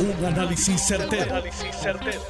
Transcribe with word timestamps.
Un 0.00 0.24
análisis 0.24 0.80
certero, 0.80 1.42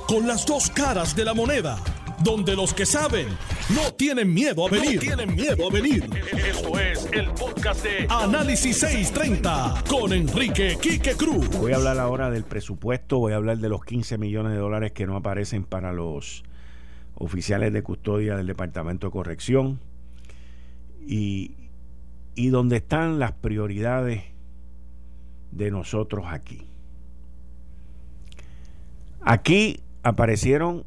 Con 0.06 0.26
las 0.26 0.46
dos 0.46 0.70
caras 0.70 1.14
de 1.14 1.22
la 1.22 1.34
moneda. 1.34 1.76
Donde 2.24 2.56
los 2.56 2.72
que 2.72 2.86
saben 2.86 3.28
no 3.74 3.92
tienen 3.92 4.32
miedo 4.32 4.66
a 4.66 4.70
venir. 4.70 4.98
tienen 4.98 5.34
miedo 5.34 5.68
a 5.68 5.70
venir. 5.70 6.08
Esto 6.32 6.78
es 6.80 7.06
el 7.12 7.26
podcast 7.32 7.84
de 7.84 8.06
Análisis 8.08 8.78
630 8.78 9.84
con 9.86 10.14
Enrique 10.14 10.78
Quique 10.80 11.12
Cruz. 11.12 11.46
Voy 11.58 11.72
a 11.72 11.76
hablar 11.76 11.98
ahora 11.98 12.30
del 12.30 12.44
presupuesto. 12.44 13.18
Voy 13.18 13.34
a 13.34 13.36
hablar 13.36 13.58
de 13.58 13.68
los 13.68 13.84
15 13.84 14.16
millones 14.16 14.52
de 14.52 14.58
dólares 14.58 14.92
que 14.92 15.06
no 15.06 15.16
aparecen 15.16 15.64
para 15.64 15.92
los 15.92 16.44
oficiales 17.16 17.70
de 17.74 17.82
custodia 17.82 18.34
del 18.36 18.46
Departamento 18.46 19.08
de 19.08 19.10
Corrección. 19.10 19.78
Y, 21.06 21.54
y 22.34 22.48
donde 22.48 22.78
están 22.78 23.18
las 23.18 23.32
prioridades 23.32 24.22
de 25.52 25.70
nosotros 25.70 26.24
aquí. 26.30 26.67
Aquí 29.20 29.80
aparecieron, 30.02 30.84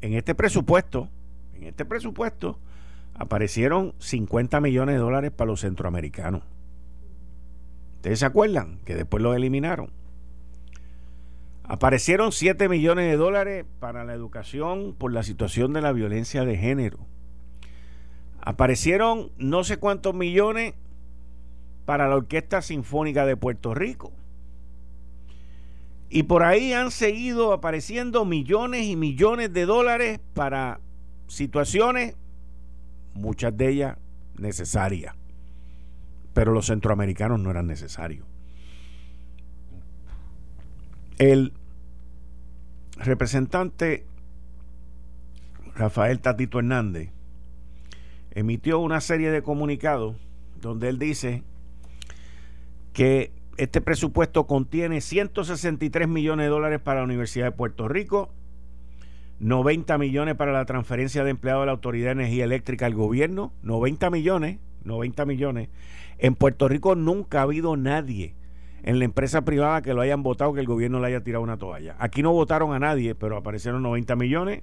en 0.00 0.14
este 0.14 0.34
presupuesto, 0.34 1.08
en 1.54 1.64
este 1.64 1.84
presupuesto, 1.84 2.58
aparecieron 3.14 3.94
50 3.98 4.60
millones 4.60 4.94
de 4.94 5.00
dólares 5.00 5.30
para 5.30 5.50
los 5.50 5.60
centroamericanos. 5.60 6.42
¿Ustedes 7.96 8.18
se 8.18 8.26
acuerdan? 8.26 8.78
Que 8.84 8.94
después 8.94 9.22
los 9.22 9.36
eliminaron. 9.36 9.90
Aparecieron 11.64 12.32
7 12.32 12.68
millones 12.68 13.10
de 13.10 13.16
dólares 13.16 13.64
para 13.78 14.04
la 14.04 14.14
educación 14.14 14.94
por 14.98 15.12
la 15.12 15.22
situación 15.22 15.72
de 15.72 15.82
la 15.82 15.92
violencia 15.92 16.44
de 16.44 16.56
género. 16.56 16.98
Aparecieron 18.40 19.30
no 19.38 19.62
sé 19.62 19.76
cuántos 19.76 20.14
millones 20.14 20.74
para 21.84 22.08
la 22.08 22.16
Orquesta 22.16 22.60
Sinfónica 22.60 23.24
de 23.24 23.36
Puerto 23.36 23.74
Rico. 23.74 24.12
Y 26.14 26.24
por 26.24 26.42
ahí 26.42 26.74
han 26.74 26.90
seguido 26.90 27.54
apareciendo 27.54 28.26
millones 28.26 28.84
y 28.84 28.96
millones 28.96 29.50
de 29.50 29.64
dólares 29.64 30.20
para 30.34 30.78
situaciones, 31.26 32.16
muchas 33.14 33.56
de 33.56 33.70
ellas 33.70 33.96
necesarias. 34.36 35.14
Pero 36.34 36.52
los 36.52 36.66
centroamericanos 36.66 37.40
no 37.40 37.50
eran 37.50 37.66
necesarios. 37.66 38.26
El 41.16 41.54
representante 42.98 44.04
Rafael 45.74 46.20
Tatito 46.20 46.58
Hernández 46.58 47.08
emitió 48.32 48.80
una 48.80 49.00
serie 49.00 49.30
de 49.30 49.42
comunicados 49.42 50.16
donde 50.60 50.90
él 50.90 50.98
dice 50.98 51.42
que 52.92 53.32
este 53.56 53.80
presupuesto 53.80 54.46
contiene 54.46 55.00
163 55.00 56.08
millones 56.08 56.46
de 56.46 56.50
dólares 56.50 56.80
para 56.80 57.00
la 57.00 57.04
Universidad 57.04 57.46
de 57.46 57.52
Puerto 57.52 57.88
Rico, 57.88 58.30
90 59.40 59.98
millones 59.98 60.36
para 60.36 60.52
la 60.52 60.64
transferencia 60.64 61.24
de 61.24 61.30
empleados 61.30 61.62
de 61.62 61.66
la 61.66 61.72
Autoridad 61.72 62.06
de 62.06 62.22
Energía 62.22 62.44
Eléctrica 62.44 62.86
al 62.86 62.94
gobierno, 62.94 63.52
90 63.62 64.10
millones, 64.10 64.58
90 64.84 65.26
millones. 65.26 65.68
En 66.18 66.34
Puerto 66.34 66.68
Rico 66.68 66.94
nunca 66.94 67.40
ha 67.40 67.42
habido 67.42 67.76
nadie 67.76 68.36
en 68.82 68.98
la 68.98 69.04
empresa 69.04 69.42
privada 69.42 69.82
que 69.82 69.94
lo 69.94 70.00
hayan 70.00 70.22
votado 70.22 70.52
que 70.54 70.60
el 70.60 70.66
gobierno 70.66 71.00
le 71.00 71.08
haya 71.08 71.22
tirado 71.22 71.42
una 71.42 71.56
toalla. 71.56 71.96
Aquí 71.98 72.22
no 72.22 72.32
votaron 72.32 72.72
a 72.72 72.78
nadie, 72.78 73.14
pero 73.14 73.36
aparecieron 73.36 73.82
90 73.82 74.16
millones. 74.16 74.62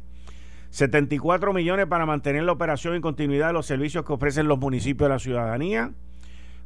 74 0.72 1.52
millones 1.52 1.88
para 1.88 2.06
mantener 2.06 2.44
la 2.44 2.52
operación 2.52 2.96
y 2.96 3.02
continuidad 3.02 3.48
de 3.48 3.53
los 3.53 3.66
servicios 3.66 4.06
que 4.06 4.14
ofrecen 4.14 4.48
los 4.48 4.59
municipios 4.59 5.08
a 5.08 5.14
la 5.14 5.20
ciudadanía. 5.20 5.94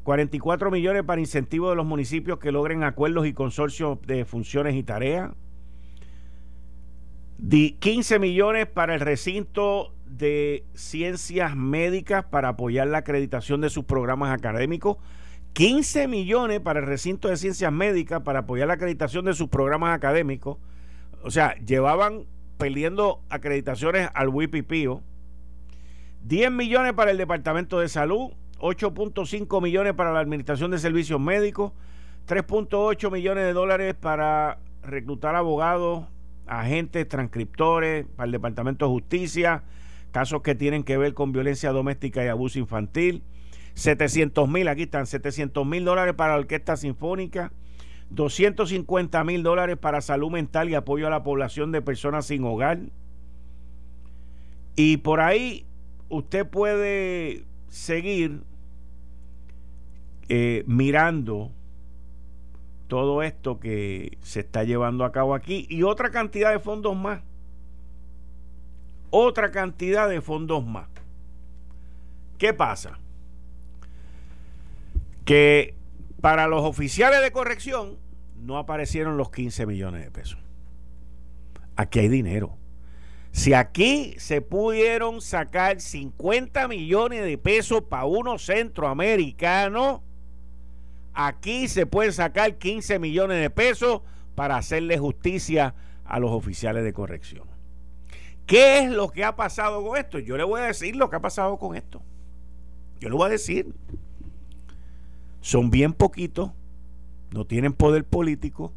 44 0.04 0.70
millones 0.70 1.04
para 1.04 1.22
incentivos 1.22 1.72
de 1.72 1.76
los 1.76 1.86
municipios 1.86 2.40
que 2.40 2.52
logren 2.52 2.84
acuerdos 2.84 3.26
y 3.26 3.34
consorcios 3.34 4.02
de 4.02 4.26
funciones 4.26 4.76
y 4.76 4.84
tareas. 4.84 5.32
15 7.50 8.20
millones 8.20 8.68
para 8.68 8.94
el 8.96 9.00
recinto 9.00 9.94
de 10.06 10.66
ciencias 10.74 11.56
médicas 11.56 12.26
para 12.26 12.50
apoyar 12.50 12.88
la 12.88 13.00
acreditación 13.00 13.62
de 13.62 13.70
sus 13.70 13.86
programas 13.86 14.32
académicos. 14.32 14.98
15 15.54 16.08
millones 16.08 16.60
para 16.62 16.80
el 16.80 16.86
recinto 16.86 17.28
de 17.28 17.38
ciencias 17.38 17.72
médicas 17.72 18.22
para 18.22 18.40
apoyar 18.40 18.68
la 18.68 18.74
acreditación 18.76 19.26
de 19.26 19.34
sus 19.34 19.50
programas 19.50 19.96
académicos. 19.96 20.58
O 21.24 21.32
sea, 21.32 21.56
llevaban 21.56 22.26
perdiendo 22.58 23.22
acreditaciones 23.30 24.10
al 24.14 24.30
WIPIPIO. 24.30 25.02
10 26.24 26.52
millones 26.52 26.94
para 26.94 27.12
el 27.12 27.18
Departamento 27.18 27.80
de 27.80 27.90
Salud, 27.90 28.32
8.5 28.64 29.62
millones 29.62 29.94
para 29.94 30.14
la 30.14 30.22
Administración 30.22 30.72
de 30.72 30.78
Servicios 30.78 31.20
Médicos, 31.20 31.74
3.8 32.30 33.12
millones 33.12 33.44
de 33.44 33.52
dólares 33.52 33.94
para 33.94 34.58
reclutar 34.82 35.36
abogados, 35.36 36.06
agentes, 36.48 37.06
transcriptores, 37.10 38.06
para 38.16 38.26
el 38.26 38.32
Departamento 38.32 38.86
de 38.86 38.92
Justicia, 38.92 39.64
casos 40.14 40.44
que 40.44 40.56
tienen 40.56 40.86
que 40.86 40.98
ver 40.98 41.14
con 41.14 41.34
violencia 41.34 41.74
doméstica 41.74 42.24
y 42.24 42.30
abuso 42.30 42.58
infantil, 42.58 43.22
700 43.74 44.48
mil, 44.48 44.70
aquí 44.70 44.84
están, 44.84 45.08
700 45.08 45.66
mil 45.68 45.84
dólares 45.84 46.14
para 46.14 46.36
la 46.36 46.40
Orquesta 46.40 46.78
Sinfónica, 46.78 47.52
250 48.12 49.26
mil 49.26 49.44
dólares 49.44 49.76
para 49.76 50.00
salud 50.00 50.32
mental 50.32 50.70
y 50.70 50.76
apoyo 50.76 51.08
a 51.08 51.10
la 51.10 51.24
población 51.24 51.74
de 51.74 51.82
personas 51.82 52.28
sin 52.28 52.46
hogar. 52.46 52.80
Y 54.78 54.98
por 54.98 55.20
ahí 55.20 55.66
usted 56.08 56.48
puede 56.48 57.44
seguir 57.68 58.42
eh, 60.36 60.64
mirando 60.66 61.52
todo 62.88 63.22
esto 63.22 63.60
que 63.60 64.18
se 64.24 64.40
está 64.40 64.64
llevando 64.64 65.06
a 65.06 65.12
cabo 65.12 65.36
aquí 65.36 65.68
y 65.70 65.84
otra 65.84 66.10
cantidad 66.10 66.52
de 66.52 66.58
fondos 66.58 66.96
más. 66.96 67.22
Otra 69.12 69.52
cantidad 69.52 70.10
de 70.10 70.22
fondos 70.22 70.66
más. 70.66 70.88
¿Qué 72.40 72.52
pasa? 72.52 72.98
Que 75.24 75.76
para 76.20 76.48
los 76.48 76.64
oficiales 76.64 77.22
de 77.22 77.32
corrección 77.32 78.00
no 78.36 78.58
aparecieron 78.58 79.18
los 79.18 79.30
15 79.30 79.68
millones 79.68 80.04
de 80.04 80.10
pesos. 80.10 80.40
Aquí 81.76 82.00
hay 82.00 82.08
dinero. 82.08 82.58
Si 83.32 83.54
aquí 83.54 84.16
se 84.18 84.42
pudieron 84.42 85.22
sacar 85.22 85.80
50 85.80 86.68
millones 86.68 87.24
de 87.24 87.38
pesos 87.38 87.84
para 87.84 88.06
unos 88.06 88.44
centroamericanos, 88.48 90.02
Aquí 91.14 91.68
se 91.68 91.86
pueden 91.86 92.14
sacar 92.14 92.58
15 92.58 93.00
millones 93.00 93.40
de 93.40 93.50
pesos 93.50 94.02
para 94.36 94.58
hacerle 94.58 94.98
justicia 94.98 95.76
a 96.06 96.20
los 96.20 96.32
oficiales 96.32 96.84
de 96.84 96.94
corrección. 96.94 97.48
¿Qué 98.46 98.80
es 98.80 98.92
lo 98.92 99.10
que 99.10 99.24
ha 99.24 99.36
pasado 99.36 99.84
con 99.86 99.98
esto? 99.98 100.20
Yo 100.20 100.38
le 100.38 100.44
voy 100.44 100.62
a 100.62 100.66
decir 100.66 100.96
lo 100.96 101.10
que 101.10 101.16
ha 101.16 101.22
pasado 101.22 101.58
con 101.58 101.76
esto. 101.76 102.02
Yo 103.00 103.10
le 103.10 103.16
voy 103.16 103.28
a 103.28 103.30
decir. 103.30 103.74
Son 105.42 105.70
bien 105.70 105.94
poquitos, 105.94 106.52
no 107.32 107.46
tienen 107.46 107.74
poder 107.74 108.06
político, 108.06 108.72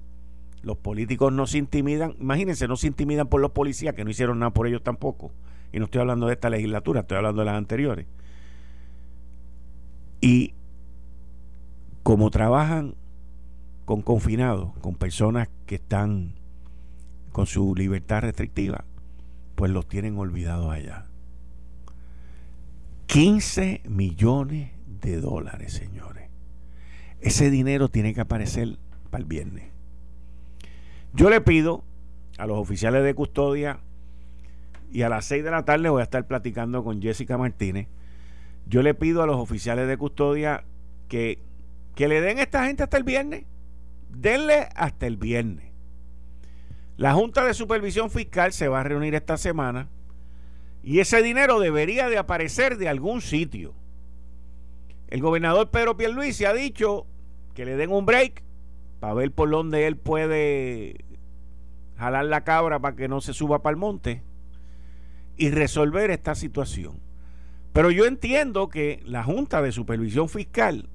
los 0.63 0.77
políticos 0.77 1.33
no 1.33 1.47
se 1.47 1.59
intimidan, 1.59 2.17
imagínense, 2.19 2.67
no 2.67 2.77
se 2.77 2.89
intimidan 2.89 3.29
por 3.29 3.41
los 3.41 3.53
policías 3.53 3.95
que 3.95 4.03
no 4.03 4.11
hicieron 4.11 4.41
nada 4.41 4.51
por 4.51 4.67
ellos 4.67 4.83
tampoco. 4.83 5.31
Y 5.73 5.79
no 5.79 5.85
estoy 5.85 6.01
hablando 6.01 6.27
de 6.27 6.33
esta 6.33 6.51
legislatura, 6.51 7.03
estoy 7.03 7.19
hablando 7.19 7.43
de 7.43 7.47
las 7.47 7.57
anteriores. 7.57 8.07
Y 10.21 10.55
como 12.07 12.31
trabajan 12.31 12.95
con 13.85 14.01
confinados, 14.01 14.79
con 14.79 14.95
personas 14.95 15.49
que 15.67 15.75
están 15.75 16.35
con 17.33 17.47
su 17.47 17.75
libertad 17.75 18.21
restrictiva, 18.21 18.85
pues 19.57 19.73
los 19.73 19.89
tienen 19.89 20.17
olvidados 20.17 20.73
allá. 20.73 21.07
15 23.07 23.83
millones 23.89 24.71
de 25.03 25.21
dólares, 25.21 25.73
señores. 25.73 26.31
Ese 27.21 27.51
dinero 27.51 27.89
tiene 27.89 28.15
que 28.15 28.21
aparecer 28.21 28.79
para 29.11 29.23
el 29.23 29.29
viernes. 29.29 29.65
Yo 31.13 31.29
le 31.29 31.41
pido 31.41 31.83
a 32.39 32.47
los 32.47 32.57
oficiales 32.57 33.03
de 33.03 33.15
custodia 33.15 33.81
y 34.93 35.03
a 35.03 35.09
las 35.09 35.25
6 35.25 35.43
de 35.43 35.51
la 35.51 35.65
tarde 35.65 35.89
voy 35.89 36.03
a 36.03 36.05
estar 36.05 36.25
platicando 36.25 36.85
con 36.85 37.03
Jessica 37.03 37.37
Martínez. 37.37 37.89
Yo 38.69 38.83
le 38.83 38.95
pido 38.95 39.25
a 39.25 39.27
los 39.27 39.39
oficiales 39.39 39.89
de 39.89 39.97
custodia 39.97 40.63
que 41.09 41.41
que 41.97 42.09
le 42.09 42.21
den 42.21 42.39
a 42.39 42.43
esta 42.43 42.67
gente 42.67 42.85
hasta 42.85 42.99
el 42.99 43.05
viernes. 43.05 43.47
Denle 44.11 44.69
hasta 44.77 45.07
el 45.07 45.17
viernes. 45.17 45.73
La 46.97 47.15
Junta 47.15 47.45
de 47.45 47.55
Supervisión 47.55 48.11
Fiscal 48.11 48.53
se 48.53 48.69
va 48.69 48.81
a 48.81 48.85
reunir 48.85 49.15
esta 49.15 49.37
semana 49.39 49.89
y 50.83 51.01
ese 51.01 51.23
dinero 51.23 51.59
debería 51.59 52.09
de 52.09 52.19
aparecer 52.19 52.77
de 52.77 52.89
algún 52.89 53.23
sitio. 53.23 53.75
El 55.09 55.23
gobernador 55.23 55.71
Pedro 55.71 55.97
Pierluisi 55.97 56.45
ha 56.45 56.53
dicho 56.53 57.07
que 57.55 57.65
le 57.65 57.77
den 57.77 57.91
un 57.91 58.05
break 58.05 58.43
para 59.01 59.15
ver 59.15 59.33
por 59.33 59.51
dónde 59.51 59.87
él 59.87 59.97
puede 59.97 61.05
jalar 61.97 62.27
la 62.27 62.45
cabra 62.45 62.79
para 62.79 62.95
que 62.95 63.09
no 63.09 63.23
se 63.23 63.33
suba 63.33 63.63
para 63.63 63.73
el 63.73 63.79
monte 63.79 64.23
y 65.39 65.51
resolver 65.51 66.11
esta 66.11 66.35
situación. 66.35 67.01
Pero 67.73 67.91
yo 67.91 68.05
entiendo 68.05 68.69
que 68.69 69.03
la 69.05 69.25
Junta 69.25 69.63
de 69.63 69.73
Supervisión 69.73 70.29
Fiscal 70.29 70.91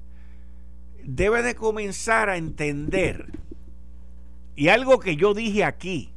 debe 1.04 1.42
de 1.42 1.54
comenzar 1.54 2.28
a 2.28 2.36
entender 2.36 3.26
Y 4.54 4.68
algo 4.68 4.98
que 4.98 5.16
yo 5.16 5.34
dije 5.34 5.64
aquí, 5.64 6.12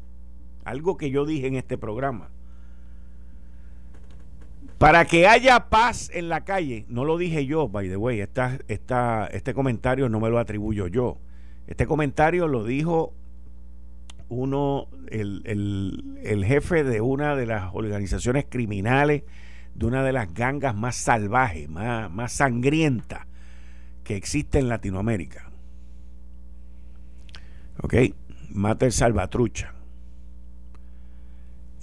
algo 0.64 0.98
que 0.98 1.10
yo 1.10 1.26
dije 1.26 1.48
en 1.48 1.56
este 1.56 1.78
programa, 1.78 2.30
para 4.78 5.06
que 5.06 5.26
haya 5.26 5.70
paz 5.70 6.12
en 6.14 6.28
la 6.28 6.44
calle, 6.44 6.86
no 6.90 7.06
lo 7.06 7.18
dije 7.18 7.46
yo, 7.46 7.70
by 7.70 7.88
the 7.88 7.96
way, 7.96 8.20
esta, 8.20 8.60
esta, 8.68 9.28
este 9.28 9.54
comentario 9.54 10.10
no 10.10 10.20
me 10.20 10.30
lo 10.30 10.38
atribuyo 10.38 10.88
yo. 10.88 11.18
Este 11.68 11.88
comentario 11.88 12.50
lo 12.50 12.66
dijo 12.66 13.14
uno, 14.28 14.90
el, 15.08 15.44
el, 15.46 16.20
el, 16.24 16.44
jefe 16.44 16.84
de 16.84 17.00
una 17.00 17.38
de 17.38 17.46
las 17.46 17.74
organizaciones 17.74 18.46
criminales, 18.50 19.24
de 19.76 19.86
una 19.86 20.04
de 20.04 20.12
las 20.12 20.34
gangas 20.34 20.76
más 20.76 20.98
salvajes, 20.98 21.70
más, 21.70 22.12
más 22.12 22.34
sangrientas 22.34 23.28
que 24.06 24.16
existe 24.16 24.60
en 24.60 24.70
Latinoamérica. 24.70 25.52
¿Ok? 27.82 27.96
Mata 28.50 28.86
el 28.86 28.94
salvatrucha. 28.94 29.74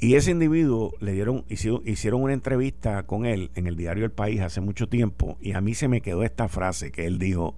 Y 0.01 0.15
ese 0.15 0.31
individuo 0.31 0.95
le 1.01 1.13
dieron, 1.13 1.45
hicieron, 1.49 2.23
una 2.23 2.33
entrevista 2.33 3.05
con 3.05 3.27
él 3.27 3.51
en 3.55 3.67
el 3.67 3.77
diario 3.77 4.05
El 4.05 4.11
País 4.11 4.41
hace 4.41 4.61
mucho 4.61 4.89
tiempo 4.89 5.39
y 5.41 5.53
a 5.53 5.61
mí 5.61 5.75
se 5.75 5.87
me 5.87 6.01
quedó 6.01 6.25
esta 6.25 6.49
frase 6.49 6.91
que 6.91 7.07
él 7.07 7.21
dijo, 7.21 7.55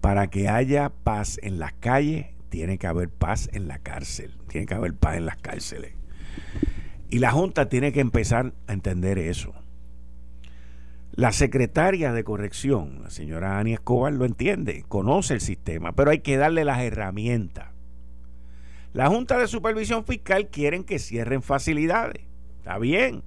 para 0.00 0.30
que 0.30 0.48
haya 0.48 0.88
paz 0.88 1.38
en 1.42 1.60
las 1.60 1.72
calles, 1.74 2.26
tiene 2.48 2.78
que 2.78 2.88
haber 2.88 3.08
paz 3.08 3.48
en 3.52 3.68
la 3.68 3.78
cárcel, 3.78 4.32
tiene 4.48 4.66
que 4.66 4.74
haber 4.74 4.94
paz 4.94 5.16
en 5.16 5.26
las 5.26 5.36
cárceles. 5.36 5.92
Y 7.08 7.20
la 7.20 7.30
Junta 7.30 7.68
tiene 7.68 7.92
que 7.92 8.00
empezar 8.00 8.52
a 8.66 8.72
entender 8.72 9.18
eso. 9.18 9.54
La 11.20 11.32
secretaria 11.32 12.14
de 12.14 12.24
corrección, 12.24 13.02
la 13.02 13.10
señora 13.10 13.58
Ani 13.58 13.74
Escobar, 13.74 14.10
lo 14.10 14.24
entiende, 14.24 14.86
conoce 14.88 15.34
el 15.34 15.42
sistema, 15.42 15.92
pero 15.92 16.10
hay 16.10 16.20
que 16.20 16.38
darle 16.38 16.64
las 16.64 16.80
herramientas. 16.80 17.68
La 18.94 19.08
Junta 19.08 19.36
de 19.36 19.46
Supervisión 19.46 20.06
Fiscal 20.06 20.48
quieren 20.48 20.82
que 20.82 20.98
cierren 20.98 21.42
facilidades. 21.42 22.22
Está 22.56 22.78
bien. 22.78 23.22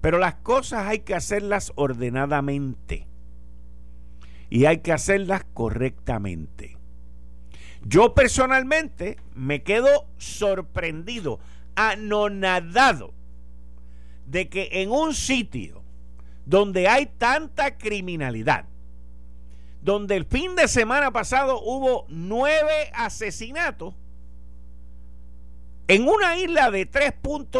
Pero 0.00 0.16
las 0.16 0.36
cosas 0.36 0.86
hay 0.86 1.00
que 1.00 1.14
hacerlas 1.14 1.70
ordenadamente. 1.74 3.06
Y 4.48 4.64
hay 4.64 4.78
que 4.78 4.92
hacerlas 4.92 5.44
correctamente. 5.52 6.78
Yo 7.82 8.14
personalmente 8.14 9.18
me 9.34 9.62
quedo 9.62 10.06
sorprendido, 10.16 11.40
anonadado, 11.74 13.12
de 14.24 14.48
que 14.48 14.70
en 14.80 14.90
un 14.90 15.12
sitio 15.12 15.83
donde 16.46 16.88
hay 16.88 17.06
tanta 17.06 17.76
criminalidad, 17.76 18.66
donde 19.82 20.16
el 20.16 20.24
fin 20.24 20.56
de 20.56 20.68
semana 20.68 21.10
pasado 21.10 21.60
hubo 21.62 22.06
nueve 22.08 22.90
asesinatos, 22.94 23.94
en 25.86 26.08
una 26.08 26.38
isla 26.38 26.70
de 26.70 26.90
3.1, 26.90 27.50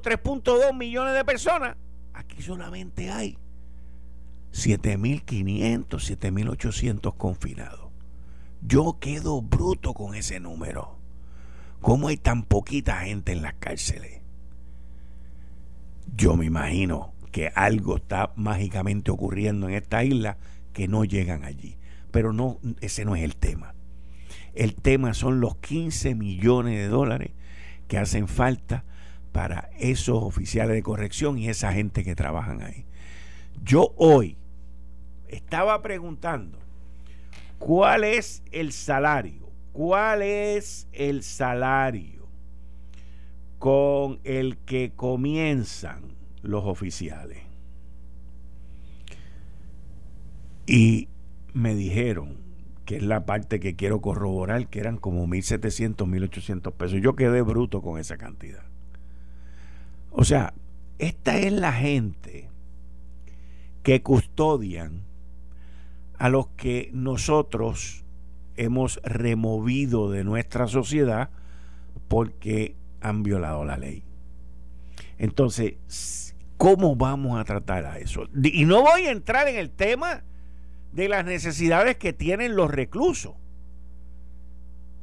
3.2 0.00 0.74
millones 0.74 1.14
de 1.14 1.24
personas, 1.24 1.76
aquí 2.14 2.42
solamente 2.42 3.10
hay 3.10 3.38
7.500, 4.52 5.86
7.800 5.86 7.14
confinados. 7.16 7.90
Yo 8.62 8.96
quedo 8.98 9.42
bruto 9.42 9.92
con 9.92 10.14
ese 10.14 10.40
número. 10.40 10.96
¿Cómo 11.82 12.08
hay 12.08 12.16
tan 12.16 12.42
poquita 12.42 12.96
gente 13.00 13.32
en 13.32 13.42
las 13.42 13.54
cárceles? 13.54 14.22
Yo 16.16 16.36
me 16.36 16.46
imagino 16.46 17.12
que 17.36 17.52
algo 17.54 17.96
está 17.96 18.32
mágicamente 18.34 19.10
ocurriendo 19.10 19.68
en 19.68 19.74
esta 19.74 20.02
isla 20.02 20.38
que 20.72 20.88
no 20.88 21.04
llegan 21.04 21.44
allí. 21.44 21.76
Pero 22.10 22.32
no, 22.32 22.58
ese 22.80 23.04
no 23.04 23.14
es 23.14 23.22
el 23.24 23.36
tema. 23.36 23.74
El 24.54 24.74
tema 24.74 25.12
son 25.12 25.40
los 25.40 25.56
15 25.56 26.14
millones 26.14 26.78
de 26.78 26.88
dólares 26.88 27.32
que 27.88 27.98
hacen 27.98 28.26
falta 28.26 28.84
para 29.32 29.68
esos 29.78 30.22
oficiales 30.22 30.74
de 30.74 30.82
corrección 30.82 31.36
y 31.36 31.50
esa 31.50 31.74
gente 31.74 32.04
que 32.04 32.14
trabajan 32.14 32.62
ahí. 32.62 32.86
Yo 33.62 33.92
hoy 33.98 34.38
estaba 35.28 35.82
preguntando 35.82 36.58
cuál 37.58 38.04
es 38.04 38.42
el 38.50 38.72
salario, 38.72 39.52
cuál 39.74 40.22
es 40.22 40.88
el 40.90 41.22
salario 41.22 42.30
con 43.58 44.20
el 44.24 44.56
que 44.56 44.92
comienzan 44.96 46.15
los 46.48 46.64
oficiales. 46.64 47.38
Y 50.66 51.08
me 51.52 51.74
dijeron 51.74 52.38
que 52.84 52.96
es 52.96 53.02
la 53.02 53.26
parte 53.26 53.60
que 53.60 53.76
quiero 53.76 54.00
corroborar, 54.00 54.68
que 54.68 54.80
eran 54.80 54.96
como 54.96 55.26
1.700, 55.26 55.96
1.800 55.96 56.72
pesos. 56.72 57.00
Yo 57.00 57.16
quedé 57.16 57.42
bruto 57.42 57.82
con 57.82 57.98
esa 57.98 58.16
cantidad. 58.16 58.62
O 60.10 60.24
sea, 60.24 60.54
esta 60.98 61.38
es 61.38 61.52
la 61.52 61.72
gente 61.72 62.48
que 63.82 64.02
custodian 64.02 65.02
a 66.18 66.28
los 66.28 66.48
que 66.48 66.90
nosotros 66.92 68.04
hemos 68.56 69.00
removido 69.04 70.10
de 70.10 70.24
nuestra 70.24 70.66
sociedad 70.66 71.30
porque 72.08 72.76
han 73.00 73.22
violado 73.22 73.64
la 73.64 73.76
ley. 73.76 74.04
Entonces, 75.18 76.25
¿cómo 76.56 76.96
vamos 76.96 77.38
a 77.38 77.44
tratar 77.44 77.84
a 77.86 77.98
eso? 77.98 78.28
Y 78.42 78.64
no 78.64 78.82
voy 78.82 79.06
a 79.06 79.10
entrar 79.10 79.48
en 79.48 79.56
el 79.56 79.70
tema 79.70 80.24
de 80.92 81.08
las 81.08 81.24
necesidades 81.24 81.96
que 81.96 82.12
tienen 82.12 82.56
los 82.56 82.70
reclusos. 82.70 83.34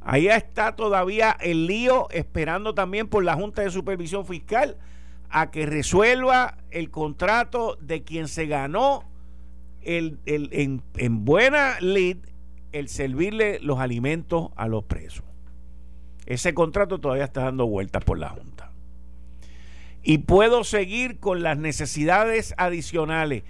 Ahí 0.00 0.28
está 0.28 0.76
todavía 0.76 1.36
el 1.40 1.66
lío 1.66 2.08
esperando 2.10 2.74
también 2.74 3.08
por 3.08 3.24
la 3.24 3.34
Junta 3.34 3.62
de 3.62 3.70
Supervisión 3.70 4.26
Fiscal 4.26 4.76
a 5.30 5.50
que 5.50 5.66
resuelva 5.66 6.58
el 6.70 6.90
contrato 6.90 7.76
de 7.80 8.02
quien 8.02 8.28
se 8.28 8.46
ganó 8.46 9.04
el, 9.80 10.18
en, 10.26 10.82
en 10.96 11.24
buena 11.24 11.80
lid 11.80 12.18
el 12.72 12.88
servirle 12.88 13.60
los 13.60 13.78
alimentos 13.78 14.50
a 14.56 14.68
los 14.68 14.84
presos. 14.84 15.24
Ese 16.26 16.54
contrato 16.54 16.98
todavía 16.98 17.24
está 17.24 17.44
dando 17.44 17.66
vueltas 17.66 18.04
por 18.04 18.18
la 18.18 18.30
Junta. 18.30 18.73
Y 20.06 20.18
puedo 20.18 20.64
seguir 20.64 21.18
con 21.18 21.42
las 21.42 21.56
necesidades 21.56 22.54
adicionales. 22.58 23.42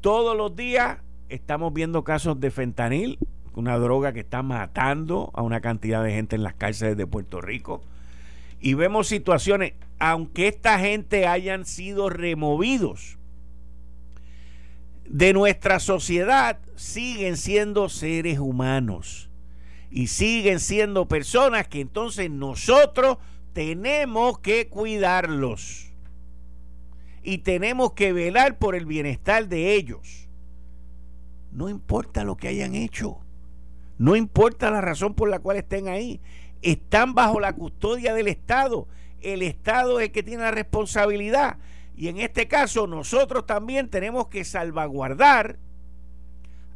Todos 0.00 0.34
los 0.34 0.56
días 0.56 0.98
estamos 1.28 1.74
viendo 1.74 2.02
casos 2.02 2.40
de 2.40 2.50
fentanil, 2.50 3.18
una 3.52 3.76
droga 3.76 4.14
que 4.14 4.20
está 4.20 4.42
matando 4.42 5.30
a 5.34 5.42
una 5.42 5.60
cantidad 5.60 6.02
de 6.02 6.12
gente 6.12 6.34
en 6.34 6.42
las 6.42 6.54
cárceles 6.54 6.96
de 6.96 7.06
Puerto 7.06 7.42
Rico. 7.42 7.82
Y 8.58 8.72
vemos 8.72 9.06
situaciones, 9.06 9.74
aunque 9.98 10.48
esta 10.48 10.78
gente 10.78 11.26
hayan 11.26 11.66
sido 11.66 12.08
removidos 12.08 13.18
de 15.04 15.34
nuestra 15.34 15.78
sociedad, 15.78 16.58
siguen 16.74 17.36
siendo 17.36 17.90
seres 17.90 18.38
humanos. 18.38 19.28
Y 19.90 20.06
siguen 20.06 20.58
siendo 20.60 21.06
personas 21.06 21.68
que 21.68 21.80
entonces 21.80 22.30
nosotros 22.30 23.18
tenemos 23.52 24.38
que 24.38 24.68
cuidarlos. 24.68 25.87
Y 27.22 27.38
tenemos 27.38 27.92
que 27.92 28.12
velar 28.12 28.58
por 28.58 28.74
el 28.74 28.86
bienestar 28.86 29.48
de 29.48 29.74
ellos. 29.74 30.28
No 31.52 31.68
importa 31.68 32.24
lo 32.24 32.36
que 32.36 32.48
hayan 32.48 32.74
hecho. 32.74 33.18
No 33.98 34.14
importa 34.14 34.70
la 34.70 34.80
razón 34.80 35.14
por 35.14 35.28
la 35.28 35.40
cual 35.40 35.56
estén 35.56 35.88
ahí. 35.88 36.20
Están 36.62 37.14
bajo 37.14 37.40
la 37.40 37.52
custodia 37.52 38.14
del 38.14 38.28
Estado. 38.28 38.86
El 39.20 39.42
Estado 39.42 39.98
es 39.98 40.06
el 40.06 40.12
que 40.12 40.22
tiene 40.22 40.44
la 40.44 40.50
responsabilidad. 40.50 41.58
Y 41.96 42.08
en 42.08 42.18
este 42.18 42.46
caso 42.46 42.86
nosotros 42.86 43.46
también 43.46 43.88
tenemos 43.88 44.28
que 44.28 44.44
salvaguardar 44.44 45.58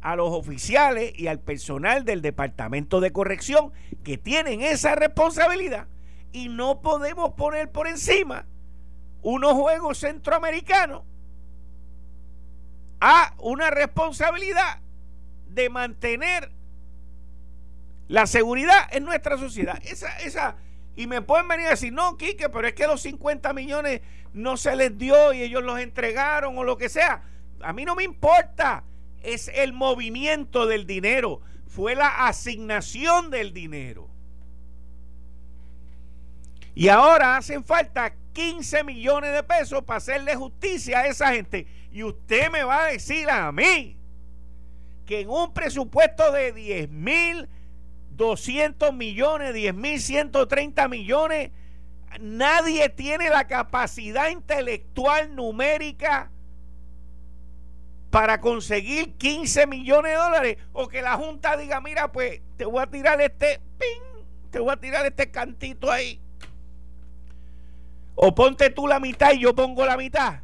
a 0.01 0.17
los 0.17 0.31
oficiales 0.31 1.13
y 1.17 1.27
al 1.27 1.39
personal 1.39 2.03
del 2.03 2.21
Departamento 2.21 2.99
de 2.99 3.13
Corrección 3.13 3.71
que 4.03 4.17
tienen 4.17 4.61
esa 4.61 4.95
responsabilidad. 4.95 5.87
Y 6.33 6.49
no 6.49 6.81
podemos 6.81 7.31
poner 7.33 7.71
por 7.71 7.87
encima 7.87 8.45
unos 9.23 9.53
juegos 9.53 9.99
centroamericanos 9.99 11.03
a 12.99 13.33
una 13.39 13.69
responsabilidad 13.69 14.79
de 15.47 15.69
mantener 15.69 16.51
la 18.07 18.27
seguridad 18.27 18.87
en 18.91 19.05
nuestra 19.05 19.37
sociedad. 19.37 19.79
Esa, 19.83 20.17
esa, 20.19 20.57
y 20.95 21.07
me 21.07 21.21
pueden 21.21 21.47
venir 21.47 21.67
a 21.67 21.71
decir, 21.71 21.91
no, 21.91 22.17
Quique, 22.17 22.49
pero 22.49 22.67
es 22.67 22.73
que 22.73 22.85
los 22.85 23.01
50 23.01 23.53
millones 23.53 24.01
no 24.33 24.57
se 24.57 24.75
les 24.75 24.97
dio 24.97 25.33
y 25.33 25.41
ellos 25.41 25.63
los 25.63 25.79
entregaron 25.79 26.57
o 26.57 26.63
lo 26.63 26.77
que 26.77 26.89
sea. 26.89 27.23
A 27.61 27.73
mí 27.73 27.85
no 27.85 27.95
me 27.95 28.03
importa. 28.03 28.83
Es 29.21 29.47
el 29.47 29.73
movimiento 29.73 30.67
del 30.67 30.85
dinero. 30.85 31.41
Fue 31.67 31.95
la 31.95 32.27
asignación 32.27 33.31
del 33.31 33.53
dinero. 33.53 34.09
Y 36.75 36.89
ahora 36.89 37.37
hacen 37.37 37.63
falta 37.63 38.15
15 38.33 38.83
millones 38.83 39.33
de 39.33 39.43
pesos 39.43 39.83
para 39.83 39.97
hacerle 39.97 40.35
justicia 40.35 40.99
a 40.99 41.07
esa 41.07 41.31
gente. 41.33 41.67
Y 41.91 42.03
usted 42.03 42.51
me 42.51 42.63
va 42.63 42.85
a 42.85 42.87
decir 42.87 43.29
a 43.29 43.51
mí 43.51 43.97
que 45.05 45.21
en 45.21 45.29
un 45.29 45.53
presupuesto 45.53 46.31
de 46.31 46.51
10 46.51 46.89
mil 46.89 47.47
200 48.15 48.93
millones, 48.93 49.53
10 49.53 49.73
mil 49.73 49.99
130 49.99 50.87
millones. 50.87 51.51
Nadie 52.19 52.89
tiene 52.89 53.29
la 53.29 53.47
capacidad 53.47 54.29
intelectual 54.29 55.35
numérica 55.35 56.31
para 58.11 58.39
conseguir 58.39 59.15
15 59.17 59.65
millones 59.65 60.11
de 60.11 60.17
dólares 60.17 60.57
o 60.71 60.87
que 60.87 61.01
la 61.01 61.15
Junta 61.15 61.57
diga, 61.57 61.81
mira, 61.81 62.11
pues 62.11 62.41
te 62.57 62.65
voy 62.65 62.83
a 62.83 62.87
tirar 62.87 63.19
este, 63.21 63.59
ping, 63.79 64.51
te 64.51 64.59
voy 64.59 64.71
a 64.71 64.77
tirar 64.77 65.05
este 65.07 65.31
cantito 65.31 65.91
ahí. 65.91 66.21
O 68.15 68.35
ponte 68.35 68.69
tú 68.69 68.87
la 68.87 68.99
mitad 68.99 69.33
y 69.33 69.39
yo 69.41 69.55
pongo 69.55 69.85
la 69.85 69.97
mitad. 69.97 70.41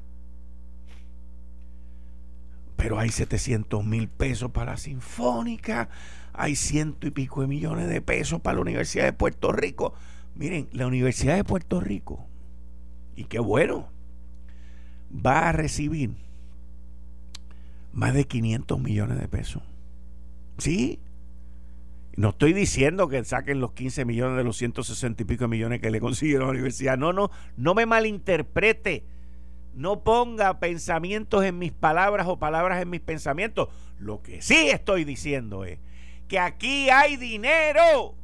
Pero 2.75 2.97
hay 2.97 3.09
700 3.09 3.83
mil 3.83 4.07
pesos 4.07 4.51
para 4.51 4.71
la 4.71 4.77
Sinfónica, 4.77 5.89
hay 6.33 6.55
ciento 6.55 7.07
y 7.07 7.11
pico 7.11 7.41
de 7.41 7.47
millones 7.47 7.89
de 7.89 8.01
pesos 8.01 8.39
para 8.39 8.55
la 8.55 8.61
Universidad 8.61 9.03
de 9.03 9.13
Puerto 9.13 9.51
Rico. 9.51 9.93
Miren, 10.35 10.69
la 10.71 10.87
Universidad 10.87 11.35
de 11.35 11.43
Puerto 11.43 11.81
Rico, 11.81 12.25
y 13.15 13.25
qué 13.25 13.39
bueno, 13.39 13.89
va 15.13 15.49
a 15.49 15.51
recibir 15.51 16.11
más 17.91 18.13
de 18.13 18.25
500 18.25 18.79
millones 18.79 19.19
de 19.19 19.27
pesos. 19.27 19.61
Sí. 20.57 20.99
No 22.15 22.29
estoy 22.29 22.53
diciendo 22.53 23.07
que 23.07 23.23
saquen 23.23 23.59
los 23.59 23.71
15 23.73 24.05
millones 24.05 24.37
de 24.37 24.43
los 24.43 24.57
160 24.57 25.23
y 25.23 25.25
pico 25.25 25.47
millones 25.47 25.79
que 25.79 25.91
le 25.91 25.99
consiguieron 25.99 26.43
a 26.43 26.45
la 26.47 26.51
universidad. 26.51 26.97
No, 26.97 27.13
no, 27.13 27.31
no 27.55 27.73
me 27.73 27.85
malinterprete. 27.85 29.05
No 29.73 30.03
ponga 30.03 30.59
pensamientos 30.59 31.45
en 31.45 31.57
mis 31.57 31.71
palabras 31.71 32.27
o 32.27 32.37
palabras 32.37 32.81
en 32.81 32.89
mis 32.89 32.99
pensamientos. 32.99 33.69
Lo 33.99 34.21
que 34.21 34.41
sí 34.41 34.69
estoy 34.69 35.05
diciendo 35.05 35.63
es 35.63 35.79
que 36.27 36.39
aquí 36.39 36.89
hay 36.89 37.15
dinero. 37.15 38.15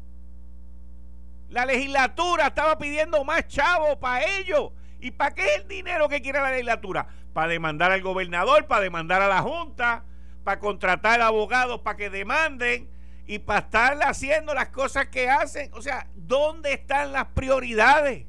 La 1.50 1.65
legislatura 1.65 2.48
estaba 2.48 2.77
pidiendo 2.77 3.24
más 3.24 3.48
chavo 3.48 4.00
para 4.00 4.25
ellos. 4.39 4.72
¿Y 5.00 5.12
para 5.12 5.36
qué 5.36 5.46
es 5.46 5.62
el 5.62 5.68
dinero 5.68 6.10
que 6.10 6.22
quiere 6.22 6.39
la 6.42 6.51
legislatura? 6.51 7.08
Para 7.34 7.50
demandar 7.50 7.92
al 7.92 8.01
gobernador, 8.01 8.65
para 8.65 8.82
demandar 8.82 9.22
a 9.22 9.27
la 9.27 9.42
Junta, 9.42 10.04
para 10.44 10.60
contratar 10.60 11.22
abogados 11.22 11.82
para 11.82 11.98
que 11.98 12.10
demanden 12.10 12.89
y 13.27 13.39
para 13.39 13.60
estar 13.60 13.98
haciendo 14.03 14.53
las 14.53 14.70
cosas 14.70 15.08
que 15.08 15.29
hacen. 15.29 15.70
O 15.74 15.82
sea, 15.82 16.08
¿dónde 16.15 16.74
están 16.74 17.12
las 17.12 17.25
prioridades? 17.27 18.25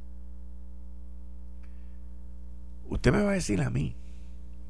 Usted 2.88 3.12
me 3.12 3.22
va 3.22 3.30
a 3.30 3.34
decir 3.34 3.60
a 3.62 3.70
mí, 3.70 3.94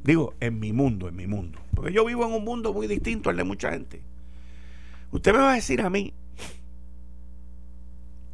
digo, 0.02 0.34
en 0.40 0.58
mi 0.58 0.72
mundo, 0.72 1.08
en 1.08 1.16
mi 1.16 1.26
mundo, 1.26 1.58
porque 1.74 1.92
yo 1.92 2.04
vivo 2.04 2.24
en 2.26 2.32
un 2.32 2.44
mundo 2.44 2.72
muy 2.72 2.86
distinto 2.86 3.28
al 3.28 3.36
de 3.36 3.44
mucha 3.44 3.70
gente. 3.70 4.02
Usted 5.12 5.32
me 5.32 5.38
va 5.38 5.52
a 5.52 5.54
decir 5.54 5.82
a 5.82 5.90
mí 5.90 6.12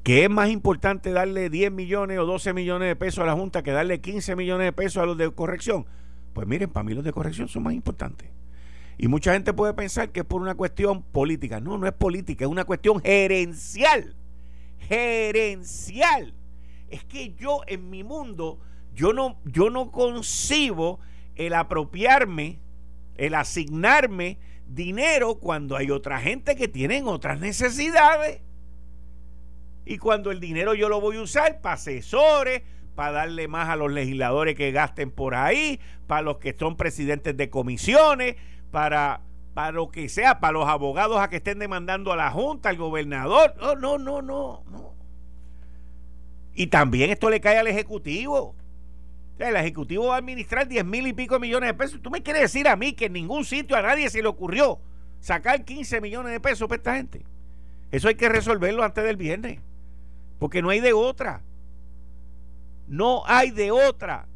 que 0.02 0.24
es 0.24 0.30
más 0.30 0.50
importante 0.50 1.12
darle 1.12 1.48
10 1.48 1.70
millones 1.72 2.18
o 2.18 2.26
12 2.26 2.52
millones 2.54 2.88
de 2.88 2.96
pesos 2.96 3.22
a 3.22 3.26
la 3.26 3.34
Junta 3.34 3.62
que 3.62 3.70
darle 3.70 4.00
15 4.00 4.34
millones 4.34 4.66
de 4.66 4.72
pesos 4.72 5.02
a 5.02 5.06
los 5.06 5.16
de 5.16 5.30
corrección. 5.30 5.86
Pues 6.32 6.46
miren, 6.46 6.70
para 6.70 6.84
mí 6.84 6.94
los 6.94 7.04
de 7.04 7.12
corrección 7.12 7.48
son 7.48 7.62
más 7.64 7.74
importantes. 7.74 8.28
Y 8.98 9.08
mucha 9.08 9.32
gente 9.32 9.52
puede 9.52 9.74
pensar 9.74 10.10
que 10.10 10.20
es 10.20 10.26
por 10.26 10.42
una 10.42 10.54
cuestión 10.54 11.02
política. 11.02 11.60
No, 11.60 11.78
no 11.78 11.86
es 11.86 11.92
política, 11.92 12.44
es 12.44 12.50
una 12.50 12.64
cuestión 12.64 13.00
gerencial. 13.00 14.14
Gerencial. 14.80 16.34
Es 16.88 17.04
que 17.04 17.34
yo 17.34 17.62
en 17.66 17.88
mi 17.90 18.04
mundo, 18.04 18.60
yo 18.94 19.12
no, 19.12 19.38
yo 19.44 19.70
no 19.70 19.90
concibo 19.90 21.00
el 21.36 21.54
apropiarme, 21.54 22.58
el 23.16 23.34
asignarme 23.34 24.38
dinero 24.66 25.36
cuando 25.36 25.76
hay 25.76 25.90
otra 25.90 26.20
gente 26.20 26.56
que 26.56 26.68
tienen 26.68 27.06
otras 27.06 27.40
necesidades. 27.40 28.40
Y 29.84 29.98
cuando 29.98 30.30
el 30.30 30.40
dinero 30.40 30.74
yo 30.74 30.88
lo 30.88 31.00
voy 31.00 31.16
a 31.16 31.22
usar 31.22 31.60
para 31.60 31.74
asesores, 31.74 32.62
para 32.94 33.12
darle 33.12 33.48
más 33.48 33.68
a 33.68 33.76
los 33.76 33.90
legisladores 33.90 34.54
que 34.54 34.70
gasten 34.70 35.10
por 35.10 35.34
ahí, 35.34 35.80
para 36.06 36.22
los 36.22 36.38
que 36.38 36.54
son 36.58 36.76
presidentes 36.76 37.36
de 37.36 37.50
comisiones, 37.50 38.36
para, 38.72 39.20
para 39.54 39.70
lo 39.70 39.90
que 39.90 40.08
sea, 40.08 40.40
para 40.40 40.54
los 40.54 40.68
abogados 40.68 41.20
a 41.20 41.28
que 41.28 41.36
estén 41.36 41.60
demandando 41.60 42.12
a 42.12 42.16
la 42.16 42.32
Junta, 42.32 42.70
al 42.70 42.76
gobernador. 42.76 43.54
No, 43.60 43.76
no, 43.76 43.98
no, 43.98 44.22
no, 44.22 44.64
no. 44.68 44.94
Y 46.54 46.66
también 46.66 47.10
esto 47.10 47.30
le 47.30 47.40
cae 47.40 47.58
al 47.58 47.68
Ejecutivo. 47.68 48.56
el 49.38 49.56
Ejecutivo 49.56 50.06
va 50.06 50.16
a 50.16 50.18
administrar 50.18 50.66
10 50.66 50.84
mil 50.84 51.06
y 51.06 51.12
pico 51.12 51.38
millones 51.38 51.68
de 51.68 51.74
pesos. 51.74 52.00
¿Tú 52.02 52.10
me 52.10 52.22
quieres 52.22 52.42
decir 52.42 52.66
a 52.66 52.74
mí 52.74 52.94
que 52.94 53.06
en 53.06 53.12
ningún 53.12 53.44
sitio 53.44 53.76
a 53.76 53.82
nadie 53.82 54.10
se 54.10 54.22
le 54.22 54.28
ocurrió 54.28 54.80
sacar 55.20 55.64
15 55.64 56.00
millones 56.00 56.32
de 56.32 56.40
pesos 56.40 56.66
para 56.66 56.78
esta 56.78 56.96
gente? 56.96 57.24
Eso 57.90 58.08
hay 58.08 58.14
que 58.14 58.28
resolverlo 58.28 58.82
antes 58.82 59.04
del 59.04 59.16
viernes. 59.16 59.60
Porque 60.38 60.62
no 60.62 60.70
hay 60.70 60.80
de 60.80 60.94
otra. 60.94 61.42
No 62.88 63.22
hay 63.26 63.50
de 63.50 63.70
otra. 63.70 64.26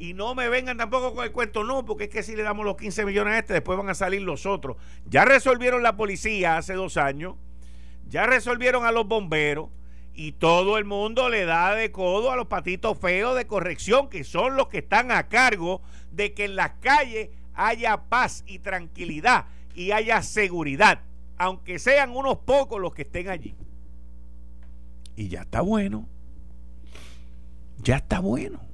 Y 0.00 0.14
no 0.14 0.34
me 0.34 0.48
vengan 0.48 0.78
tampoco 0.78 1.14
con 1.14 1.26
el 1.26 1.30
cuento, 1.30 1.62
no, 1.62 1.84
porque 1.84 2.04
es 2.04 2.10
que 2.10 2.22
si 2.22 2.34
le 2.34 2.42
damos 2.42 2.64
los 2.64 2.78
15 2.78 3.04
millones 3.04 3.34
a 3.34 3.38
este, 3.40 3.52
después 3.52 3.76
van 3.76 3.90
a 3.90 3.94
salir 3.94 4.22
los 4.22 4.46
otros. 4.46 4.78
Ya 5.04 5.26
resolvieron 5.26 5.82
la 5.82 5.98
policía 5.98 6.56
hace 6.56 6.72
dos 6.72 6.96
años, 6.96 7.34
ya 8.08 8.24
resolvieron 8.24 8.86
a 8.86 8.92
los 8.92 9.06
bomberos 9.06 9.68
y 10.14 10.32
todo 10.32 10.78
el 10.78 10.86
mundo 10.86 11.28
le 11.28 11.44
da 11.44 11.74
de 11.74 11.92
codo 11.92 12.32
a 12.32 12.36
los 12.36 12.46
patitos 12.46 12.96
feos 12.96 13.36
de 13.36 13.46
corrección, 13.46 14.08
que 14.08 14.24
son 14.24 14.56
los 14.56 14.68
que 14.68 14.78
están 14.78 15.12
a 15.12 15.28
cargo 15.28 15.82
de 16.10 16.32
que 16.32 16.46
en 16.46 16.56
las 16.56 16.70
calles 16.80 17.28
haya 17.52 18.04
paz 18.04 18.42
y 18.46 18.60
tranquilidad 18.60 19.48
y 19.74 19.90
haya 19.90 20.22
seguridad, 20.22 21.02
aunque 21.36 21.78
sean 21.78 22.16
unos 22.16 22.38
pocos 22.38 22.80
los 22.80 22.94
que 22.94 23.02
estén 23.02 23.28
allí. 23.28 23.54
Y 25.14 25.28
ya 25.28 25.42
está 25.42 25.60
bueno. 25.60 26.08
Ya 27.82 27.96
está 27.96 28.20
bueno. 28.20 28.69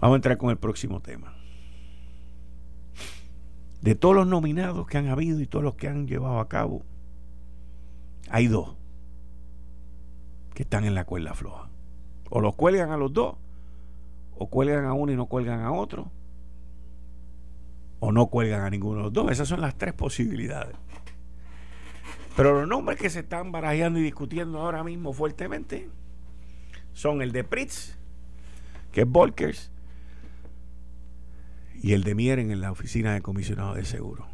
Vamos 0.00 0.14
a 0.14 0.16
entrar 0.16 0.38
con 0.38 0.48
el 0.48 0.56
próximo 0.56 1.00
tema. 1.00 1.34
De 3.82 3.94
todos 3.94 4.14
los 4.14 4.26
nominados 4.26 4.86
que 4.86 4.96
han 4.96 5.08
habido 5.08 5.40
y 5.40 5.46
todos 5.46 5.62
los 5.62 5.74
que 5.74 5.88
han 5.88 6.06
llevado 6.06 6.40
a 6.40 6.48
cabo, 6.48 6.82
hay 8.30 8.46
dos 8.46 8.76
que 10.54 10.62
están 10.62 10.84
en 10.84 10.94
la 10.94 11.04
cuerda 11.04 11.34
floja. 11.34 11.68
O 12.30 12.40
los 12.40 12.54
cuelgan 12.54 12.90
a 12.90 12.96
los 12.96 13.12
dos, 13.12 13.36
o 14.36 14.48
cuelgan 14.48 14.86
a 14.86 14.94
uno 14.94 15.12
y 15.12 15.16
no 15.16 15.26
cuelgan 15.26 15.60
a 15.60 15.72
otro, 15.72 16.10
o 17.98 18.10
no 18.10 18.28
cuelgan 18.28 18.62
a 18.62 18.70
ninguno 18.70 18.98
de 18.98 19.02
los 19.04 19.12
dos. 19.12 19.30
Esas 19.30 19.48
son 19.48 19.60
las 19.60 19.76
tres 19.76 19.92
posibilidades. 19.92 20.76
Pero 22.36 22.58
los 22.58 22.68
nombres 22.68 22.98
que 22.98 23.10
se 23.10 23.20
están 23.20 23.52
barajando 23.52 23.98
y 23.98 24.02
discutiendo 24.02 24.60
ahora 24.60 24.82
mismo 24.82 25.12
fuertemente 25.12 25.90
son 26.94 27.20
el 27.20 27.32
de 27.32 27.44
Pritz, 27.44 27.98
que 28.92 29.02
es 29.02 29.06
Volkers, 29.06 29.70
y 31.82 31.92
el 31.92 32.04
de 32.04 32.14
Mieren 32.14 32.50
en 32.50 32.60
la 32.60 32.72
oficina 32.72 33.14
de 33.14 33.22
comisionado 33.22 33.74
de 33.74 33.84
seguro. 33.84 34.26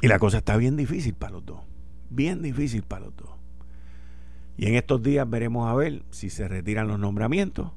Y 0.00 0.08
la 0.08 0.18
cosa 0.18 0.38
está 0.38 0.56
bien 0.56 0.76
difícil 0.76 1.14
para 1.14 1.34
los 1.34 1.46
dos. 1.46 1.60
Bien 2.10 2.42
difícil 2.42 2.82
para 2.82 3.06
los 3.06 3.16
dos. 3.16 3.30
Y 4.56 4.66
en 4.66 4.74
estos 4.74 5.02
días 5.02 5.28
veremos 5.28 5.68
a 5.68 5.74
ver 5.74 6.02
si 6.10 6.28
se 6.28 6.48
retiran 6.48 6.88
los 6.88 6.98
nombramientos 6.98 7.70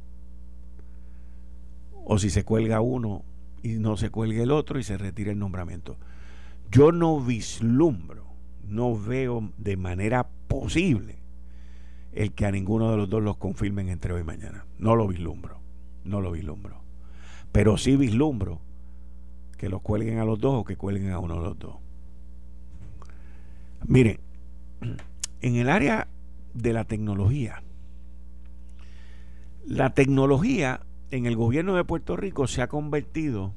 o 2.04 2.18
si 2.18 2.30
se 2.30 2.44
cuelga 2.44 2.82
uno 2.82 3.24
y 3.64 3.74
no 3.74 3.96
se 3.98 4.10
cuelga 4.10 4.44
el 4.44 4.52
otro 4.52 4.80
y 4.80 4.84
se 4.84 4.98
retira 4.98 5.32
el 5.32 5.40
nombramiento. 5.40 5.98
Yo 6.72 6.92
no 6.92 7.20
vislumbro, 7.20 8.26
no 8.68 9.00
veo 9.00 9.52
de 9.58 9.78
manera 9.78 10.28
posible 10.48 11.18
el 12.12 12.34
que 12.34 12.46
a 12.46 12.52
ninguno 12.52 12.92
de 12.92 12.98
los 12.98 13.10
dos 13.10 13.22
los 13.22 13.38
confirmen 13.38 13.90
entre 13.90 14.14
hoy 14.14 14.22
y 14.22 14.26
mañana. 14.26 14.66
No 14.80 14.96
lo 14.96 15.08
vislumbro, 15.08 15.60
no 16.04 16.22
lo 16.22 16.32
vislumbro. 16.32 16.85
Pero 17.56 17.78
sí 17.78 17.96
vislumbro 17.96 18.60
que 19.58 19.70
los 19.70 19.82
cuelguen 19.82 20.20
a 20.20 20.26
los 20.26 20.42
dos 20.42 20.56
o 20.56 20.66
que 20.66 20.76
cuelguen 20.76 21.14
a 21.14 21.20
uno 21.20 21.36
de 21.36 21.42
los 21.42 21.58
dos. 21.58 21.78
Miren, 23.88 24.20
en 25.40 25.56
el 25.56 25.70
área 25.70 26.10
de 26.54 26.74
la 26.74 26.84
tecnología, 26.84 27.64
la 29.66 29.94
tecnología 29.94 30.82
en 31.12 31.26
el 31.28 31.38
gobierno 31.38 31.78
de 31.78 31.86
Puerto 31.86 32.18
Rico 32.18 32.46
se 32.46 32.62
ha 32.62 32.68
convertido 32.68 33.54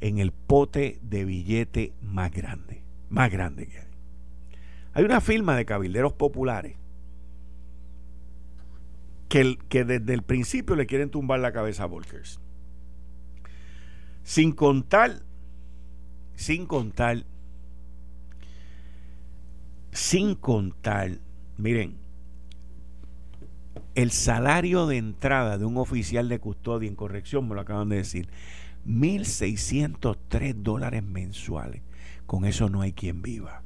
en 0.00 0.16
el 0.16 0.32
pote 0.32 0.98
de 1.02 1.26
billete 1.26 1.92
más 2.00 2.32
grande, 2.32 2.84
más 3.10 3.30
grande 3.30 3.66
que 3.66 3.80
hay. 3.80 3.88
Hay 4.94 5.04
una 5.04 5.20
firma 5.20 5.56
de 5.56 5.66
cabilderos 5.66 6.14
populares 6.14 6.76
que, 9.28 9.58
que 9.68 9.84
desde 9.84 10.14
el 10.14 10.22
principio 10.22 10.74
le 10.74 10.86
quieren 10.86 11.10
tumbar 11.10 11.40
la 11.40 11.52
cabeza 11.52 11.82
a 11.82 11.86
Volkers. 11.86 12.40
Sin 14.28 14.52
contar, 14.52 15.22
sin 16.34 16.66
contar, 16.66 17.24
sin 19.90 20.34
contar, 20.34 21.12
miren, 21.56 21.96
el 23.94 24.10
salario 24.10 24.86
de 24.86 24.98
entrada 24.98 25.56
de 25.56 25.64
un 25.64 25.78
oficial 25.78 26.28
de 26.28 26.40
custodia 26.40 26.90
en 26.90 26.94
corrección, 26.94 27.48
me 27.48 27.54
lo 27.54 27.62
acaban 27.62 27.88
de 27.88 27.96
decir, 27.96 28.28
1.603 28.86 30.56
dólares 30.56 31.02
mensuales. 31.02 31.80
con 32.26 32.44
eso 32.44 32.68
no 32.68 32.82
hay 32.82 32.92
quien 32.92 33.22
viva. 33.22 33.62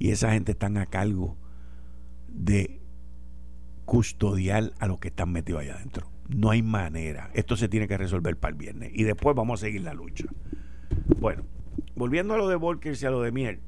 Y 0.00 0.10
esa 0.10 0.32
gente 0.32 0.50
están 0.50 0.76
a 0.76 0.86
cargo 0.86 1.36
de 2.26 2.80
custodiar 3.84 4.72
a 4.80 4.88
los 4.88 4.98
que 4.98 5.06
están 5.06 5.30
metidos 5.30 5.62
allá 5.62 5.76
adentro. 5.76 6.17
No 6.28 6.50
hay 6.50 6.62
manera. 6.62 7.30
Esto 7.34 7.56
se 7.56 7.68
tiene 7.68 7.88
que 7.88 7.96
resolver 7.96 8.36
para 8.36 8.52
el 8.52 8.58
viernes. 8.58 8.92
Y 8.94 9.04
después 9.04 9.34
vamos 9.34 9.60
a 9.60 9.66
seguir 9.66 9.82
la 9.82 9.94
lucha. 9.94 10.26
Bueno, 11.18 11.44
volviendo 11.96 12.34
a 12.34 12.38
lo 12.38 12.48
de 12.48 12.56
Volkers 12.56 13.02
y 13.02 13.06
a 13.06 13.10
lo 13.10 13.22
de 13.22 13.32
Miel. 13.32 13.60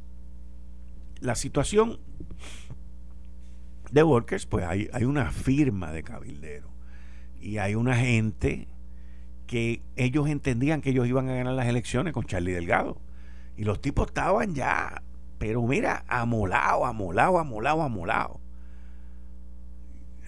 La 1.21 1.35
situación 1.35 1.99
de 3.91 4.03
Volkers, 4.03 4.47
pues 4.47 4.65
hay, 4.67 4.89
hay 4.93 5.05
una 5.05 5.31
firma 5.31 5.93
de 5.93 6.03
cabildero. 6.03 6.69
Y 7.41 7.59
hay 7.59 7.75
una 7.75 7.97
gente 7.97 8.69
que 9.47 9.83
ellos 9.97 10.29
entendían 10.29 10.81
que 10.81 10.91
ellos 10.91 11.09
iban 11.09 11.29
a 11.29 11.35
ganar 11.35 11.55
las 11.55 11.67
elecciones 11.67 12.13
con 12.13 12.25
Charlie 12.25 12.53
Delgado. 12.53 13.01
Y 13.57 13.65
los 13.65 13.81
tipos 13.81 14.07
estaban 14.09 14.55
ya, 14.55 15.03
pero 15.39 15.63
mira, 15.63 16.05
amolado, 16.07 16.85
amolado, 16.85 17.39
amolado, 17.39 17.83
amolado. 17.83 18.41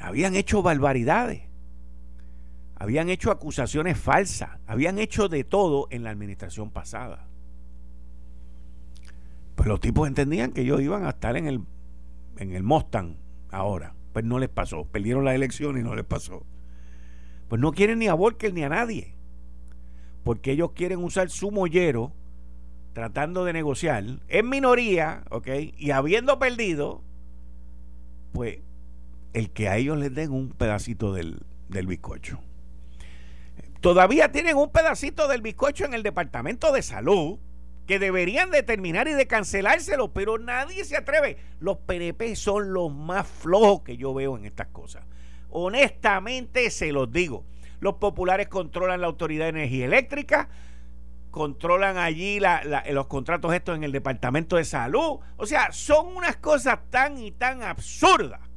Habían 0.01 0.35
hecho 0.35 0.63
barbaridades. 0.63 1.52
Habían 2.83 3.11
hecho 3.11 3.31
acusaciones 3.31 3.97
falsas. 3.97 4.59
Habían 4.67 4.99
hecho 4.99 5.29
de 5.29 5.45
todo 5.45 5.87
en 5.91 6.03
la 6.03 6.11
administración 6.11 6.73
pasada. 6.73 7.29
Pues 9.55 9.69
los 9.69 9.79
tipos 9.79 10.09
entendían 10.09 10.51
que 10.51 10.63
ellos 10.63 10.81
iban 10.81 11.07
a 11.07 11.11
estar 11.11 11.37
en 11.37 11.47
el, 11.47 11.61
en 12.39 12.53
el 12.57 12.65
Mustang 12.65 13.19
ahora. 13.53 13.95
Pues 14.13 14.25
no 14.25 14.41
les 14.41 14.49
pasó. 14.49 14.85
Perdieron 14.87 15.25
la 15.25 15.33
elección 15.33 15.79
y 15.79 15.83
no 15.85 15.95
les 15.95 16.05
pasó. 16.05 16.45
Pues 17.47 17.61
no 17.61 17.71
quieren 17.71 18.01
ni 18.01 18.09
a 18.09 18.15
Volker 18.15 18.53
ni 18.53 18.65
a 18.65 18.69
nadie. 18.69 19.15
Porque 20.25 20.51
ellos 20.51 20.73
quieren 20.73 21.05
usar 21.05 21.31
su 21.31 21.53
mollero 21.53 22.13
tratando 22.95 23.45
de 23.45 23.53
negociar 23.53 24.03
en 24.27 24.49
minoría, 24.49 25.23
¿ok? 25.31 25.47
Y 25.79 25.93
habiendo 25.93 26.41
perdido, 26.41 27.05
pues 28.33 28.59
el 29.35 29.51
que 29.51 29.69
a 29.69 29.77
ellos 29.77 29.99
les 29.99 30.13
den 30.13 30.33
un 30.33 30.49
pedacito 30.49 31.13
del, 31.13 31.43
del 31.69 31.87
bizcocho. 31.87 32.41
Todavía 33.83 34.31
tienen 34.31 34.57
un 34.57 34.71
pedacito 34.71 35.27
del 35.27 35.43
bizcocho 35.43 35.85
en 35.85 35.93
el 35.93 36.05
Departamento 36.05 36.71
de 36.71 36.83
Salud 36.83 37.41
que 37.89 37.99
deberían 37.99 38.53
determinar 38.53 39.09
y 39.09 39.13
de 39.13 39.27
cancelárselo, 39.27 40.13
pero 40.13 40.39
nadie 40.39 40.85
se 40.85 40.97
atreve. 40.97 41.37
Los 41.59 41.79
PNP 41.79 42.37
son 42.37 42.73
los 42.73 42.95
más 42.95 43.27
flojos 43.27 43.83
que 43.83 43.97
yo 43.97 44.15
veo 44.15 44.39
en 44.39 44.45
estas 44.45 44.69
cosas. 44.69 45.05
Honestamente 45.51 46.71
se 46.71 46.93
los 46.93 47.11
digo. 47.11 47.45
Los 47.81 47.95
populares 47.95 48.47
controlan 48.47 49.01
la 49.01 49.09
Autoridad 49.09 49.47
de 49.47 49.61
Energía 49.61 49.87
Eléctrica, 49.87 50.49
controlan 51.33 51.99
allí 51.99 52.39
los 52.91 53.07
contratos 53.09 53.53
estos 53.53 53.77
en 53.77 53.83
el 53.83 53.91
Departamento 53.91 54.55
de 54.55 54.65
Salud. 54.65 55.19
O 55.37 55.45
sea, 55.45 55.73
son 55.73 56.07
unas 56.17 56.37
cosas 56.37 56.79
tan 56.89 57.19
y 57.19 57.33
tan 57.33 57.65
absurdas 57.65 58.52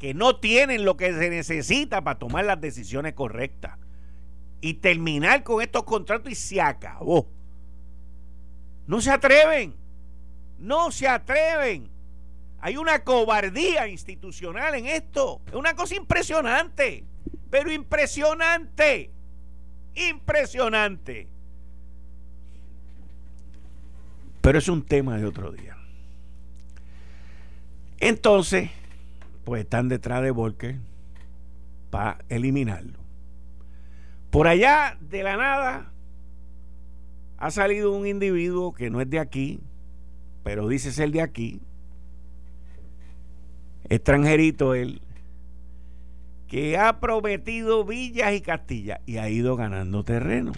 que 0.00 0.14
no 0.14 0.36
tienen 0.36 0.86
lo 0.86 0.96
que 0.96 1.12
se 1.12 1.28
necesita 1.28 2.02
para 2.02 2.18
tomar 2.18 2.46
las 2.46 2.58
decisiones 2.58 3.12
correctas 3.12 3.78
y 4.62 4.74
terminar 4.74 5.44
con 5.44 5.62
estos 5.62 5.84
contratos 5.84 6.32
y 6.32 6.34
se 6.34 6.58
acabó. 6.58 7.28
No 8.86 9.02
se 9.02 9.10
atreven, 9.10 9.76
no 10.58 10.90
se 10.90 11.06
atreven. 11.06 11.90
Hay 12.60 12.78
una 12.78 13.04
cobardía 13.04 13.88
institucional 13.88 14.74
en 14.74 14.86
esto. 14.86 15.42
Es 15.46 15.54
una 15.54 15.76
cosa 15.76 15.94
impresionante, 15.94 17.04
pero 17.50 17.70
impresionante, 17.70 19.10
impresionante. 19.94 21.28
Pero 24.40 24.58
es 24.58 24.68
un 24.68 24.82
tema 24.82 25.18
de 25.18 25.26
otro 25.26 25.52
día. 25.52 25.76
Entonces, 27.98 28.70
pues 29.50 29.62
están 29.62 29.88
detrás 29.88 30.22
de 30.22 30.30
Volker 30.30 30.78
para 31.90 32.18
eliminarlo. 32.28 33.00
Por 34.30 34.46
allá, 34.46 34.96
de 35.00 35.24
la 35.24 35.36
nada, 35.36 35.92
ha 37.36 37.50
salido 37.50 37.90
un 37.90 38.06
individuo 38.06 38.72
que 38.72 38.90
no 38.90 39.00
es 39.00 39.10
de 39.10 39.18
aquí, 39.18 39.58
pero 40.44 40.68
dice 40.68 40.92
ser 40.92 41.10
de 41.10 41.20
aquí, 41.20 41.60
extranjerito 43.88 44.76
él, 44.76 45.02
que 46.46 46.78
ha 46.78 47.00
prometido 47.00 47.84
villas 47.84 48.32
y 48.34 48.42
castillas 48.42 49.00
y 49.04 49.16
ha 49.16 49.28
ido 49.28 49.56
ganando 49.56 50.04
terreno. 50.04 50.52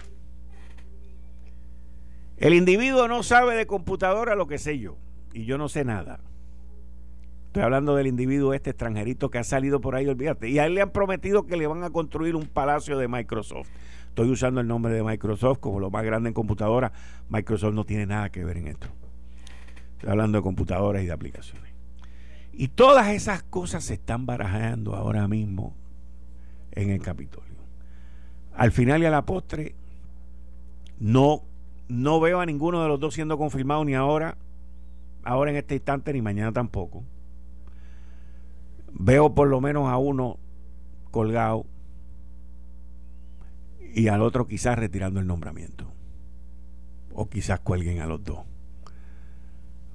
El 2.37 2.53
individuo 2.53 3.07
no 3.07 3.23
sabe 3.23 3.55
de 3.55 3.65
computadora 3.65 4.35
lo 4.35 4.45
que 4.45 4.59
sé 4.59 4.77
yo, 4.77 4.97
y 5.33 5.45
yo 5.45 5.57
no 5.57 5.67
sé 5.67 5.83
nada. 5.83 6.19
Estoy 7.53 7.65
hablando 7.65 7.95
del 7.95 8.07
individuo 8.07 8.55
este 8.55 8.71
extranjerito 8.71 9.29
que 9.29 9.37
ha 9.37 9.43
salido 9.43 9.79
por 9.79 9.93
ahí, 9.93 10.07
olvídate. 10.07 10.49
Y 10.49 10.57
a 10.57 10.65
él 10.65 10.73
le 10.73 10.81
han 10.81 10.89
prometido 10.89 11.45
que 11.45 11.55
le 11.55 11.67
van 11.67 11.83
a 11.83 11.91
construir 11.91 12.35
un 12.35 12.47
palacio 12.47 12.97
de 12.97 13.07
Microsoft. 13.07 13.69
Estoy 14.07 14.31
usando 14.31 14.59
el 14.59 14.65
nombre 14.65 14.91
de 14.91 15.03
Microsoft 15.03 15.59
como 15.59 15.79
lo 15.79 15.91
más 15.91 16.03
grande 16.03 16.29
en 16.29 16.33
computadora. 16.33 16.91
Microsoft 17.29 17.75
no 17.75 17.83
tiene 17.83 18.07
nada 18.07 18.31
que 18.31 18.43
ver 18.43 18.57
en 18.57 18.69
esto. 18.69 18.87
Estoy 19.91 20.09
hablando 20.09 20.39
de 20.39 20.41
computadoras 20.41 21.03
y 21.03 21.05
de 21.05 21.11
aplicaciones. 21.11 21.71
Y 22.53 22.69
todas 22.69 23.09
esas 23.09 23.43
cosas 23.43 23.83
se 23.83 23.93
están 23.93 24.25
barajando 24.25 24.95
ahora 24.95 25.27
mismo 25.27 25.75
en 26.71 26.89
el 26.89 27.03
Capitolio. 27.03 27.53
Al 28.55 28.71
final 28.71 29.03
y 29.03 29.05
a 29.05 29.11
la 29.11 29.27
postre, 29.27 29.75
no, 30.97 31.43
no 31.87 32.19
veo 32.19 32.39
a 32.39 32.47
ninguno 32.47 32.81
de 32.81 32.87
los 32.87 32.99
dos 32.99 33.13
siendo 33.13 33.37
confirmado 33.37 33.85
ni 33.85 33.93
ahora, 33.93 34.39
ahora 35.23 35.51
en 35.51 35.57
este 35.57 35.75
instante, 35.75 36.13
ni 36.13 36.23
mañana 36.23 36.51
tampoco. 36.51 37.03
Veo 38.93 39.33
por 39.33 39.47
lo 39.47 39.59
menos 39.59 39.89
a 39.89 39.97
uno 39.97 40.39
colgado 41.11 41.65
y 43.93 44.07
al 44.07 44.21
otro 44.21 44.47
quizás 44.47 44.77
retirando 44.77 45.19
el 45.19 45.27
nombramiento. 45.27 45.91
O 47.13 47.29
quizás 47.29 47.59
cuelguen 47.59 48.01
a 48.01 48.07
los 48.07 48.23
dos. 48.23 48.39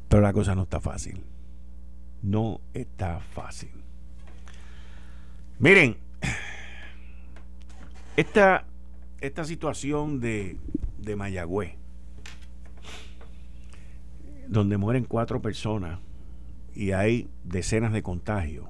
Pero 0.09 0.23
la 0.23 0.33
cosa 0.33 0.55
no 0.55 0.63
está 0.63 0.81
fácil. 0.81 1.25
No 2.23 2.61
está 2.75 3.21
fácil. 3.21 3.71
Miren, 5.59 5.97
esta, 8.17 8.65
esta 9.21 9.45
situación 9.45 10.21
de, 10.21 10.59
de 10.99 11.17
Mayagüez, 11.17 11.75
donde 14.49 14.77
mueren 14.77 15.05
cuatro 15.05 15.43
personas 15.43 16.01
y 16.75 16.93
hay 16.93 17.29
decenas 17.45 17.93
de 17.93 18.03
contagios, 18.03 18.69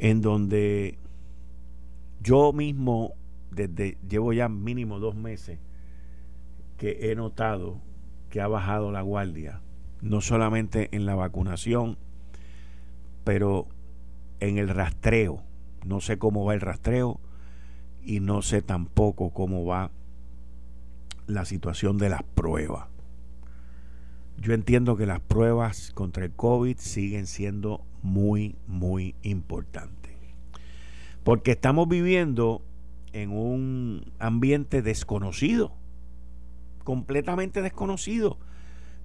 en 0.00 0.22
donde 0.22 0.98
yo 2.22 2.54
mismo 2.54 3.12
desde 3.50 3.98
llevo 4.08 4.32
ya 4.32 4.48
mínimo 4.48 4.98
dos 4.98 5.14
meses 5.14 5.58
que 6.78 7.10
he 7.10 7.14
notado 7.14 7.82
que 8.30 8.40
ha 8.40 8.48
bajado 8.48 8.92
la 8.92 9.02
guardia, 9.02 9.60
no 10.00 10.22
solamente 10.22 10.88
en 10.92 11.04
la 11.04 11.14
vacunación, 11.14 11.98
pero 13.24 13.68
en 14.40 14.56
el 14.56 14.68
rastreo. 14.68 15.42
No 15.84 16.00
sé 16.00 16.18
cómo 16.18 16.44
va 16.46 16.54
el 16.54 16.60
rastreo 16.60 17.20
y 18.02 18.20
no 18.20 18.40
sé 18.40 18.62
tampoco 18.62 19.30
cómo 19.30 19.66
va 19.66 19.90
la 21.26 21.44
situación 21.44 21.98
de 21.98 22.08
las 22.08 22.22
pruebas. 22.22 22.89
Yo 24.40 24.54
entiendo 24.54 24.96
que 24.96 25.04
las 25.04 25.20
pruebas 25.20 25.92
contra 25.92 26.24
el 26.24 26.32
COVID 26.32 26.78
siguen 26.78 27.26
siendo 27.26 27.84
muy, 28.02 28.56
muy 28.66 29.14
importante. 29.22 30.16
Porque 31.24 31.50
estamos 31.50 31.86
viviendo 31.88 32.62
en 33.12 33.32
un 33.32 34.10
ambiente 34.18 34.80
desconocido, 34.80 35.72
completamente 36.84 37.60
desconocido. 37.60 38.38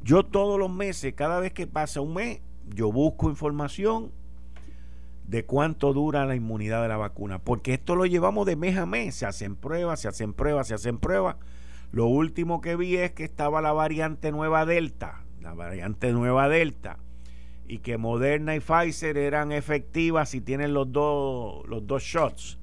Yo 0.01 0.23
todos 0.23 0.57
los 0.57 0.71
meses, 0.71 1.13
cada 1.15 1.41
vez 1.41 1.51
que 1.51 1.67
pasa 1.67 1.99
un 1.99 2.13
mes, 2.13 2.39
yo 2.73 2.93
busco 2.93 3.29
información 3.29 4.11
de 5.27 5.43
cuánto 5.43 5.91
dura 5.91 6.25
la 6.25 6.35
inmunidad 6.35 6.81
de 6.81 6.87
la 6.87 6.97
vacuna, 6.97 7.39
porque 7.39 7.73
esto 7.73 7.95
lo 7.95 8.05
llevamos 8.05 8.45
de 8.45 8.55
mes 8.55 8.77
a 8.77 8.85
mes, 8.85 9.15
se 9.15 9.25
hacen 9.25 9.57
pruebas, 9.57 9.99
se 9.99 10.07
hacen 10.07 10.33
pruebas, 10.33 10.69
se 10.69 10.75
hacen 10.75 10.97
pruebas. 10.97 11.35
Lo 11.91 12.05
último 12.05 12.61
que 12.61 12.77
vi 12.77 12.95
es 12.95 13.11
que 13.11 13.25
estaba 13.25 13.61
la 13.61 13.73
variante 13.73 14.31
nueva 14.31 14.65
Delta, 14.65 15.24
la 15.45 15.53
variante 15.53 16.11
nueva 16.11 16.49
Delta, 16.49 16.97
y 17.67 17.77
que 17.77 17.99
Moderna 17.99 18.55
y 18.55 18.59
Pfizer 18.59 19.15
eran 19.15 19.51
efectivas 19.51 20.29
si 20.29 20.41
tienen 20.41 20.73
los 20.73 20.91
dos, 20.91 21.67
los 21.67 21.85
dos 21.85 22.01
shots, 22.01 22.57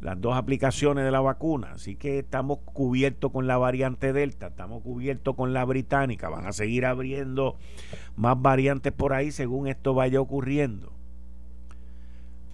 las 0.00 0.18
dos 0.18 0.34
aplicaciones 0.34 1.04
de 1.04 1.10
la 1.10 1.20
vacuna. 1.20 1.72
Así 1.72 1.96
que 1.96 2.20
estamos 2.20 2.60
cubiertos 2.64 3.30
con 3.30 3.46
la 3.46 3.58
variante 3.58 4.14
Delta, 4.14 4.46
estamos 4.46 4.82
cubiertos 4.82 5.36
con 5.36 5.52
la 5.52 5.66
británica. 5.66 6.30
Van 6.30 6.46
a 6.46 6.52
seguir 6.52 6.86
abriendo 6.86 7.58
más 8.16 8.40
variantes 8.40 8.94
por 8.94 9.12
ahí 9.12 9.30
según 9.30 9.68
esto 9.68 9.92
vaya 9.92 10.18
ocurriendo. 10.18 10.93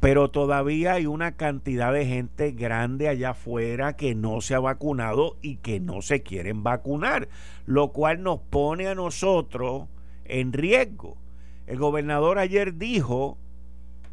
Pero 0.00 0.30
todavía 0.30 0.94
hay 0.94 1.04
una 1.04 1.36
cantidad 1.36 1.92
de 1.92 2.06
gente 2.06 2.52
grande 2.52 3.08
allá 3.08 3.30
afuera 3.30 3.96
que 3.96 4.14
no 4.14 4.40
se 4.40 4.54
ha 4.54 4.60
vacunado 4.60 5.36
y 5.42 5.56
que 5.56 5.78
no 5.78 6.00
se 6.00 6.22
quieren 6.22 6.62
vacunar, 6.62 7.28
lo 7.66 7.92
cual 7.92 8.22
nos 8.22 8.40
pone 8.40 8.88
a 8.88 8.94
nosotros 8.94 9.88
en 10.24 10.54
riesgo. 10.54 11.18
El 11.66 11.78
gobernador 11.78 12.38
ayer 12.38 12.76
dijo 12.76 13.36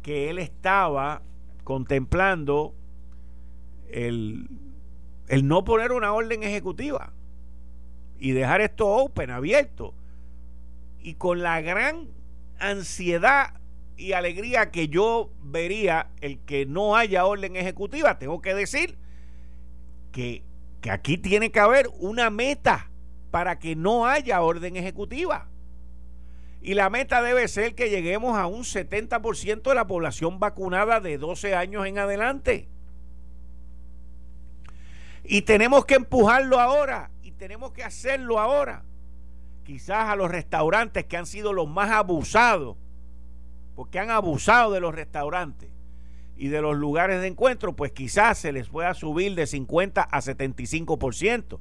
que 0.02 0.28
él 0.28 0.38
estaba 0.38 1.22
contemplando 1.64 2.74
el, 3.90 4.46
el 5.28 5.48
no 5.48 5.64
poner 5.64 5.92
una 5.92 6.12
orden 6.12 6.42
ejecutiva 6.42 7.14
y 8.18 8.32
dejar 8.32 8.60
esto 8.60 8.88
open, 8.88 9.30
abierto. 9.30 9.94
Y 11.00 11.14
con 11.14 11.42
la 11.42 11.62
gran 11.62 12.08
ansiedad 12.58 13.54
y 13.98 14.12
alegría 14.12 14.70
que 14.70 14.88
yo 14.88 15.30
vería 15.42 16.08
el 16.20 16.38
que 16.38 16.64
no 16.64 16.96
haya 16.96 17.26
orden 17.26 17.56
ejecutiva, 17.56 18.18
tengo 18.18 18.40
que 18.40 18.54
decir 18.54 18.96
que, 20.12 20.44
que 20.80 20.90
aquí 20.92 21.18
tiene 21.18 21.50
que 21.50 21.58
haber 21.58 21.88
una 21.98 22.30
meta 22.30 22.90
para 23.32 23.58
que 23.58 23.74
no 23.74 24.06
haya 24.06 24.40
orden 24.40 24.76
ejecutiva. 24.76 25.48
Y 26.60 26.74
la 26.74 26.90
meta 26.90 27.22
debe 27.22 27.46
ser 27.48 27.74
que 27.74 27.90
lleguemos 27.90 28.38
a 28.38 28.46
un 28.46 28.62
70% 28.62 29.62
de 29.62 29.74
la 29.74 29.86
población 29.86 30.38
vacunada 30.38 31.00
de 31.00 31.18
12 31.18 31.54
años 31.54 31.84
en 31.86 31.98
adelante. 31.98 32.68
Y 35.24 35.42
tenemos 35.42 35.84
que 35.84 35.96
empujarlo 35.96 36.60
ahora 36.60 37.10
y 37.22 37.32
tenemos 37.32 37.72
que 37.72 37.82
hacerlo 37.82 38.38
ahora. 38.38 38.84
Quizás 39.64 40.08
a 40.08 40.16
los 40.16 40.30
restaurantes 40.30 41.04
que 41.04 41.16
han 41.16 41.26
sido 41.26 41.52
los 41.52 41.68
más 41.68 41.90
abusados, 41.90 42.76
porque 43.78 44.00
han 44.00 44.10
abusado 44.10 44.72
de 44.72 44.80
los 44.80 44.92
restaurantes 44.92 45.70
y 46.36 46.48
de 46.48 46.60
los 46.60 46.76
lugares 46.76 47.20
de 47.20 47.28
encuentro, 47.28 47.76
pues 47.76 47.92
quizás 47.92 48.36
se 48.36 48.50
les 48.50 48.68
pueda 48.68 48.92
subir 48.92 49.36
de 49.36 49.46
50 49.46 50.02
a 50.02 50.20
75%. 50.20 51.60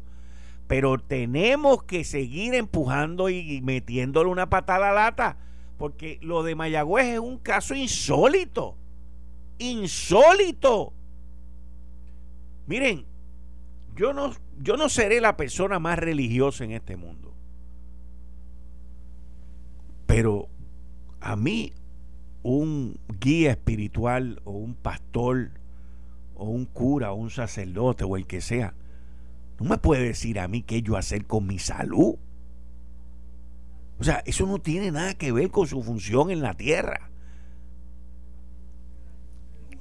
Pero 0.66 0.98
tenemos 0.98 1.84
que 1.84 2.04
seguir 2.04 2.56
empujando 2.56 3.30
y 3.30 3.62
metiéndole 3.62 4.32
una 4.32 4.50
patada 4.50 4.90
a 4.90 4.94
la 4.94 5.04
lata, 5.04 5.38
porque 5.78 6.18
lo 6.24 6.42
de 6.42 6.56
Mayagüez 6.56 7.06
es 7.06 7.20
un 7.20 7.38
caso 7.38 7.76
insólito. 7.76 8.76
Insólito. 9.60 10.94
Miren, 12.66 13.06
yo 13.96 14.12
no, 14.14 14.34
yo 14.60 14.76
no 14.76 14.90
seré 14.90 15.22
la 15.22 15.38
persona 15.38 15.78
más 15.78 16.00
religiosa 16.00 16.64
en 16.64 16.72
este 16.72 16.96
mundo. 16.96 17.36
Pero 20.08 20.48
a 21.22 21.36
mí 21.36 21.74
un 22.44 23.00
guía 23.20 23.52
espiritual 23.52 24.42
o 24.46 24.52
un 24.52 24.74
pastor 24.76 25.52
o 26.36 26.46
un 26.46 26.66
cura 26.66 27.12
o 27.12 27.16
un 27.16 27.30
sacerdote 27.30 28.04
o 28.04 28.16
el 28.16 28.26
que 28.28 28.42
sea, 28.42 28.74
no 29.60 29.70
me 29.70 29.78
puede 29.78 30.04
decir 30.04 30.40
a 30.40 30.48
mí 30.48 30.62
qué 30.62 30.82
yo 30.82 30.98
hacer 30.98 31.26
con 31.26 31.48
mi 31.48 31.60
salud. 31.60 32.16
O 34.00 34.04
sea, 34.04 34.22
eso 34.26 34.46
no 34.46 34.60
tiene 34.60 34.92
nada 34.92 35.16
que 35.16 35.32
ver 35.32 35.50
con 35.50 35.68
su 35.68 35.82
función 35.82 36.30
en 36.30 36.42
la 36.42 36.54
tierra. 36.54 37.10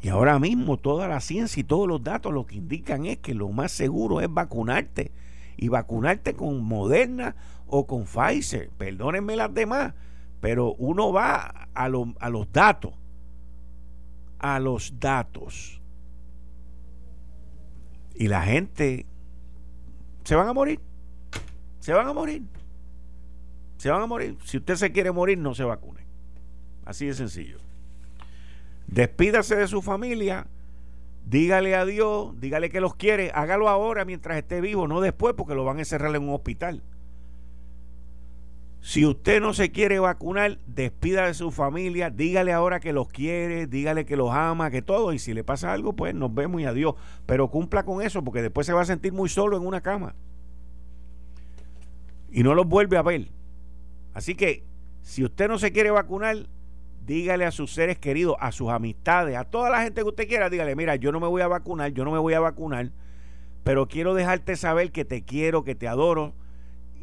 Y 0.01 0.09
ahora 0.09 0.38
mismo 0.38 0.79
toda 0.79 1.09
la 1.09 1.21
ciencia 1.21 1.61
y 1.61 1.64
todos 1.64 1.88
los 1.88 2.03
datos 2.03 2.33
lo 2.33 2.47
que 2.47 2.57
indican 2.57 3.07
es 3.07 3.19
que 3.19 3.35
lo 3.35 3.49
más 3.49 3.73
seguro 3.73 4.21
es 4.21 4.33
vacunarte. 4.33 5.11
Y 5.59 5.69
vacunarte 5.69 6.35
con 6.35 6.62
Moderna 6.64 7.35
o 7.66 7.87
con 7.87 8.05
Pfizer. 8.05 8.71
Perdónenme 8.79 9.37
las 9.37 9.53
demás. 9.53 9.95
Pero 10.47 10.75
uno 10.75 11.13
va 11.13 11.67
a, 11.75 11.85
a 11.85 11.89
los 11.89 12.53
datos. 12.53 12.95
A 14.39 14.61
los 14.61 15.01
datos. 15.01 15.83
Y 18.15 18.29
la 18.29 18.43
gente 18.43 19.07
se 20.23 20.37
van 20.37 20.47
a 20.47 20.53
morir. 20.53 20.79
Se 21.81 21.93
van 21.93 22.07
a 22.07 22.13
morir. 22.13 22.45
Se 23.79 23.91
van 23.91 24.03
a 24.03 24.07
morir. 24.07 24.39
Si 24.45 24.59
usted 24.59 24.77
se 24.77 24.93
quiere 24.93 25.11
morir, 25.11 25.37
no 25.37 25.53
se 25.53 25.65
vacune. 25.65 26.07
Así 26.85 27.07
de 27.07 27.15
sencillo. 27.15 27.59
Despídase 28.87 29.57
de 29.57 29.67
su 29.67 29.83
familia. 29.83 30.47
Dígale 31.25 31.75
a 31.75 31.85
Dios, 31.85 32.41
dígale 32.41 32.71
que 32.71 32.81
los 32.81 32.95
quiere. 32.95 33.33
Hágalo 33.35 33.69
ahora 33.69 34.05
mientras 34.05 34.39
esté 34.39 34.61
vivo, 34.61 34.87
no 34.87 35.01
después 35.01 35.35
porque 35.37 35.57
lo 35.57 35.65
van 35.65 35.79
a 35.79 35.81
encerrar 35.81 36.15
en 36.15 36.23
un 36.23 36.37
hospital. 36.37 36.85
Si 38.87 39.05
usted 39.05 39.40
no 39.40 39.53
se 39.53 39.72
quiere 39.72 39.99
vacunar, 39.99 40.61
despida 40.64 41.27
de 41.27 41.35
su 41.35 41.51
familia, 41.51 42.09
dígale 42.09 42.53
ahora 42.53 42.79
que 42.79 42.92
los 42.92 43.09
quiere, 43.09 43.66
dígale 43.66 44.07
que 44.07 44.16
los 44.16 44.31
ama, 44.33 44.70
que 44.70 44.81
todo, 44.81 45.12
y 45.12 45.18
si 45.18 45.35
le 45.35 45.42
pasa 45.42 45.72
algo, 45.72 45.94
pues 45.94 46.14
nos 46.14 46.33
vemos 46.33 46.61
y 46.61 46.66
adiós. 46.66 46.94
Pero 47.27 47.51
cumpla 47.51 47.85
con 47.85 48.01
eso, 48.01 48.22
porque 48.22 48.42
después 48.42 48.64
se 48.64 48.72
va 48.72 48.83
a 48.83 48.85
sentir 48.85 49.12
muy 49.12 49.29
solo 49.29 49.57
en 49.57 49.66
una 49.66 49.81
cama. 49.81 50.14
Y 52.31 52.44
no 52.44 52.55
los 52.55 52.68
vuelve 52.68 52.96
a 52.96 53.03
ver. 53.03 53.27
Así 54.14 54.37
que, 54.37 54.62
si 55.03 55.25
usted 55.25 55.49
no 55.49 55.59
se 55.59 55.72
quiere 55.72 55.90
vacunar, 55.90 56.46
dígale 57.05 57.44
a 57.44 57.51
sus 57.51 57.72
seres 57.72 57.99
queridos, 57.99 58.37
a 58.38 58.53
sus 58.53 58.70
amistades, 58.70 59.37
a 59.37 59.42
toda 59.42 59.68
la 59.68 59.83
gente 59.83 60.03
que 60.03 60.09
usted 60.09 60.29
quiera, 60.29 60.49
dígale, 60.49 60.77
mira, 60.77 60.94
yo 60.94 61.11
no 61.11 61.18
me 61.18 61.27
voy 61.27 61.42
a 61.42 61.49
vacunar, 61.49 61.90
yo 61.90 62.05
no 62.05 62.12
me 62.12 62.20
voy 62.20 62.35
a 62.35 62.40
vacunar, 62.40 62.92
pero 63.64 63.88
quiero 63.88 64.14
dejarte 64.14 64.55
saber 64.55 64.92
que 64.92 65.05
te 65.05 65.22
quiero, 65.22 65.64
que 65.64 65.75
te 65.75 65.88
adoro 65.88 66.35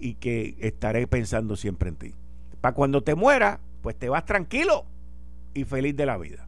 y 0.03 0.15
que 0.15 0.57
estaré 0.59 1.07
pensando 1.07 1.55
siempre 1.55 1.87
en 1.87 1.95
ti. 1.95 2.13
Para 2.59 2.75
cuando 2.75 3.03
te 3.03 3.15
muera, 3.15 3.61
pues 3.81 3.97
te 3.97 4.09
vas 4.09 4.25
tranquilo 4.25 4.85
y 5.53 5.63
feliz 5.63 5.95
de 5.95 6.05
la 6.05 6.17
vida. 6.17 6.45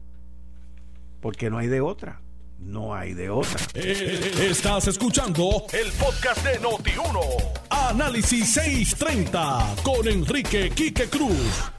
Porque 1.22 1.48
no 1.48 1.56
hay 1.56 1.66
de 1.66 1.80
otra. 1.80 2.20
No 2.58 2.94
hay 2.94 3.14
de 3.14 3.30
otra. 3.30 3.58
Eh, 3.72 4.30
estás 4.50 4.88
escuchando 4.88 5.64
el 5.72 5.90
podcast 5.92 6.44
de 6.44 6.60
Noti1. 6.60 7.20
Análisis 7.70 8.52
630 8.52 9.76
con 9.82 10.06
Enrique 10.06 10.70
Quique 10.70 11.08
Cruz. 11.08 11.72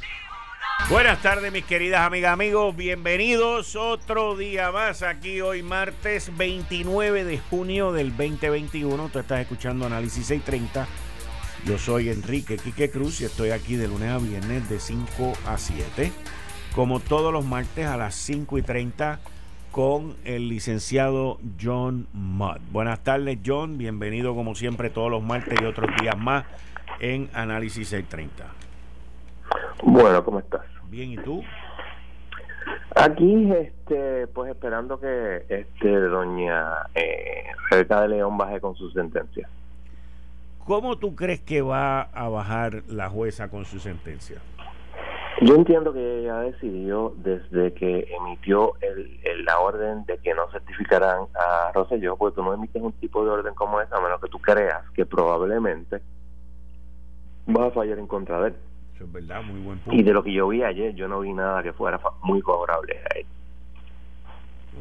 Buenas 0.89 1.21
tardes, 1.21 1.51
mis 1.51 1.65
queridas 1.65 2.01
amigas, 2.01 2.33
amigos. 2.33 2.75
Bienvenidos 2.75 3.75
otro 3.75 4.35
día 4.35 4.71
más 4.71 5.03
aquí 5.03 5.41
hoy, 5.41 5.61
martes 5.61 6.35
29 6.35 7.23
de 7.23 7.37
junio 7.37 7.91
del 7.91 8.15
2021. 8.17 9.09
Tú 9.09 9.19
estás 9.19 9.41
escuchando 9.41 9.85
Análisis 9.85 10.25
630 10.25 10.87
yo 11.67 11.77
soy 11.77 12.09
Enrique 12.09 12.55
Quique 12.55 12.89
Cruz 12.89 13.19
y 13.19 13.25
estoy 13.25 13.49
aquí 13.49 13.75
de 13.75 13.89
lunes 13.89 14.09
a 14.09 14.19
viernes 14.19 14.69
de 14.69 14.79
5 14.79 15.33
a 15.45 15.57
7, 15.57 16.13
como 16.73 17.01
todos 17.01 17.33
los 17.33 17.45
martes 17.45 17.85
a 17.85 17.97
las 17.97 18.15
5 18.15 18.57
y 18.57 18.61
30 18.61 19.19
con 19.71 20.15
el 20.23 20.47
licenciado 20.47 21.39
John 21.61 22.07
Mudd. 22.13 22.59
Buenas 22.71 23.03
tardes, 23.03 23.39
John. 23.45 23.77
Bienvenido 23.77 24.33
como 24.33 24.55
siempre 24.55 24.89
todos 24.89 25.11
los 25.11 25.21
martes 25.21 25.59
y 25.61 25.65
otros 25.65 25.89
días 25.99 26.17
más 26.17 26.45
en 27.01 27.29
Análisis 27.33 27.89
630. 27.89 28.45
Bueno, 29.83 30.23
¿cómo 30.23 30.39
estás? 30.39 30.63
Bien, 30.89 31.11
¿y 31.11 31.17
tú? 31.17 31.43
Aquí, 32.95 33.51
este, 33.51 34.27
pues 34.27 34.51
esperando 34.51 34.99
que 35.01 35.45
este 35.49 35.99
doña 35.99 36.87
eh, 36.95 37.43
Rebeca 37.69 38.03
de 38.03 38.07
León 38.07 38.37
baje 38.37 38.61
con 38.61 38.73
su 38.75 38.89
sentencia. 38.91 39.49
¿Cómo 40.67 40.97
tú 40.97 41.15
crees 41.15 41.39
que 41.39 41.61
va 41.61 42.01
a 42.01 42.27
bajar 42.27 42.83
la 42.89 43.09
jueza 43.09 43.49
con 43.49 43.63
su 43.63 43.79
sentencia? 43.79 44.41
Yo 45.41 45.55
entiendo 45.55 45.93
que 45.93 46.19
ella 46.19 46.39
decidió 46.39 47.13
desde 47.15 47.73
que 47.73 48.05
emitió 48.13 48.73
el, 48.81 49.45
la 49.45 49.59
orden 49.59 50.03
de 50.05 50.17
que 50.17 50.33
no 50.33 50.51
certificarán 50.51 51.27
a 51.39 51.71
Rosselló, 51.73 52.17
porque 52.17 52.35
tú 52.35 52.43
no 52.43 52.53
emites 52.53 52.81
un 52.81 52.91
tipo 52.91 53.23
de 53.23 53.31
orden 53.31 53.53
como 53.53 53.79
esa, 53.79 53.95
a 53.95 54.01
menos 54.01 54.19
que 54.19 54.27
tú 54.27 54.39
creas 54.39 54.83
que 54.93 55.05
probablemente 55.05 56.01
va 57.47 57.67
a 57.67 57.71
fallar 57.71 57.97
en 57.97 58.07
contra 58.07 58.41
de 58.41 58.47
él. 58.49 58.55
Eso 58.93 59.05
es 59.05 59.11
verdad, 59.13 59.41
muy 59.43 59.61
buen 59.61 59.79
punto. 59.79 59.97
Y 59.97 60.03
de 60.03 60.11
lo 60.11 60.21
que 60.21 60.33
yo 60.33 60.49
vi 60.49 60.63
ayer, 60.63 60.93
yo 60.95 61.07
no 61.07 61.21
vi 61.21 61.31
nada 61.31 61.63
que 61.63 61.71
fuera 61.71 61.97
muy 62.23 62.41
favorable 62.41 62.99
a 63.09 63.19
él. 63.19 63.25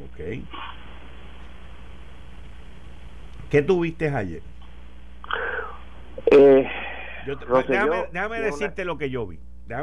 Ok. 0.05 0.49
¿Qué 3.51 3.63
tuviste 3.63 4.09
ayer? 4.09 4.43
Eh, 6.31 6.67
déjame, 8.13 8.41
decirte 8.41 8.85
lo 8.85 8.99
que 8.99 9.11
yo 9.11 9.27
vi. 9.27 9.39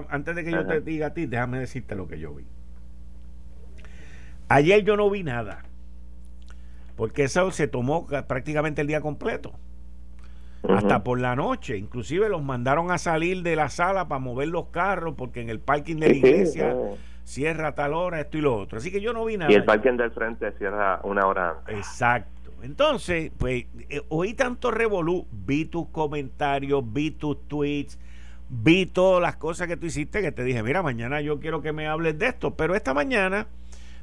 antes 0.09 0.35
de 0.35 0.43
que 0.43 0.51
yo 0.51 0.65
te 0.65 0.81
diga 0.81 1.07
a 1.07 1.13
ti, 1.13 1.25
déjame 1.25 1.59
decirte 1.59 1.95
lo 1.95 2.07
que 2.07 2.19
yo 2.19 2.33
vi. 2.33 2.45
Ayer 4.49 4.83
yo 4.83 4.97
no 4.97 5.09
vi 5.09 5.23
nada. 5.23 5.63
Porque 6.95 7.23
eso 7.23 7.49
se 7.51 7.67
tomó 7.67 8.07
prácticamente 8.27 8.81
el 8.81 8.87
día 8.87 9.01
completo. 9.01 9.53
Hasta 10.69 11.03
por 11.03 11.19
la 11.19 11.35
noche. 11.35 11.77
Inclusive 11.77 12.29
los 12.29 12.41
mandaron 12.41 12.91
a 12.91 12.97
salir 12.97 13.41
de 13.41 13.55
la 13.55 13.69
sala 13.69 14.07
para 14.07 14.19
mover 14.19 14.47
los 14.47 14.67
carros 14.67 15.15
porque 15.17 15.41
en 15.41 15.49
el 15.49 15.59
parking 15.59 15.97
de 15.97 16.09
la 16.09 16.15
iglesia 16.15 16.75
cierra 17.23 17.73
tal 17.75 17.93
hora, 17.93 18.19
esto 18.19 18.37
y 18.37 18.41
lo 18.41 18.55
otro. 18.55 18.77
Así 18.77 18.91
que 18.91 19.01
yo 19.01 19.11
no 19.11 19.25
vi 19.25 19.37
nada. 19.37 19.51
Y 19.51 19.55
el 19.55 19.65
parking 19.65 19.97
del 19.97 20.11
frente 20.11 20.51
cierra 20.53 21.01
una 21.03 21.25
hora 21.25 21.49
antes. 21.49 21.75
Exacto. 21.75 22.42
Entonces, 22.63 23.29
pues, 23.37 23.65
eh, 23.89 24.01
oí 24.07 24.33
tanto 24.33 24.71
revolú, 24.71 25.27
vi 25.31 25.65
tus 25.65 25.89
comentarios, 25.89 26.81
vi 26.93 27.11
tus 27.11 27.45
tweets, 27.49 27.99
vi 28.49 28.85
todas 28.85 29.21
las 29.21 29.35
cosas 29.35 29.67
que 29.67 29.75
tú 29.75 29.85
hiciste 29.85 30.21
que 30.21 30.31
te 30.31 30.45
dije, 30.45 30.63
mira, 30.63 30.81
mañana 30.81 31.19
yo 31.19 31.41
quiero 31.41 31.61
que 31.61 31.73
me 31.73 31.87
hables 31.87 32.17
de 32.17 32.27
esto, 32.27 32.55
pero 32.55 32.73
esta 32.73 32.93
mañana 32.93 33.47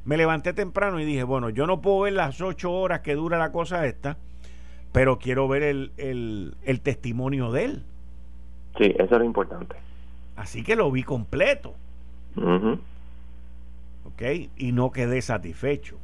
me 0.05 0.19
levanté 0.19 0.53
temprano 0.53 1.01
y 1.01 1.07
dije, 1.07 1.23
bueno, 1.23 1.49
yo 1.49 1.67
no 1.67 1.81
puedo 1.81 2.01
ver 2.01 2.13
las 2.13 2.39
ocho 2.43 2.71
horas 2.71 3.01
que 3.01 3.15
dura 3.15 3.39
la 3.39 3.51
cosa 3.51 3.87
esta, 3.87 4.19
pero 4.93 5.19
quiero 5.19 5.49
ver 5.49 5.63
el, 5.63 5.93
el, 5.97 6.55
el 6.63 6.81
testimonio 6.83 7.53
de 7.53 7.65
él. 7.65 7.85
Sí, 8.77 8.95
eso 8.99 9.05
es 9.05 9.11
lo 9.11 9.25
importante. 9.25 9.77
Así 10.37 10.63
que 10.63 10.77
lo 10.77 10.91
vi 10.91 11.03
completo. 11.03 11.75
¿Ok? 12.37 14.23
Y 14.59 14.73
no 14.73 14.91
quedé 14.91 15.23
satisfecho. 15.23 15.97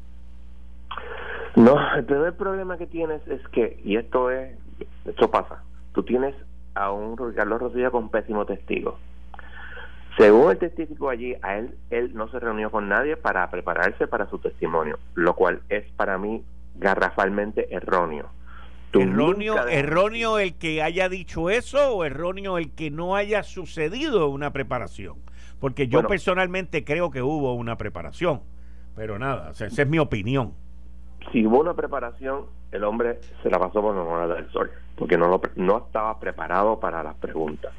No, 1.57 1.95
el 1.95 2.05
primer 2.05 2.37
problema 2.37 2.77
que 2.77 2.87
tienes 2.87 3.27
es 3.27 3.41
que, 3.49 3.81
y 3.83 3.97
esto 3.97 4.31
es, 4.31 4.57
esto 5.07 5.31
pasa, 5.31 5.63
tú 5.93 6.03
tienes 6.03 6.35
a 6.75 6.93
un 6.93 7.17
Carlos 7.35 7.61
Rosilla 7.61 7.91
con 7.91 8.11
pésimo 8.11 8.45
testigo. 8.45 8.99
Según 10.19 10.51
el 10.51 10.59
testigo 10.59 11.09
allí, 11.09 11.35
a 11.43 11.57
él, 11.57 11.75
él 11.91 12.15
no 12.15 12.29
se 12.29 12.41
reunió 12.41 12.71
con 12.71 12.89
nadie 12.89 13.17
para 13.17 13.51
prepararse 13.51 14.07
para 14.07 14.29
su 14.29 14.39
testimonio, 14.39 14.99
lo 15.15 15.35
cual 15.35 15.63
es 15.71 15.85
para 15.93 16.19
mí 16.19 16.45
garrafalmente 16.77 17.75
erróneo. 17.75 18.31
Erróneo, 18.93 19.67
erróneo 19.69 20.39
el 20.39 20.55
que 20.55 20.83
haya 20.83 21.11
dicho 21.11 21.51
eso 21.51 21.97
o 21.97 22.05
erróneo 22.05 22.57
el 22.57 22.73
que 22.73 22.91
no 22.91 23.15
haya 23.15 23.43
sucedido 23.43 24.29
una 24.29 24.53
preparación. 24.53 25.17
Porque 25.59 25.89
yo 25.89 26.07
personalmente 26.07 26.85
creo 26.85 27.11
que 27.11 27.21
hubo 27.21 27.55
una 27.55 27.77
preparación. 27.77 28.41
Pero 28.95 29.19
nada, 29.19 29.51
esa 29.51 29.67
es 29.67 29.89
mi 29.89 29.99
opinión. 29.99 30.55
Si 31.33 31.47
hubo 31.47 31.61
una 31.61 31.75
preparación, 31.75 32.47
el 32.73 32.85
hombre 32.85 33.21
se 33.43 33.51
la 33.51 33.59
pasó 33.59 33.83
por 33.83 33.95
la 33.95 34.05
moneda 34.05 34.35
del 34.35 34.51
sol, 34.51 34.71
porque 34.97 35.19
no, 35.19 35.29
lo, 35.29 35.41
no 35.57 35.79
estaba 35.79 36.19
preparado 36.21 36.79
para 36.79 37.03
las 37.03 37.17
preguntas. 37.17 37.73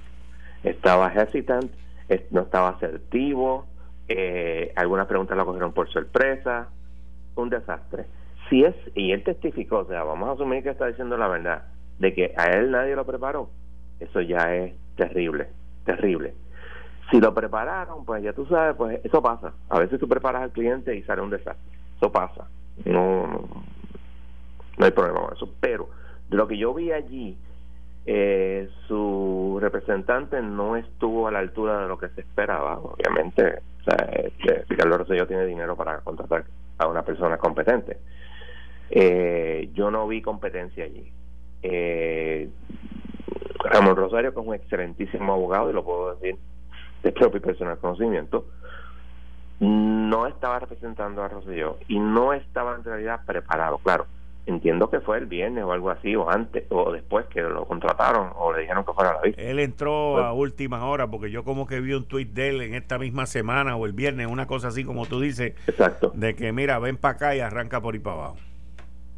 Estaba 0.64 1.08
hesitant, 1.08 1.72
no 2.32 2.42
estaba 2.42 2.70
asertivo, 2.70 3.66
eh, 4.08 4.72
algunas 4.76 5.08
preguntas 5.08 5.38
la 5.38 5.46
cogieron 5.46 5.74
por 5.74 5.90
sorpresa, 5.90 6.70
un 7.36 7.50
desastre. 7.50 8.06
Si 8.50 8.64
es, 8.64 8.76
y 8.96 9.12
él 9.12 9.24
testificó, 9.24 9.80
o 9.80 9.86
sea, 9.86 10.04
vamos 10.04 10.30
a 10.30 10.32
asumir 10.34 10.64
que 10.64 10.70
está 10.70 10.88
diciendo 10.88 11.18
la 11.18 11.28
verdad, 11.28 11.64
de 12.00 12.14
que 12.14 12.34
a 12.38 12.52
él 12.52 12.72
nadie 12.72 12.96
lo 12.96 13.06
preparó, 13.06 13.50
eso 14.00 14.22
ya 14.22 14.56
es 14.56 14.74
terrible, 14.96 15.50
terrible. 15.86 16.34
Si 17.12 17.20
lo 17.20 17.34
prepararon, 17.34 18.04
pues 18.06 18.24
ya 18.24 18.34
tú 18.34 18.46
sabes, 18.46 18.76
pues 18.76 19.00
eso 19.04 19.22
pasa. 19.22 19.54
A 19.70 19.80
veces 19.80 20.00
tú 20.00 20.08
preparas 20.08 20.44
al 20.44 20.52
cliente 20.52 20.96
y 20.96 21.04
sale 21.04 21.22
un 21.22 21.30
desastre. 21.30 21.78
Eso 21.96 22.12
pasa. 22.12 22.48
No, 22.86 23.28
no, 24.78 24.86
hay 24.86 24.92
problema 24.92 25.22
con 25.22 25.34
eso. 25.34 25.50
Pero 25.60 25.90
de 26.30 26.38
lo 26.38 26.48
que 26.48 26.58
yo 26.58 26.74
vi 26.74 26.92
allí, 26.92 27.38
eh, 28.06 28.70
su 28.88 29.58
representante 29.62 30.42
no 30.42 30.76
estuvo 30.76 31.28
a 31.28 31.32
la 31.32 31.40
altura 31.40 31.82
de 31.82 31.88
lo 31.88 31.98
que 31.98 32.10
se 32.10 32.22
esperaba. 32.22 32.80
Obviamente, 32.80 33.62
o 33.82 33.84
sea, 33.84 34.10
eh, 34.12 34.32
Ricardo 34.68 35.06
tiene 35.28 35.46
dinero 35.46 35.76
para 35.76 36.00
contratar 36.00 36.46
a 36.78 36.88
una 36.88 37.04
persona 37.04 37.38
competente. 37.38 37.98
Eh, 38.90 39.70
yo 39.74 39.92
no 39.92 40.08
vi 40.08 40.22
competencia 40.22 40.86
allí. 40.86 41.12
Eh, 41.62 42.50
Ramón 43.64 43.96
Rosario, 43.96 44.34
que 44.34 44.40
es 44.40 44.48
un 44.48 44.56
excelentísimo 44.56 45.34
abogado, 45.34 45.70
y 45.70 45.74
lo 45.74 45.84
puedo 45.84 46.16
decir 46.16 46.38
de 47.04 47.12
propio 47.12 47.38
y 47.38 47.42
personal 47.42 47.78
conocimiento, 47.78 48.46
no 49.60 50.28
estaba 50.28 50.60
representando 50.60 51.24
a 51.24 51.28
Rosselló 51.28 51.78
y 51.88 52.00
no 52.00 52.34
estaba 52.34 52.76
en 52.76 52.84
realidad 52.84 53.22
preparado. 53.26 53.80
Claro, 53.80 54.06
entiendo 54.46 54.90
que 54.90 55.00
fue 55.00 55.18
el 55.18 55.26
viernes 55.26 55.64
o 55.64 55.72
algo 55.72 55.90
así, 55.90 56.16
o 56.16 56.30
antes 56.30 56.66
o 56.70 56.92
después 56.92 57.26
que 57.28 57.42
lo 57.42 57.66
contrataron 57.66 58.30
o 58.36 58.54
le 58.54 58.62
dijeron 58.62 58.86
que 58.86 58.94
fuera 58.94 59.12
a 59.12 59.14
la 59.16 59.22
vista. 59.22 59.42
Él 59.42 59.60
entró 59.60 60.14
pues 60.14 60.26
a 60.26 60.34
última 60.34 60.86
hora 60.86 61.08
porque 61.08 61.32
yo 61.32 61.44
como 61.44 61.68
que 61.68 61.80
vi 61.82 61.94
un 61.94 62.06
tuit 62.06 62.32
de 62.34 62.50
él 62.50 62.62
en 62.62 62.74
esta 62.76 62.98
misma 62.98 63.26
semana 63.26 63.76
o 63.76 63.86
el 63.86 63.94
viernes, 63.94 64.28
una 64.28 64.48
cosa 64.48 64.70
así 64.70 64.84
como 64.84 65.06
tú 65.06 65.20
dices, 65.20 65.54
Exacto. 65.68 66.12
de 66.16 66.36
que 66.36 66.52
mira, 66.52 66.80
ven 66.80 66.98
para 66.98 67.16
acá 67.16 67.36
y 67.36 67.40
arranca 67.40 67.82
por 67.82 67.94
ahí 67.94 68.00
para 68.00 68.16
abajo. 68.16 68.38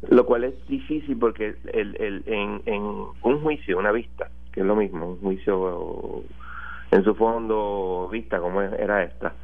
Lo 0.08 0.24
cual 0.24 0.44
es 0.44 0.66
difícil 0.66 1.18
porque 1.18 1.54
el, 1.74 1.96
el, 2.00 2.22
en, 2.26 2.62
en 2.64 2.82
un 2.82 3.42
juicio, 3.42 3.78
una 3.78 3.92
vista, 3.92 4.30
que 4.50 4.60
es 4.60 4.66
lo 4.66 4.74
mismo, 4.74 5.10
un 5.10 5.20
juicio 5.20 6.24
en 6.90 7.04
su 7.04 7.14
fondo 7.14 8.08
vista 8.10 8.40
como 8.40 8.62
era 8.62 9.04
esta, 9.04 9.34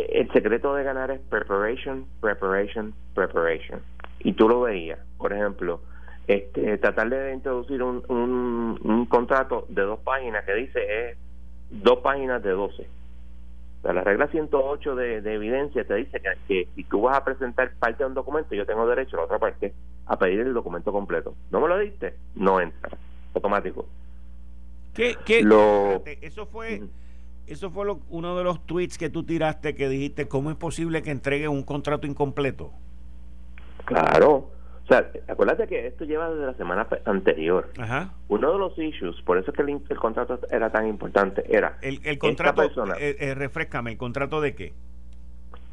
el 0.00 0.30
secreto 0.32 0.74
de 0.74 0.84
ganar 0.84 1.10
es 1.10 1.20
preparation, 1.20 2.06
preparation, 2.20 2.94
preparation. 3.14 3.80
Y 4.20 4.32
tú 4.32 4.48
lo 4.48 4.62
veías, 4.62 4.98
por 5.18 5.32
ejemplo, 5.32 5.80
este, 6.26 6.78
tratar 6.78 7.08
de 7.10 7.34
introducir 7.34 7.82
un, 7.82 8.02
un, 8.08 8.80
un 8.82 9.06
contrato 9.06 9.66
de 9.68 9.82
dos 9.82 10.00
páginas 10.00 10.44
que 10.44 10.54
dice 10.54 11.10
es 11.10 11.18
dos 11.70 11.98
páginas 12.00 12.42
de 12.42 12.50
doce 12.50 12.86
la 13.92 14.02
regla 14.02 14.28
108 14.28 14.94
de, 14.94 15.20
de 15.20 15.34
evidencia 15.34 15.84
te 15.84 15.94
dice 15.94 16.20
que, 16.48 16.68
si 16.74 16.84
tú 16.84 17.02
vas 17.02 17.18
a 17.18 17.24
presentar 17.24 17.72
parte 17.78 18.02
de 18.02 18.08
un 18.08 18.14
documento, 18.14 18.54
yo 18.54 18.66
tengo 18.66 18.86
derecho, 18.86 19.16
la 19.16 19.24
otra 19.24 19.38
parte, 19.38 19.74
a 20.06 20.18
pedir 20.18 20.40
el 20.40 20.54
documento 20.54 20.92
completo. 20.92 21.34
¿No 21.50 21.60
me 21.60 21.68
lo 21.68 21.78
diste? 21.78 22.14
No 22.34 22.60
entra. 22.60 22.96
Automático. 23.34 23.86
¿Qué, 24.94 25.16
qué, 25.24 25.42
lo, 25.42 26.02
eso 26.22 26.46
fue... 26.46 26.82
Eso 27.46 27.70
fue 27.70 27.86
uno 28.10 28.36
de 28.36 28.44
los 28.44 28.66
tweets 28.66 28.98
que 28.98 29.08
tú 29.08 29.22
tiraste 29.22 29.74
que 29.74 29.88
dijiste, 29.88 30.26
¿cómo 30.28 30.50
es 30.50 30.56
posible 30.56 31.02
que 31.02 31.10
entregue 31.10 31.46
un 31.48 31.62
contrato 31.62 32.06
incompleto? 32.06 32.72
Claro, 33.84 34.50
o 34.86 34.88
sea, 34.88 35.10
acuérdate 35.26 35.66
que 35.66 35.86
esto 35.86 36.04
lleva 36.04 36.30
desde 36.30 36.46
la 36.46 36.54
semana 36.54 36.86
anterior. 37.06 37.70
Uno 38.28 38.52
de 38.52 38.58
los 38.58 38.78
issues, 38.78 39.20
por 39.22 39.36
eso 39.36 39.50
es 39.50 39.56
que 39.56 39.62
el, 39.62 39.98
contrato 39.98 40.38
era 40.50 40.70
tan 40.70 40.86
importante, 40.86 41.44
era... 41.48 41.76
El, 41.82 42.00
el 42.04 42.18
contrato, 42.18 42.62
eh, 42.98 43.16
eh, 43.18 43.34
refrescame, 43.34 43.90
¿el 43.90 43.98
contrato 43.98 44.40
de 44.40 44.54
qué? 44.54 44.72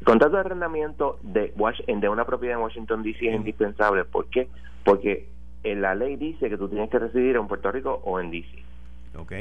El 0.00 0.04
contrato 0.04 0.34
de 0.34 0.40
arrendamiento 0.40 1.20
de, 1.22 1.54
de 1.86 2.08
una 2.08 2.24
propiedad 2.24 2.56
en 2.56 2.64
Washington, 2.64 3.04
D.C. 3.04 3.28
es 3.28 3.36
indispensable. 3.36 4.04
¿Por 4.04 4.26
qué? 4.30 4.48
Porque 4.84 5.28
en 5.62 5.80
la 5.80 5.94
ley 5.94 6.16
dice 6.16 6.50
que 6.50 6.58
tú 6.58 6.68
tienes 6.68 6.90
que 6.90 6.98
residir 6.98 7.36
en 7.36 7.46
Puerto 7.46 7.70
Rico 7.70 8.00
o 8.04 8.18
en 8.18 8.32
D.C. 8.32 9.18
Ok. 9.18 9.32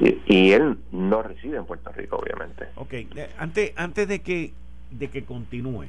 Y 0.00 0.52
él 0.52 0.78
no 0.92 1.22
reside 1.22 1.58
en 1.58 1.66
Puerto 1.66 1.92
Rico, 1.92 2.16
obviamente. 2.16 2.68
Ok. 2.76 2.92
Eh, 2.92 3.30
antes, 3.38 3.72
antes 3.76 4.08
de 4.08 4.20
que, 4.20 4.52
de 4.90 5.08
que 5.08 5.24
continúe 5.24 5.86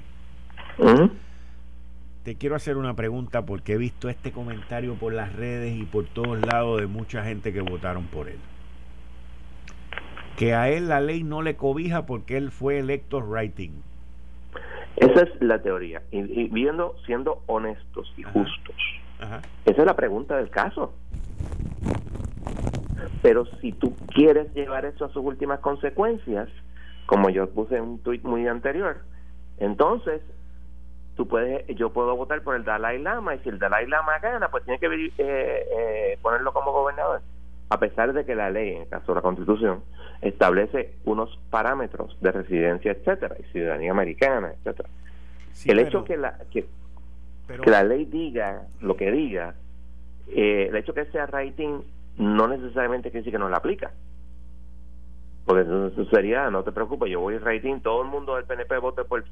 te 2.23 2.35
quiero 2.35 2.55
hacer 2.55 2.77
una 2.77 2.95
pregunta 2.95 3.45
porque 3.45 3.73
he 3.73 3.77
visto 3.77 4.09
este 4.09 4.31
comentario 4.31 4.95
por 4.95 5.13
las 5.13 5.33
redes 5.35 5.75
y 5.75 5.83
por 5.83 6.05
todos 6.05 6.39
lados 6.45 6.79
de 6.79 6.87
mucha 6.87 7.23
gente 7.23 7.51
que 7.51 7.61
votaron 7.61 8.05
por 8.05 8.29
él. 8.29 8.37
Que 10.37 10.53
a 10.53 10.69
él 10.69 10.89
la 10.89 11.01
ley 11.01 11.23
no 11.23 11.41
le 11.41 11.55
cobija 11.55 12.05
porque 12.05 12.37
él 12.37 12.51
fue 12.51 12.79
electo 12.79 13.19
writing. 13.19 13.71
Esa 14.97 15.23
es 15.23 15.41
la 15.41 15.61
teoría. 15.61 16.03
Y, 16.11 16.47
viendo, 16.49 16.95
siendo 17.05 17.41
honestos 17.47 18.13
y 18.17 18.23
justos. 18.23 18.75
Esa 19.65 19.81
es 19.81 19.85
la 19.85 19.95
pregunta 19.95 20.37
del 20.37 20.49
caso. 20.49 20.93
Pero 23.21 23.45
si 23.59 23.71
tú 23.71 23.95
quieres 24.07 24.53
llevar 24.53 24.85
eso 24.85 25.05
a 25.05 25.09
sus 25.09 25.23
últimas 25.23 25.59
consecuencias, 25.59 26.49
como 27.05 27.29
yo 27.29 27.49
puse 27.49 27.77
en 27.77 27.83
un 27.83 27.99
tuit 27.99 28.23
muy 28.23 28.47
anterior, 28.47 28.97
entonces 29.57 30.21
tú 31.15 31.27
puedes, 31.27 31.67
yo 31.75 31.91
puedo 31.91 32.15
votar 32.15 32.41
por 32.41 32.55
el 32.55 32.63
Dalai 32.63 32.99
Lama 32.99 33.35
y 33.35 33.39
si 33.39 33.49
el 33.49 33.59
Dalai 33.59 33.87
Lama 33.87 34.19
gana, 34.19 34.49
pues 34.49 34.63
tiene 34.63 34.79
que 34.79 34.87
eh, 34.87 35.11
eh, 35.17 36.17
ponerlo 36.21 36.53
como 36.53 36.71
gobernador. 36.71 37.21
A 37.69 37.79
pesar 37.79 38.13
de 38.13 38.25
que 38.25 38.35
la 38.35 38.49
ley, 38.49 38.75
en 38.75 38.81
el 38.83 38.89
caso 38.89 39.11
de 39.11 39.15
la 39.15 39.21
Constitución, 39.21 39.83
establece 40.21 40.95
unos 41.05 41.39
parámetros 41.49 42.17
de 42.21 42.31
residencia, 42.31 42.91
etcétera, 42.91 43.35
y 43.39 43.43
ciudadanía 43.51 43.91
americana, 43.91 44.53
etcétera. 44.57 44.89
el 45.65 45.79
hecho 45.79 46.03
que 46.03 46.17
la 46.17 46.37
que, 46.51 46.65
la 47.65 47.83
ley 47.83 48.05
diga 48.05 48.63
lo 48.81 48.95
que 48.97 49.11
diga, 49.11 49.55
eh, 50.27 50.67
el 50.69 50.75
hecho 50.75 50.93
que 50.93 51.05
sea 51.05 51.25
rating 51.25 51.81
no 52.21 52.47
necesariamente 52.47 53.09
quiere 53.09 53.21
decir 53.21 53.33
que 53.33 53.39
no 53.39 53.49
la 53.49 53.57
aplica. 53.57 53.91
Porque 55.45 55.63
eso 55.63 56.05
sería, 56.05 56.49
no 56.49 56.63
te 56.63 56.71
preocupes, 56.71 57.11
yo 57.11 57.19
voy 57.19 57.37
rating, 57.37 57.79
todo 57.79 58.03
el 58.03 58.07
mundo 58.07 58.35
del 58.35 58.45
PNP 58.45 58.77
vote 58.77 59.03
por 59.03 59.23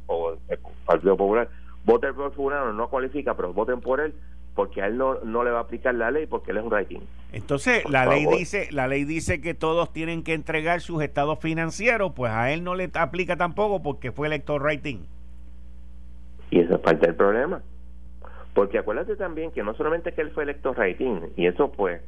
el 0.49 0.59
Partido 0.85 1.15
Popular 1.15 1.49
voten 1.85 2.13
por 2.13 2.33
fulano, 2.33 2.73
no 2.73 2.89
cualifica, 2.89 3.35
pero 3.35 3.53
voten 3.53 3.81
por 3.81 3.99
él 3.99 4.13
porque 4.55 4.81
a 4.81 4.87
él 4.87 4.97
no, 4.97 5.19
no 5.23 5.43
le 5.43 5.51
va 5.51 5.59
a 5.59 5.61
aplicar 5.61 5.95
la 5.95 6.11
ley 6.11 6.25
porque 6.25 6.51
él 6.51 6.57
es 6.57 6.63
un 6.63 6.71
rating. 6.71 6.99
Entonces, 7.31 7.87
la 7.89 8.05
ley 8.05 8.25
dice, 8.25 8.67
la 8.71 8.87
ley 8.87 9.05
dice 9.05 9.39
que 9.39 9.53
todos 9.53 9.93
tienen 9.93 10.23
que 10.23 10.33
entregar 10.33 10.81
sus 10.81 11.01
estados 11.01 11.39
financieros, 11.39 12.11
pues 12.13 12.31
a 12.31 12.51
él 12.51 12.63
no 12.63 12.75
le 12.75 12.89
aplica 12.93 13.37
tampoco 13.37 13.81
porque 13.81 14.11
fue 14.11 14.27
elector 14.27 14.61
rating. 14.61 14.97
Y 16.51 16.59
eso 16.59 16.75
es 16.75 16.79
parte 16.81 17.05
del 17.05 17.15
problema. 17.15 17.61
Porque 18.53 18.79
acuérdate 18.79 19.15
también 19.15 19.51
que 19.51 19.63
no 19.63 19.73
solamente 19.75 20.13
que 20.13 20.21
él 20.21 20.31
fue 20.31 20.43
elector 20.43 20.77
rating, 20.77 21.21
y 21.37 21.45
eso 21.45 21.71
pues, 21.71 22.01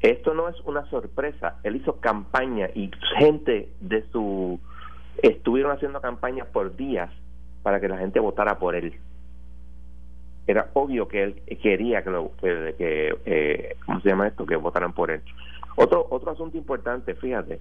esto 0.00 0.34
no 0.34 0.48
es 0.48 0.60
una 0.64 0.84
sorpresa, 0.90 1.58
él 1.62 1.76
hizo 1.76 2.00
campaña 2.00 2.68
y 2.74 2.90
gente 3.18 3.70
de 3.80 4.02
su 4.12 4.60
estuvieron 5.22 5.72
haciendo 5.72 6.00
campaña 6.00 6.44
por 6.44 6.76
días 6.76 7.10
para 7.62 7.80
que 7.80 7.88
la 7.88 7.98
gente 7.98 8.20
votara 8.20 8.58
por 8.58 8.74
él. 8.74 8.94
Era 10.46 10.68
obvio 10.74 11.08
que 11.08 11.22
él 11.22 11.42
quería 11.62 12.02
que, 12.04 12.10
lo, 12.10 12.30
que, 12.40 12.74
eh, 13.24 13.76
¿cómo 13.84 14.00
se 14.00 14.08
llama 14.08 14.28
esto? 14.28 14.46
Que 14.46 14.56
votaran 14.56 14.92
por 14.92 15.10
él. 15.10 15.22
Otro 15.76 16.06
otro 16.10 16.30
asunto 16.30 16.56
importante, 16.56 17.14
fíjate, 17.14 17.58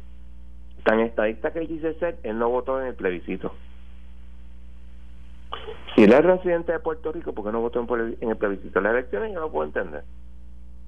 tan 0.84 1.00
estadista 1.00 1.52
que 1.52 1.60
él 1.60 1.68
dice 1.68 1.96
ser, 1.96 2.18
él 2.24 2.38
no 2.38 2.50
votó 2.50 2.80
en 2.80 2.88
el 2.88 2.96
plebiscito. 2.96 3.54
Si 5.96 6.04
él 6.04 6.14
es 6.14 6.24
residente 6.24 6.74
de 6.74 6.80
Puerto 6.80 7.12
Rico, 7.12 7.34
¿por 7.34 7.46
qué 7.46 7.52
no 7.52 7.62
votó 7.62 7.80
en 7.80 8.30
el 8.30 8.38
plebiscito? 8.38 8.82
Las 8.82 8.94
elecciones 8.94 9.34
yo 9.34 9.40
no 9.40 9.50
puedo 9.50 9.66
entender, 9.66 10.04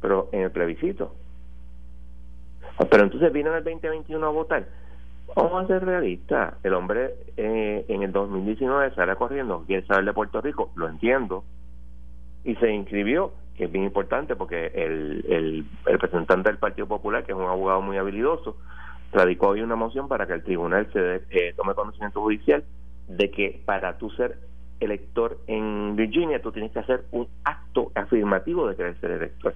pero 0.02 0.30
en 0.34 0.42
el 0.42 0.52
plebiscito. 0.52 1.16
Pero 2.78 3.04
entonces 3.04 3.32
vino 3.34 3.50
en 3.52 3.58
el 3.58 3.64
2021 3.64 4.26
a 4.26 4.30
votar. 4.30 4.68
Vamos 5.36 5.64
a 5.64 5.68
ser 5.68 5.84
realistas. 5.84 6.56
El 6.64 6.74
hombre 6.74 7.16
eh, 7.36 7.86
en 7.88 8.04
el 8.04 8.12
2019 8.12 8.96
sale 8.96 9.16
corriendo, 9.16 9.64
quiere 9.66 9.86
saber 9.86 10.06
de 10.06 10.14
Puerto 10.14 10.42
Rico, 10.42 10.72
lo 10.76 10.88
entiendo, 10.88 11.44
y 12.44 12.56
se 12.56 12.72
inscribió, 12.72 13.34
que 13.56 13.66
es 13.66 13.72
bien 13.72 13.84
importante 13.84 14.36
porque 14.36 14.68
el, 14.68 15.26
el, 15.28 15.66
representante 15.84 16.50
del 16.50 16.60
Partido 16.60 16.88
Popular, 16.88 17.26
que 17.26 17.34
es 17.34 17.38
un 17.38 17.46
abogado 17.46 17.82
muy 17.82 17.98
habilidoso, 17.98 18.58
radicó 19.12 19.50
hoy 19.50 19.62
una 19.62 19.76
moción 19.76 20.08
para 20.08 20.28
que 20.28 20.34
el 20.34 20.44
tribunal 20.44 20.88
se 20.94 21.24
eh, 21.30 21.54
tome 21.56 21.74
conocimiento 21.74 22.22
judicial 22.22 22.64
de 23.08 23.32
que 23.32 23.62
para 23.66 23.98
tú 23.98 24.10
ser 24.12 24.38
elector 24.80 25.40
en 25.48 25.96
Virginia 25.96 26.42
tú 26.42 26.52
tienes 26.52 26.72
que 26.72 26.80
hacer 26.80 27.04
un 27.12 27.28
acto 27.44 27.92
afirmativo 27.96 28.68
de 28.68 28.76
querer 28.76 29.00
ser 29.00 29.12
elector. 29.12 29.54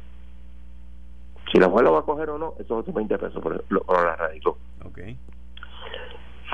Si 1.51 1.59
la 1.59 1.69
juez 1.69 1.83
lo 1.83 1.93
va 1.93 1.99
a 1.99 2.03
coger 2.03 2.29
o 2.29 2.37
no, 2.37 2.53
eso 2.53 2.63
es 2.63 2.71
otros 2.71 2.95
20 2.95 3.17
pesos 3.17 3.41
por 3.41 3.63
lo, 3.69 3.85
la 3.89 4.15
radicó. 4.15 4.57
Okay. 4.85 5.17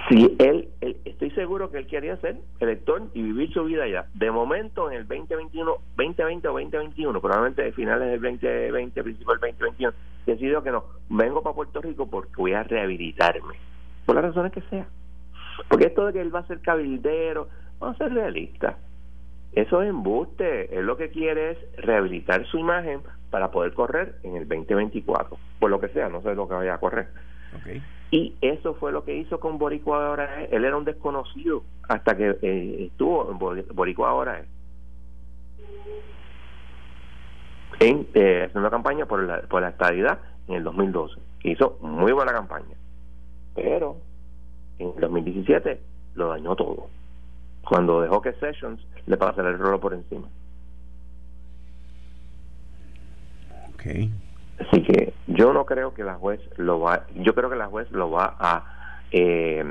Si 0.10 0.36
él, 0.40 0.70
estoy 1.06 1.32
seguro 1.32 1.70
que 1.70 1.80
él 1.80 1.88
quería 1.88 2.16
ser 2.18 2.38
elector 2.60 3.04
y 3.14 3.22
vivir 3.22 3.52
su 3.52 3.66
vida 3.66 3.84
allá. 3.84 4.06
De 4.14 4.32
momento, 4.32 4.90
en 4.90 5.00
el 5.00 5.08
2021, 5.08 5.72
2020 5.98 6.48
o 6.48 6.54
2021, 6.54 7.22
probablemente 7.22 7.64
de 7.64 7.74
finales 7.74 8.10
del 8.10 8.22
2020, 8.22 9.04
principio 9.04 9.34
del 9.34 9.40
2021, 9.42 9.94
decidió 10.26 10.64
que 10.64 10.72
no, 10.72 10.86
vengo 11.10 11.44
para 11.44 11.56
Puerto 11.56 11.82
Rico 11.82 12.10
porque 12.10 12.32
voy 12.38 12.54
a 12.54 12.64
rehabilitarme. 12.64 13.56
Por 14.06 14.16
las 14.16 14.26
razones 14.26 14.54
que 14.54 14.62
sea. 14.70 14.88
Porque 15.68 15.88
esto 15.88 16.06
de 16.06 16.14
que 16.14 16.22
él 16.22 16.34
va 16.34 16.40
a 16.40 16.48
ser 16.48 16.62
cabildero, 16.62 17.50
vamos 17.80 18.00
a 18.00 18.06
ser 18.06 18.14
realistas. 18.14 18.78
Eso 19.52 19.82
es 19.82 19.90
embuste. 19.90 20.78
Él 20.78 20.86
lo 20.86 20.98
que 20.98 21.10
quiere 21.10 21.52
es 21.52 21.58
rehabilitar 21.78 22.46
su 22.46 22.60
imagen 22.60 23.02
para 23.30 23.52
poder 23.52 23.74
correr 23.74 24.16
en 24.24 24.36
el 24.36 24.48
2024. 24.48 25.38
Por 25.60 25.70
lo 25.70 25.80
que 25.80 25.90
sea, 25.90 26.10
no 26.10 26.22
sé 26.22 26.36
lo 26.36 26.48
que 26.48 26.56
vaya 26.56 26.76
a 26.76 26.80
correr. 26.80 27.08
Y 28.12 28.36
eso 28.42 28.74
fue 28.76 28.92
lo 28.92 29.04
que 29.04 29.16
hizo 29.16 29.40
con 29.40 29.58
Boricua 29.58 30.08
ahora. 30.08 30.44
Él 30.46 30.64
era 30.64 30.78
un 30.78 30.86
desconocido 30.86 31.64
hasta 31.88 32.16
que 32.16 32.38
eh, 32.42 32.86
estuvo 32.92 33.30
en 33.32 33.38
Boricua 33.76 34.10
ahora. 34.10 34.44
En, 37.80 38.08
eh, 38.14 38.46
haciendo 38.48 38.70
campaña 38.72 39.06
por 39.06 39.24
la, 39.24 39.42
por 39.42 39.62
la 39.62 39.70
estabilidad 39.70 40.20
en 40.48 40.56
el 40.56 40.64
2012. 40.64 41.20
Hizo 41.44 41.78
muy 41.82 42.12
buena 42.12 42.32
campaña. 42.32 42.76
Pero 43.56 43.98
en 44.80 44.94
el 44.96 45.02
2017 45.02 45.80
lo 46.16 46.30
dañó 46.30 46.56
todo. 46.56 46.88
Cuando 47.68 48.02
dejó 48.02 48.22
que 48.22 48.34
Sessions 48.34 48.82
le 49.06 49.18
pasara 49.18 49.50
el 49.50 49.60
rolo 49.60 49.80
por 49.80 49.94
encima. 49.94 50.28
Así 54.60 54.82
que 54.84 55.14
yo 55.28 55.54
no 55.54 55.66
creo 55.66 55.94
que 55.94 56.04
la 56.04 56.16
juez 56.16 56.40
lo 56.58 56.80
va, 56.80 57.06
yo 57.16 57.36
creo 57.36 57.50
que 57.50 57.56
la 57.56 57.68
juez 57.68 57.90
lo 57.92 58.10
va 58.10 58.36
a 58.40 59.02
eh, 59.12 59.64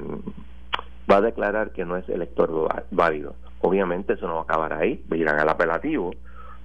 va 1.10 1.16
a 1.16 1.20
declarar 1.20 1.70
que 1.70 1.84
no 1.84 1.96
es 1.96 2.08
elector 2.08 2.68
válido. 2.90 3.34
Obviamente 3.60 4.14
eso 4.14 4.26
no 4.26 4.34
va 4.34 4.40
a 4.40 4.44
acabar 4.44 4.72
ahí, 4.74 5.04
irán 5.12 5.40
al 5.40 5.48
apelativo, 5.48 6.12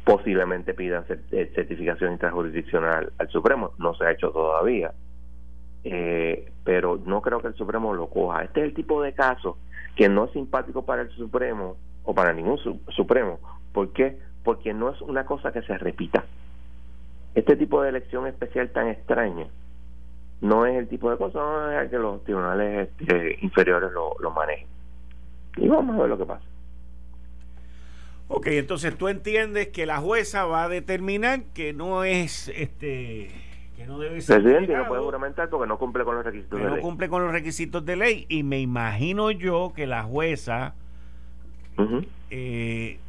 posiblemente 0.03 0.73
pidan 0.73 1.05
eh, 1.09 1.51
certificación 1.55 2.13
intrajurisdiccional 2.13 3.11
al 3.17 3.29
Supremo, 3.29 3.71
no 3.77 3.93
se 3.95 4.05
ha 4.05 4.11
hecho 4.11 4.31
todavía, 4.31 4.93
eh, 5.83 6.51
pero 6.63 6.99
no 7.05 7.21
creo 7.21 7.41
que 7.41 7.47
el 7.47 7.55
Supremo 7.55 7.93
lo 7.93 8.07
coja. 8.07 8.43
Este 8.43 8.61
es 8.61 8.67
el 8.67 8.73
tipo 8.73 9.01
de 9.01 9.13
caso 9.13 9.57
que 9.95 10.09
no 10.09 10.25
es 10.25 10.31
simpático 10.31 10.85
para 10.85 11.01
el 11.03 11.09
Supremo 11.11 11.77
o 12.03 12.13
para 12.13 12.33
ningún 12.33 12.59
Supremo. 12.89 13.39
¿Por 13.73 13.93
qué? 13.93 14.17
Porque 14.43 14.73
no 14.73 14.89
es 14.89 15.01
una 15.01 15.25
cosa 15.25 15.51
que 15.51 15.61
se 15.63 15.77
repita 15.77 16.23
este 17.35 17.55
tipo 17.55 17.81
de 17.81 17.89
elección 17.89 18.27
especial 18.27 18.69
tan 18.71 18.87
extraña 18.87 19.47
no 20.41 20.65
es 20.65 20.75
el 20.75 20.87
tipo 20.87 21.09
de 21.11 21.17
cosa 21.17 21.87
que 21.89 21.97
los 21.97 22.23
tribunales 22.23 22.89
este, 22.99 23.37
inferiores 23.41 23.91
lo, 23.91 24.15
lo 24.19 24.31
manejen. 24.31 24.67
Y 25.57 25.67
vamos 25.67 25.95
a 25.95 26.01
ver 26.01 26.09
lo 26.09 26.17
que 26.17 26.25
pasa. 26.25 26.43
Ok, 28.27 28.47
entonces 28.47 28.97
tú 28.97 29.07
entiendes 29.07 29.67
que 29.67 29.85
la 29.85 29.97
jueza 29.97 30.45
va 30.45 30.63
a 30.63 30.69
determinar 30.69 31.43
que 31.53 31.73
no 31.73 32.03
es 32.03 32.47
este 32.55 33.29
que 33.75 33.85
no 33.85 33.99
debe 33.99 34.21
ser 34.21 34.41
presidente 34.41 34.73
no 34.75 34.87
puede 34.87 35.01
juramentar 35.01 35.49
porque 35.49 35.67
no 35.67 35.77
cumple 35.77 36.03
con 36.05 36.15
los 36.15 36.23
requisitos 36.25 36.59
de 36.59 36.65
no 36.65 36.75
ley. 36.75 36.81
cumple 36.81 37.09
con 37.09 37.23
los 37.23 37.31
requisitos 37.31 37.85
de 37.85 37.95
ley 37.97 38.25
y 38.29 38.43
me 38.43 38.59
imagino 38.61 39.31
yo 39.31 39.73
que 39.75 39.85
la 39.85 40.03
jueza 40.03 40.75
eh, 42.29 42.99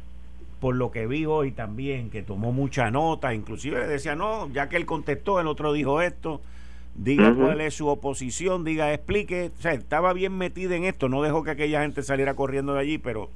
por 0.63 0.75
lo 0.75 0.91
que 0.91 1.07
vi 1.07 1.25
hoy 1.25 1.51
también, 1.51 2.09
que 2.09 2.23
tomó 2.23 2.53
mucha 2.53 2.89
nota, 2.89 3.33
inclusive 3.33 3.79
le 3.79 3.85
decía, 3.85 4.15
no, 4.15 4.47
ya 4.47 4.69
que 4.69 4.77
él 4.77 4.85
contestó, 4.85 5.41
el 5.41 5.47
otro 5.47 5.73
dijo 5.73 5.99
esto, 5.99 6.39
diga 6.95 7.35
cuál 7.35 7.59
es 7.59 7.73
su 7.73 7.89
oposición, 7.89 8.63
diga, 8.63 8.93
explique, 8.93 9.51
o 9.59 9.61
sea, 9.61 9.73
estaba 9.73 10.13
bien 10.13 10.37
metida 10.37 10.77
en 10.77 10.85
esto, 10.85 11.09
no 11.09 11.21
dejó 11.21 11.43
que 11.43 11.51
aquella 11.51 11.81
gente 11.81 12.01
saliera 12.01 12.35
corriendo 12.35 12.75
de 12.75 12.79
allí, 12.79 12.97
pero 12.97 13.27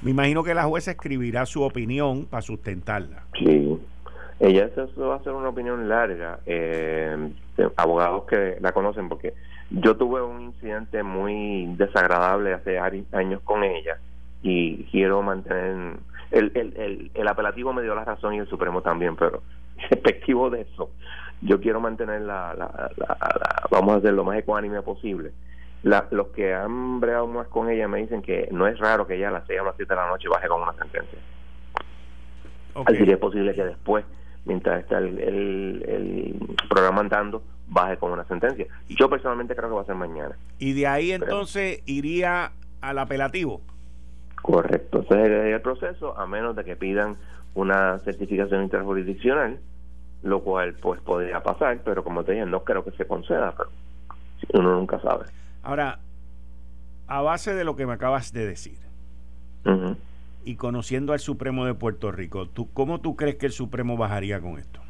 me 0.00 0.12
imagino 0.12 0.42
que 0.42 0.54
la 0.54 0.64
jueza 0.64 0.92
escribirá 0.92 1.44
su 1.44 1.62
opinión 1.62 2.24
para 2.24 2.40
sustentarla. 2.40 3.24
Sí, 3.38 3.78
ella 4.40 4.64
eso 4.64 5.08
va 5.08 5.16
a 5.16 5.22
ser 5.22 5.34
una 5.34 5.50
opinión 5.50 5.90
larga, 5.90 6.40
eh, 6.46 7.32
abogados 7.76 8.24
que 8.24 8.56
la 8.62 8.72
conocen, 8.72 9.10
porque 9.10 9.34
yo 9.70 9.94
tuve 9.98 10.22
un 10.22 10.40
incidente 10.40 11.02
muy 11.02 11.66
desagradable 11.76 12.54
hace 12.54 12.78
años 12.78 13.42
con 13.44 13.62
ella 13.62 13.98
y 14.42 14.84
quiero 14.84 15.22
mantener 15.22 15.98
el, 16.30 16.52
el, 16.54 17.10
el, 17.14 17.28
apelativo 17.28 17.72
me 17.72 17.82
dio 17.82 17.94
la 17.94 18.04
razón 18.04 18.34
y 18.34 18.38
el 18.38 18.48
Supremo 18.48 18.82
también, 18.82 19.16
pero 19.16 19.42
respectivo 19.90 20.50
de 20.50 20.62
eso, 20.62 20.90
yo 21.40 21.60
quiero 21.60 21.80
mantener 21.80 22.22
la, 22.22 22.54
la, 22.54 22.90
vamos 23.70 23.94
a 23.94 23.98
hacer 23.98 24.12
lo 24.12 24.24
más 24.24 24.38
ecuánime 24.38 24.82
posible. 24.82 25.32
La, 25.82 26.06
los 26.10 26.28
que 26.28 26.54
han 26.54 27.00
bregado 27.00 27.28
más 27.28 27.46
con 27.48 27.70
ella 27.70 27.86
me 27.86 27.98
dicen 27.98 28.20
que 28.20 28.48
no 28.50 28.66
es 28.66 28.78
raro 28.78 29.06
que 29.06 29.14
ella 29.14 29.28
a 29.28 29.32
las 29.32 29.46
6 29.46 29.60
o 29.60 29.64
las 29.64 29.76
7 29.76 29.88
de 29.88 30.00
la 30.00 30.08
noche 30.08 30.28
baje 30.28 30.48
con 30.48 30.60
una 30.60 30.74
sentencia. 30.74 31.18
Así 32.84 33.04
que 33.04 33.12
es 33.12 33.18
posible 33.18 33.54
que 33.54 33.64
después, 33.64 34.04
mientras 34.44 34.80
está 34.80 34.98
el, 34.98 35.18
el, 35.18 35.84
el, 35.88 36.56
programa 36.68 37.00
andando, 37.00 37.42
baje 37.68 37.96
con 37.96 38.12
una 38.12 38.24
sentencia. 38.24 38.66
Yo 38.88 39.08
personalmente 39.08 39.54
creo 39.54 39.68
que 39.68 39.74
va 39.76 39.82
a 39.82 39.86
ser 39.86 39.94
mañana. 39.94 40.36
Y 40.58 40.74
de 40.74 40.86
ahí 40.86 41.12
entonces 41.12 41.82
iría 41.86 42.52
al 42.80 42.98
apelativo. 42.98 43.60
Correcto, 44.42 45.00
ese 45.00 45.08
sería 45.08 45.56
el 45.56 45.60
proceso, 45.60 46.18
a 46.18 46.26
menos 46.26 46.56
de 46.56 46.64
que 46.64 46.76
pidan 46.76 47.16
una 47.54 47.98
certificación 48.00 48.62
interjurisdiccional, 48.62 49.58
lo 50.22 50.40
cual 50.40 50.74
pues 50.74 51.00
podría 51.00 51.42
pasar, 51.42 51.80
pero 51.84 52.04
como 52.04 52.24
te 52.24 52.32
dije, 52.32 52.46
no 52.46 52.64
creo 52.64 52.84
que 52.84 52.92
se 52.92 53.06
conceda, 53.06 53.54
pero 53.56 53.70
uno 54.54 54.74
nunca 54.74 55.00
sabe. 55.00 55.26
Ahora, 55.62 55.98
a 57.08 57.22
base 57.22 57.54
de 57.54 57.64
lo 57.64 57.76
que 57.76 57.86
me 57.86 57.94
acabas 57.94 58.32
de 58.32 58.46
decir, 58.46 58.78
y 60.44 60.56
conociendo 60.56 61.12
al 61.12 61.18
Supremo 61.18 61.66
de 61.66 61.74
Puerto 61.74 62.10
Rico, 62.10 62.46
¿tú, 62.46 62.72
¿cómo 62.72 63.00
tú 63.00 63.16
crees 63.16 63.36
que 63.36 63.46
el 63.46 63.52
Supremo 63.52 63.96
bajaría 63.96 64.40
con 64.40 64.58
esto? 64.58 64.80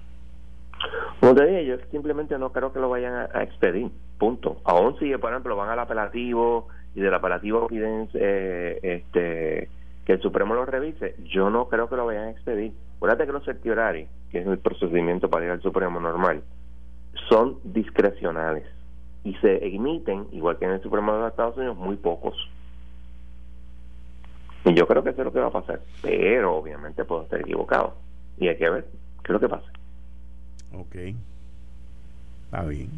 Como 1.20 1.34
te 1.34 1.46
dije, 1.46 1.66
yo 1.66 1.76
simplemente 1.90 2.38
no 2.38 2.52
creo 2.52 2.72
que 2.72 2.78
lo 2.78 2.88
vayan 2.88 3.14
a, 3.14 3.28
a 3.34 3.42
expedir, 3.42 3.90
punto. 4.18 4.60
Aún 4.64 4.96
si, 4.98 5.16
por 5.16 5.30
ejemplo, 5.32 5.56
van 5.56 5.70
al 5.70 5.80
apelativo 5.80 6.68
y 6.98 7.00
del 7.00 7.14
apelativo 7.14 7.68
piden 7.68 8.08
eh, 8.14 8.80
este, 8.82 9.68
que 10.04 10.14
el 10.14 10.20
Supremo 10.20 10.54
lo 10.54 10.66
revise, 10.66 11.14
yo 11.26 11.48
no 11.48 11.68
creo 11.68 11.88
que 11.88 11.94
lo 11.94 12.06
vayan 12.06 12.24
a 12.24 12.30
expedir. 12.30 12.72
Acuérdate 12.96 13.24
que 13.24 13.32
los 13.32 13.44
certiorari, 13.44 14.08
que 14.32 14.40
es 14.40 14.46
el 14.48 14.58
procedimiento 14.58 15.30
para 15.30 15.44
ir 15.44 15.52
al 15.52 15.62
Supremo 15.62 16.00
normal, 16.00 16.42
son 17.28 17.58
discrecionales 17.62 18.64
y 19.22 19.34
se 19.34 19.64
emiten, 19.64 20.26
igual 20.32 20.58
que 20.58 20.64
en 20.64 20.72
el 20.72 20.82
Supremo 20.82 21.12
de 21.12 21.20
los 21.20 21.30
Estados 21.30 21.56
Unidos, 21.56 21.76
muy 21.76 21.94
pocos. 21.94 22.34
Y 24.64 24.74
yo 24.74 24.88
creo 24.88 25.04
que 25.04 25.10
eso 25.10 25.20
es 25.20 25.24
lo 25.26 25.32
que 25.32 25.38
va 25.38 25.46
a 25.46 25.52
pasar, 25.52 25.80
pero 26.02 26.56
obviamente 26.56 27.04
puedo 27.04 27.22
estar 27.22 27.40
equivocado. 27.40 27.94
Y 28.38 28.48
hay 28.48 28.56
que 28.56 28.68
ver 28.68 28.86
qué 29.22 29.26
es 29.26 29.30
lo 29.30 29.40
que 29.40 29.48
pasa. 29.48 29.70
Ok. 30.74 30.96
Está 32.46 32.64
bien. 32.64 32.90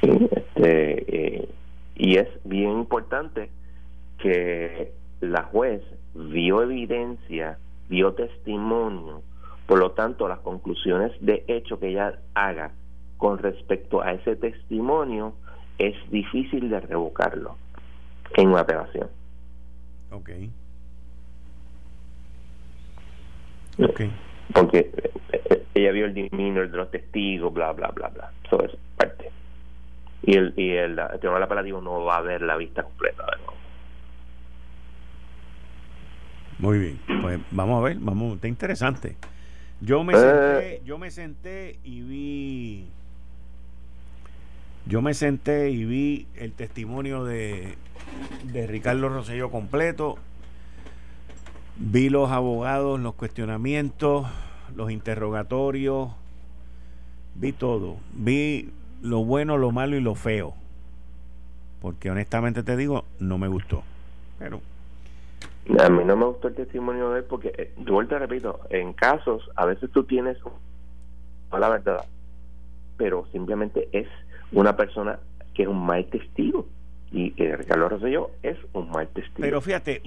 Sí, 0.00 0.28
este, 0.32 1.36
eh, 1.36 1.48
y 1.96 2.18
es 2.18 2.28
bien 2.44 2.70
importante 2.70 3.50
que 4.18 4.92
la 5.20 5.44
juez 5.44 5.82
vio 6.14 6.62
evidencia, 6.62 7.58
vio 7.88 8.12
testimonio, 8.12 9.22
por 9.66 9.78
lo 9.78 9.92
tanto 9.92 10.28
las 10.28 10.40
conclusiones 10.40 11.12
de 11.20 11.44
hecho 11.48 11.80
que 11.80 11.88
ella 11.88 12.18
haga 12.34 12.72
con 13.16 13.38
respecto 13.38 14.02
a 14.02 14.12
ese 14.12 14.36
testimonio 14.36 15.34
es 15.78 15.94
difícil 16.10 16.68
de 16.68 16.80
revocarlo 16.80 17.56
en 18.34 18.48
una 18.48 18.60
apelación. 18.60 19.08
Ok. 20.10 20.30
Okay. 23.78 24.10
Porque 24.54 24.78
eh, 24.78 25.10
eh, 25.50 25.66
ella 25.74 25.92
vio 25.92 26.06
el 26.06 26.14
demeanor 26.14 26.70
de 26.70 26.76
los 26.76 26.90
testigos, 26.90 27.52
bla, 27.52 27.72
bla, 27.72 27.88
bla, 27.88 28.08
bla. 28.08 28.30
Eso 28.44 28.62
es 28.64 28.70
parte 28.96 29.30
y 30.26 30.36
el, 30.36 30.52
y 30.56 30.70
el, 30.72 31.00
tribunal 31.20 31.44
apelativo 31.44 31.80
no 31.80 32.04
va 32.04 32.18
a 32.18 32.20
ver 32.20 32.42
la 32.42 32.56
vista 32.56 32.82
completa 32.82 33.24
Muy 36.58 36.78
bien, 36.78 37.00
pues 37.22 37.38
vamos 37.52 37.80
a 37.80 37.84
ver, 37.84 37.96
vamos, 38.00 38.34
está 38.34 38.48
interesante. 38.48 39.16
Yo 39.80 40.02
me 40.04 40.14
senté, 40.14 40.82
yo 40.84 40.98
me 40.98 41.10
senté 41.10 41.78
y 41.84 42.00
vi 42.00 42.86
yo 44.86 45.02
me 45.02 45.14
senté 45.14 45.70
y 45.70 45.84
vi 45.84 46.26
el 46.36 46.52
testimonio 46.52 47.24
de, 47.24 47.74
de 48.44 48.66
Ricardo 48.66 49.08
Rosselló 49.08 49.50
completo. 49.50 50.16
Vi 51.76 52.08
los 52.08 52.30
abogados, 52.30 52.98
los 53.00 53.14
cuestionamientos, 53.14 54.26
los 54.76 54.90
interrogatorios. 54.90 56.10
Vi 57.34 57.52
todo. 57.52 57.96
Vi 58.12 58.70
lo 59.02 59.24
bueno, 59.24 59.56
lo 59.56 59.70
malo 59.72 59.96
y 59.96 60.00
lo 60.00 60.14
feo. 60.14 60.54
Porque 61.80 62.10
honestamente 62.10 62.62
te 62.62 62.76
digo, 62.76 63.04
no 63.18 63.38
me 63.38 63.48
gustó. 63.48 63.82
Pero 64.38 64.60
a 65.78 65.88
mí 65.88 66.04
no 66.04 66.16
me 66.16 66.26
gustó 66.26 66.48
el 66.48 66.54
testimonio 66.54 67.10
de 67.10 67.18
él 67.20 67.24
porque, 67.24 67.52
eh, 67.56 67.72
de 67.76 67.90
vuelta 67.90 68.18
repito, 68.18 68.60
en 68.70 68.92
casos, 68.92 69.50
a 69.56 69.66
veces 69.66 69.90
tú 69.90 70.04
tienes, 70.04 70.38
no 71.50 71.58
la 71.58 71.68
verdad, 71.68 72.04
pero 72.96 73.26
simplemente 73.32 73.88
es 73.92 74.06
una 74.52 74.76
persona 74.76 75.18
que 75.54 75.64
es 75.64 75.68
un 75.68 75.84
mal 75.84 76.04
testigo. 76.06 76.66
Y 77.12 77.32
eh, 77.36 77.56
Ricardo 77.56 77.88
Rosselló 77.88 78.30
es 78.42 78.56
un 78.72 78.90
mal 78.90 79.08
testigo. 79.08 79.40
Pero 79.40 79.60
fíjate, 79.60 80.02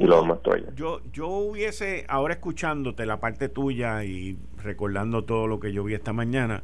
yo, 0.76 1.02
yo 1.12 1.28
hubiese, 1.28 2.06
ahora 2.08 2.36
escuchándote 2.36 3.06
la 3.06 3.20
parte 3.20 3.50
tuya 3.50 4.04
y 4.04 4.38
recordando 4.62 5.24
todo 5.24 5.48
lo 5.48 5.60
que 5.60 5.72
yo 5.72 5.84
vi 5.84 5.94
esta 5.94 6.14
mañana, 6.14 6.64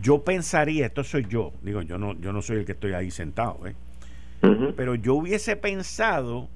yo 0.00 0.22
pensaría, 0.22 0.86
esto 0.86 1.04
soy 1.04 1.26
yo, 1.28 1.52
digo, 1.62 1.82
yo 1.82 1.98
no, 1.98 2.14
yo 2.20 2.32
no 2.32 2.42
soy 2.42 2.58
el 2.58 2.64
que 2.64 2.72
estoy 2.72 2.92
ahí 2.92 3.10
sentado, 3.10 3.60
¿eh? 3.66 3.74
pero 4.74 4.94
yo 4.94 5.14
hubiese 5.14 5.56
pensado 5.56 6.48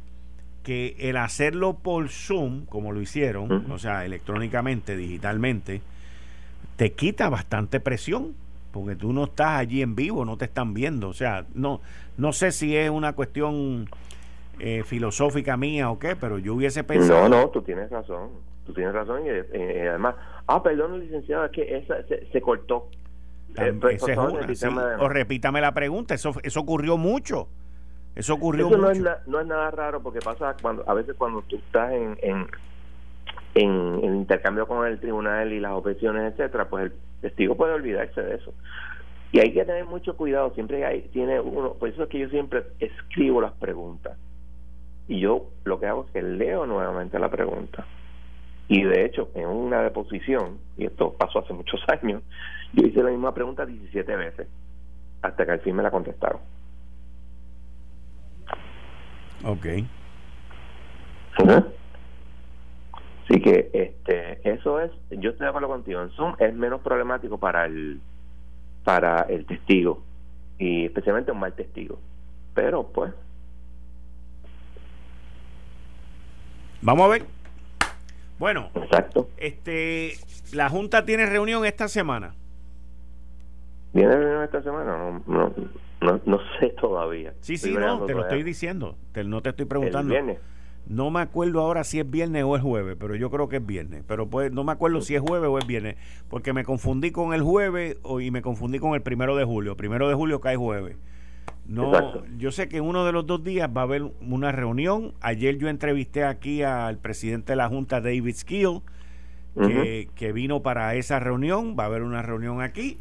que 0.63 0.97
el 0.99 1.19
hacerlo 1.19 1.75
por 1.75 2.09
Zoom, 2.09 2.65
como 2.65 2.93
lo 2.93 3.03
hicieron, 3.03 3.71
o 3.71 3.79
sea, 3.79 4.07
electrónicamente, 4.07 4.97
digitalmente, 4.97 5.83
te 6.77 6.93
quita 6.93 7.29
bastante 7.29 7.81
presión, 7.81 8.35
porque 8.73 8.97
tú 8.97 9.13
no 9.13 9.25
estás 9.25 9.61
allí 9.61 9.83
en 9.83 9.95
vivo, 9.95 10.25
no 10.25 10.37
te 10.37 10.47
están 10.47 10.75
viendo. 10.75 11.09
O 11.09 11.13
sea, 11.13 11.47
no, 11.55 11.81
no 12.17 12.33
sé 12.33 12.51
si 12.51 12.77
es 12.77 12.91
una 12.91 13.13
cuestión 13.13 13.89
eh, 14.59 14.83
filosófica 14.85 15.57
mía 15.57 15.91
o 15.91 15.99
qué, 15.99 16.17
pero 16.17 16.39
yo 16.39 16.55
hubiese 16.55 16.83
pensado... 16.83 17.29
No, 17.29 17.43
no, 17.43 17.49
tú 17.51 17.63
tienes 17.63 17.91
razón, 17.91 18.31
tú 18.67 18.73
tienes 18.73 18.93
razón 18.93 19.27
y, 19.27 19.29
eh, 19.29 19.89
además, 19.89 20.17
ah, 20.49 20.63
perdón, 20.63 20.99
licenciado, 20.99 21.45
es 21.45 21.53
que 21.53 21.77
esa 21.77 21.97
se, 22.33 22.41
cortó. 22.41 22.89
Eh, 23.57 23.73
pues, 23.81 24.03
o 24.99 25.09
repítame 25.09 25.61
la 25.61 25.73
pregunta, 25.73 26.15
eso, 26.15 26.33
eso 26.43 26.61
ocurrió 26.61 26.97
mucho. 26.97 27.49
Eso 28.15 28.35
ocurrió 28.35 28.69
Eso 28.69 28.79
no 28.79 28.91
es, 28.91 29.03
no 29.27 29.41
es 29.41 29.47
nada 29.47 29.71
raro 29.71 30.01
porque 30.01 30.21
pasa 30.21 30.57
cuando 30.61 30.89
a 30.89 30.95
veces 30.95 31.17
cuando 31.17 31.43
tú 31.43 31.57
estás 31.57 31.93
en, 31.93 32.17
en, 32.23 32.47
en, 33.55 34.05
intercambio 34.05 34.69
con 34.69 34.87
el 34.87 35.01
tribunal 35.01 35.53
y 35.53 35.61
las 35.61 35.73
objeciones, 35.73 36.33
etcétera, 36.33 36.69
pues 36.69 36.85
el 36.85 36.93
testigo 37.21 37.57
puede 37.57 37.75
olvidarse 37.75 38.23
de 38.23 38.37
eso. 38.37 38.55
Y 39.33 39.41
hay 39.41 39.53
que 39.53 39.65
tener 39.65 39.85
mucho 39.85 40.17
cuidado, 40.17 40.55
siempre 40.55 40.85
hay, 40.85 41.03
tiene 41.13 41.41
uno, 41.41 41.75
por 41.75 41.89
eso 41.89 42.05
es 42.05 42.09
que 42.09 42.21
yo 42.21 42.29
siempre 42.29 42.63
escribo 42.79 43.41
las 43.41 43.53
preguntas. 43.53 44.17
Y 45.09 45.19
yo 45.19 45.51
lo 45.65 45.81
que 45.81 45.87
hago 45.87 46.05
es 46.05 46.13
que 46.13 46.23
leo 46.23 46.67
nuevamente 46.67 47.19
la 47.19 47.31
pregunta. 47.31 47.85
Y 48.69 48.83
de 48.83 49.05
hecho, 49.05 49.31
en 49.35 49.47
una 49.47 49.83
deposición, 49.83 50.59
y 50.77 50.87
esto 50.87 51.13
pasó 51.13 51.41
hace 51.41 51.53
muchos 51.53 51.81
años, 51.89 52.23
yo 52.73 52.87
hice 52.87 53.03
la 53.03 53.11
misma 53.11 53.35
pregunta 53.35 53.67
17 53.67 54.17
veces, 54.17 54.49
hasta 55.23 55.45
que 55.45 55.53
al 55.53 55.61
fin 55.61 55.77
me 55.77 55.83
la 55.83 55.91
contestaron. 55.91 56.41
Ok. 59.45 59.67
Así 63.25 63.41
que 63.41 63.71
este, 63.73 64.49
eso 64.49 64.81
es, 64.81 64.91
yo 65.11 65.31
estoy 65.31 65.45
de 65.45 65.49
acuerdo 65.49 65.69
contigo, 65.69 66.03
en 66.03 66.11
Zoom 66.11 66.35
es 66.39 66.55
menos 66.55 66.81
problemático 66.81 67.39
para 67.39 67.67
el, 67.67 68.01
para 68.85 69.23
el 69.23 69.47
testigo 69.47 70.03
y 70.59 70.87
especialmente 70.87 71.33
un 71.33 71.41
mal 71.41 71.55
testigo. 71.55 71.99
Pero 72.55 72.87
pues... 72.87 73.13
Vamos 76.83 77.07
a 77.07 77.09
ver. 77.09 77.27
Bueno, 78.39 78.71
Exacto. 78.75 79.29
este, 79.37 80.15
la 80.53 80.69
Junta 80.69 81.05
tiene 81.05 81.27
reunión 81.27 81.65
esta 81.65 81.89
semana. 81.89 82.35
¿Viene 83.93 84.17
reunión 84.17 84.43
esta 84.43 84.63
semana? 84.63 85.23
no, 85.27 85.53
no, 86.05 86.21
no 86.27 86.39
sé 86.59 86.69
todavía. 86.81 87.33
Sí, 87.41 87.57
sí, 87.57 87.73
no, 87.73 88.05
te 88.05 88.15
lo 88.15 88.23
estoy 88.23 88.43
diciendo. 88.43 88.97
Te, 89.13 89.25
no 89.25 89.41
te 89.41 89.51
estoy 89.51 89.65
preguntando. 89.65 90.15
No 90.87 91.11
me 91.11 91.21
acuerdo 91.21 91.61
ahora 91.61 91.83
si 91.83 91.99
es 91.99 92.11
viernes 92.11 92.45
o 92.45 92.57
es 92.57 92.63
jueves, 92.63 92.97
pero 93.01 93.17
yo 93.17 93.31
creo 93.31 93.49
que 93.49 93.57
es 93.57 93.65
viernes. 93.65 94.05
Pero 94.07 94.29
pues 94.29 94.53
no 94.53 94.65
me 94.65 94.73
acuerdo 94.73 95.01
si 95.01 95.15
es 95.15 95.23
jueves 95.23 95.49
o 95.49 95.59
es 95.59 95.67
viernes, 95.67 95.97
porque 96.29 96.53
me 96.53 96.63
confundí 96.63 97.11
con 97.11 97.33
el 97.33 97.41
jueves 97.41 97.97
y 98.21 98.31
me 98.31 98.43
confundí 98.43 98.79
con 98.79 98.95
el 98.95 99.01
primero 99.01 99.35
de 99.35 99.45
julio. 99.45 99.79
Primero 99.79 100.09
de 100.09 100.15
julio 100.15 100.43
cae 100.43 100.57
jueves. 100.57 100.99
No, 101.67 102.27
yo 102.37 102.53
sé 102.53 102.69
que 102.69 102.81
uno 102.81 103.07
de 103.07 103.13
los 103.13 103.27
dos 103.27 103.43
días 103.43 103.71
va 103.75 103.83
a 103.83 103.85
haber 103.85 104.03
una 104.21 104.53
reunión. 104.53 105.15
Ayer 105.21 105.57
yo 105.57 105.69
entrevisté 105.69 106.25
aquí 106.25 106.63
al 106.63 106.99
presidente 106.99 107.53
de 107.53 107.57
la 107.57 107.69
Junta, 107.69 108.01
David 108.01 108.35
Skill, 108.35 108.83
que, 109.57 110.09
que 110.15 110.33
vino 110.33 110.61
para 110.61 110.95
esa 110.95 111.21
reunión. 111.21 111.75
Va 111.79 111.85
a 111.85 111.87
haber 111.87 112.03
una 112.03 112.21
reunión 112.21 112.61
aquí 112.61 112.99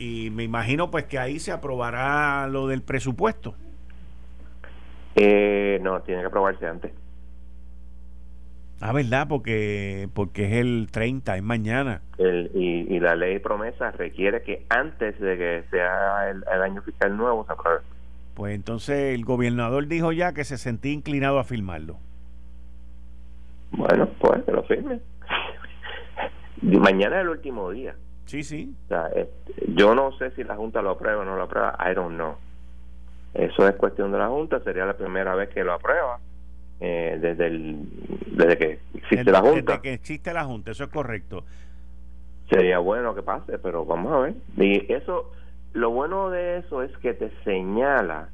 y 0.00 0.30
me 0.30 0.44
imagino 0.44 0.90
pues 0.90 1.04
que 1.04 1.18
ahí 1.18 1.38
se 1.38 1.52
aprobará 1.52 2.48
lo 2.48 2.66
del 2.66 2.82
presupuesto. 2.82 3.54
Eh, 5.14 5.78
no, 5.82 6.00
tiene 6.00 6.22
que 6.22 6.28
aprobarse 6.28 6.66
antes. 6.66 6.92
Ah, 8.82 8.94
¿verdad? 8.94 9.26
Porque, 9.28 10.08
porque 10.14 10.46
es 10.46 10.52
el 10.52 10.88
30, 10.90 11.36
es 11.36 11.42
mañana. 11.42 12.00
El, 12.16 12.50
y, 12.54 12.98
la 12.98 13.14
ley 13.14 13.38
promesa 13.38 13.90
requiere 13.90 14.42
que 14.42 14.64
antes 14.70 15.20
de 15.20 15.36
que 15.36 15.64
sea 15.70 16.30
el, 16.30 16.62
año 16.62 16.80
fiscal 16.82 17.14
nuevo 17.14 17.44
se 17.46 17.52
apruebe. 17.52 17.80
Pues 18.34 18.54
entonces 18.54 19.14
el 19.14 19.24
gobernador 19.24 19.86
dijo 19.86 20.12
ya 20.12 20.32
que 20.32 20.44
se 20.44 20.56
sentía 20.56 20.92
inclinado 20.92 21.38
a 21.38 21.44
firmarlo. 21.44 21.98
Bueno, 23.72 24.08
pues 24.18 24.44
que 24.44 24.52
lo 24.52 24.62
firme. 24.62 25.00
Mañana 26.62 27.16
es 27.16 27.22
el 27.22 27.28
último 27.28 27.70
día. 27.70 27.94
Sí, 28.24 28.42
sí. 28.42 28.74
Eh, 29.14 29.30
yo 29.68 29.94
no 29.94 30.12
sé 30.12 30.30
si 30.32 30.44
la 30.44 30.56
Junta 30.56 30.80
lo 30.80 30.90
aprueba 30.90 31.20
o 31.20 31.24
no 31.24 31.36
lo 31.36 31.42
aprueba, 31.42 31.76
I 31.80 31.94
don't 31.94 32.14
know. 32.14 32.36
Eso 33.34 33.68
es 33.68 33.74
cuestión 33.76 34.10
de 34.10 34.18
la 34.18 34.28
Junta, 34.28 34.60
sería 34.60 34.86
la 34.86 34.96
primera 34.96 35.34
vez 35.34 35.50
que 35.50 35.64
lo 35.64 35.74
aprueba 35.74 36.18
eh, 36.80 37.18
desde 37.20 37.46
el 37.46 37.88
desde 38.32 38.58
que 38.58 38.78
existe 38.94 39.30
la 39.30 39.40
Junta. 39.40 39.72
Desde 39.72 39.82
que 39.82 39.92
existe 39.92 40.32
la 40.32 40.44
Junta, 40.44 40.70
eso 40.70 40.84
es 40.84 40.90
correcto. 40.90 41.44
Sería 42.48 42.78
bueno 42.78 43.14
que 43.14 43.22
pase, 43.22 43.58
pero 43.58 43.84
vamos 43.84 44.12
a 44.12 44.18
ver. 44.18 44.34
Y 44.56 44.92
eso, 44.92 45.30
lo 45.72 45.90
bueno 45.90 46.30
de 46.30 46.58
eso 46.58 46.82
es 46.82 46.96
que 46.98 47.14
te 47.14 47.30
señala 47.44 48.30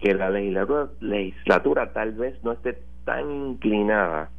que 0.00 0.12
la 0.12 0.28
legislatura, 0.28 0.88
legislatura 1.00 1.92
tal 1.92 2.12
vez 2.12 2.42
no 2.42 2.52
esté 2.52 2.82
tan 3.04 3.30
inclinada 3.30 4.30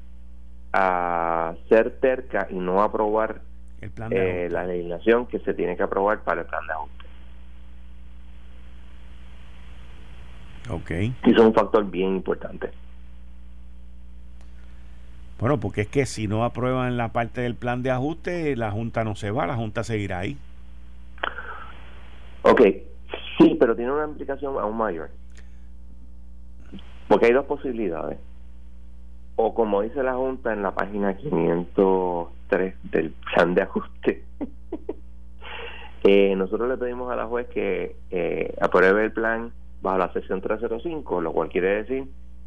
a 0.74 1.56
ser 1.70 2.00
terca 2.00 2.48
y 2.50 2.56
no 2.56 2.84
aprobar 2.84 3.42
eh, 4.12 4.50
la 4.52 4.66
legislación 4.66 5.26
que 5.28 5.40
se 5.40 5.54
tiene 5.54 5.78
que 5.78 5.84
aprobar 5.84 6.20
para 6.24 6.42
el 6.42 6.48
plan 6.48 6.68
de 6.68 6.74
ajuste. 6.74 7.06
Ok. 10.70 10.92
Y 10.92 11.32
eso 11.32 11.42
es 11.42 11.48
un 11.48 11.54
factor 11.54 11.90
bien 11.90 12.16
importante. 12.16 12.72
Bueno, 15.40 15.60
porque 15.60 15.82
es 15.82 15.88
que 15.88 16.06
si 16.06 16.28
no 16.28 16.44
aprueban 16.44 16.98
la 16.98 17.10
parte 17.10 17.42
del 17.42 17.56
plan 17.56 17.84
de 17.84 17.92
ajuste, 17.92 18.56
la 18.56 18.72
Junta 18.72 19.04
no 19.04 19.16
se 19.16 19.32
va, 19.32 19.46
la 19.46 19.56
Junta 19.56 19.84
seguirá 19.84 20.20
ahí. 20.20 20.38
Ok, 22.44 22.62
sí, 23.38 23.58
pero 23.60 23.76
tiene 23.76 23.92
una 23.92 24.06
implicación 24.06 24.58
aún 24.58 24.78
mayor. 24.78 25.10
Porque 27.08 27.28
hay 27.28 27.34
dos 27.34 27.46
posibilidades 27.46 28.18
o 29.36 29.54
como 29.54 29.82
dice 29.82 30.02
la 30.04 30.14
Junta 30.14 30.54
en 30.54 30.62
la 30.62 30.72
página 30.72 31.16
503 31.18 32.76
del 32.84 33.12
plan 33.12 33.54
de 33.54 33.62
ajuste, 33.62 34.24
eh, 36.04 36.36
nosotros 36.36 36.70
le 36.70 36.78
pedimos 36.78 37.12
a 37.12 37.16
la 37.16 37.26
juez 37.26 37.48
que 37.48 37.96
eh, 38.12 38.56
apruebe 38.62 39.04
el 39.04 39.12
plan 39.12 39.52
bajo 39.82 39.98
la 39.98 40.14
sección 40.14 40.42
305, 40.42 41.22
lo 41.22 41.34
cual 41.34 41.50
quiere 41.50 41.84
decir 41.84 42.06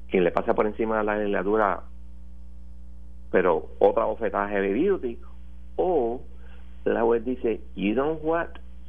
que 0.08 0.20
le 0.20 0.30
pasa 0.30 0.54
por 0.54 0.66
encima 0.66 0.98
de 0.98 1.04
la 1.04 1.18
legislatura, 1.18 1.82
pero 3.30 3.70
otra 3.78 4.04
bofetada 4.04 4.48
heavy 4.48 4.86
duty, 4.86 5.18
o 5.76 6.20
la 6.84 7.02
juez 7.02 7.24
dice, 7.24 7.60
you 7.76 7.94
don't 7.94 8.20
what, 8.22 8.48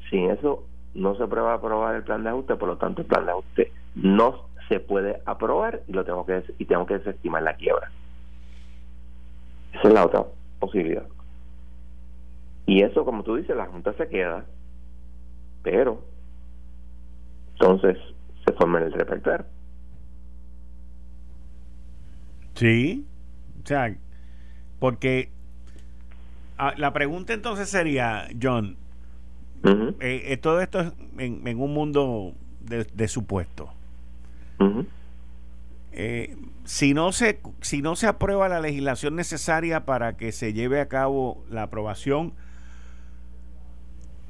sin 0.10 0.32
eso 0.32 0.66
no 0.94 1.16
se 1.16 1.28
prueba 1.28 1.54
aprobar 1.54 1.96
el 1.96 2.04
plan 2.04 2.24
de 2.24 2.30
ajuste, 2.30 2.56
por 2.56 2.70
lo 2.70 2.78
tanto 2.78 3.02
el 3.02 3.08
plan 3.08 3.26
de 3.26 3.32
ajuste 3.32 3.72
no 3.96 4.46
se 4.68 4.80
puede 4.80 5.22
aprobar 5.26 5.82
y 5.88 5.94
lo 5.94 6.06
tengo 6.06 6.26
que 6.26 6.44
y 6.58 6.66
tengo 6.66 6.86
que 6.86 7.00
desestimar 7.00 7.44
la 7.44 7.56
quiebra. 7.56 7.92
Esa 9.74 9.88
es 9.88 9.94
la 9.94 10.06
otra 10.06 10.26
posibilidad. 10.60 11.06
Y 12.66 12.84
eso, 12.84 13.04
como 13.04 13.24
tú 13.24 13.36
dices, 13.36 13.56
la 13.56 13.66
Junta 13.66 13.94
se 13.94 14.08
queda, 14.08 14.46
pero 15.64 16.04
entonces 17.54 17.98
se 18.46 18.54
forma 18.54 18.80
el 18.80 18.94
repertorio. 18.94 19.46
Sí, 22.54 23.08
o 23.64 23.68
sea, 23.68 23.96
Porque 24.80 25.30
ah, 26.58 26.74
la 26.78 26.94
pregunta 26.94 27.34
entonces 27.34 27.70
sería, 27.70 28.28
John, 28.42 28.78
eh, 29.64 30.24
eh, 30.26 30.38
todo 30.38 30.62
esto 30.62 30.80
es 30.80 30.94
en, 31.18 31.60
un 31.60 31.74
mundo 31.74 32.34
de, 32.62 33.08
supuesto. 33.08 33.74
Eh, 35.92 36.38
si 36.66 36.94
no 36.94 37.12
se 37.12 37.40
si 37.62 37.82
no 37.82 37.96
se 37.96 38.08
aprueba 38.08 38.48
la 38.48 38.62
legislación 38.62 39.16
necesaria 39.16 39.86
para 39.86 40.18
que 40.18 40.32
se 40.32 40.54
lleve 40.54 40.80
a 40.80 40.88
cabo 40.88 41.44
la 41.50 41.64
aprobación 41.64 42.34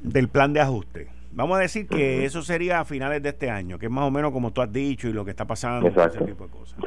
del 0.01 0.29
plan 0.29 0.53
de 0.53 0.61
ajuste, 0.61 1.09
vamos 1.39 1.57
a 1.57 1.61
decir 1.61 1.87
que 1.87 2.25
eso 2.25 2.41
sería 2.41 2.81
a 2.81 2.85
finales 2.85 3.23
de 3.23 3.29
este 3.29 3.49
año, 3.49 3.79
que 3.79 3.85
es 3.85 3.91
más 3.91 4.03
o 4.03 4.11
menos 4.11 4.33
como 4.33 4.51
tú 4.51 4.61
has 4.61 4.71
dicho 4.73 5.07
y 5.07 5.13
lo 5.13 5.23
que 5.23 5.31
está 5.31 5.45
pasando, 5.45 5.87
ese 5.87 6.19
tipo 6.25 6.45
de 6.45 6.51
cosas. 6.51 6.77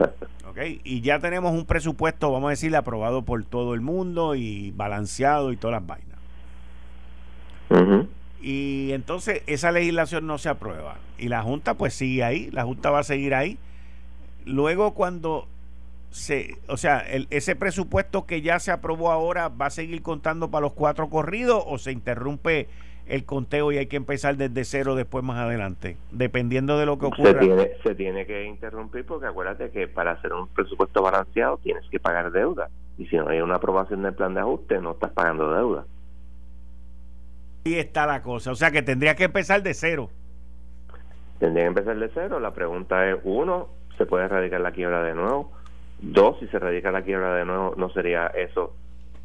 Y 0.85 1.01
ya 1.01 1.19
tenemos 1.19 1.53
un 1.53 1.65
presupuesto, 1.65 2.31
vamos 2.31 2.49
a 2.49 2.51
decir, 2.51 2.77
aprobado 2.77 3.23
por 3.23 3.43
todo 3.45 3.73
el 3.73 3.81
mundo 3.81 4.35
y 4.35 4.71
balanceado 4.73 5.53
y 5.53 5.57
todas 5.57 5.81
las 5.81 5.87
vainas. 5.87 6.19
Y 8.43 8.91
entonces 8.93 9.43
esa 9.47 9.73
legislación 9.73 10.27
no 10.27 10.37
se 10.37 10.51
aprueba. 10.51 10.97
Y 11.17 11.29
la 11.29 11.43
Junta 11.43 11.75
pues 11.75 11.95
sigue 11.95 12.23
ahí, 12.23 12.51
la 12.51 12.65
Junta 12.65 12.91
va 12.91 12.99
a 12.99 13.05
seguir 13.05 13.35
ahí. 13.35 13.57
Luego 14.45 14.93
cuando 14.93 15.49
se, 16.11 16.59
o 16.69 16.77
sea, 16.77 16.99
el, 16.99 17.27
ese 17.31 17.57
presupuesto 17.57 18.27
que 18.27 18.43
ya 18.43 18.59
se 18.59 18.71
aprobó 18.71 19.11
ahora 19.11 19.49
va 19.49 19.67
a 19.67 19.71
seguir 19.71 20.03
contando 20.03 20.51
para 20.51 20.63
los 20.63 20.75
cuatro 20.75 21.09
corridos 21.09 21.65
o 21.67 21.79
se 21.79 21.93
interrumpe 21.93 22.69
el 23.07 23.25
conteo 23.25 23.73
y 23.73 23.79
hay 23.79 23.87
que 23.87 23.97
empezar 23.97 24.37
desde 24.37 24.65
cero 24.65 24.95
después 24.95 25.25
más 25.25 25.39
adelante, 25.39 25.97
dependiendo 26.11 26.79
de 26.79 26.87
lo 26.87 26.99
que 26.99 27.07
ocurra. 27.07 27.33
Se 27.33 27.39
tiene, 27.39 27.71
se 27.83 27.95
tiene 27.95 28.27
que 28.27 28.45
interrumpir 28.45 29.05
porque 29.05 29.27
acuérdate 29.27 29.71
que 29.71 29.89
para 29.89 30.13
hacer 30.13 30.33
un 30.33 30.49
presupuesto 30.49 31.03
balanceado 31.03 31.59
tienes 31.59 31.85
que 31.91 31.99
pagar 31.99 32.31
deuda 32.33 32.69
y 32.99 33.07
si 33.07 33.17
no 33.17 33.29
hay 33.29 33.41
una 33.41 33.57
aprobación 33.57 34.03
del 34.03 34.15
plan 34.15 34.35
de 34.35 34.41
ajuste 34.41 34.81
no 34.81 34.93
estás 34.93 35.11
pagando 35.13 35.53
deuda. 35.53 35.85
Ahí 37.65 37.75
está 37.75 38.07
la 38.07 38.23
cosa. 38.23 38.51
O 38.51 38.55
sea 38.55 38.71
que 38.71 38.83
tendría 38.83 39.15
que 39.15 39.25
empezar 39.25 39.63
de 39.63 39.75
cero. 39.75 40.11
Tendría 41.39 41.65
que 41.65 41.69
empezar 41.69 41.99
de 41.99 42.11
cero. 42.13 42.41
La 42.41 42.53
pregunta 42.53 43.09
es, 43.09 43.19
uno, 43.25 43.69
¿se 43.99 44.07
puede 44.07 44.25
erradicar 44.25 44.61
la 44.61 44.73
quiebra 44.73 45.03
de 45.03 45.15
nuevo? 45.15 45.53
Dos, 46.01 46.39
si 46.41 46.49
se 46.49 46.59
radica 46.59 46.91
la 46.91 47.03
quiebra 47.03 47.35
de 47.35 47.45
nuevo, 47.45 47.75
¿no 47.77 47.91
sería 47.91 48.27
eso 48.29 48.75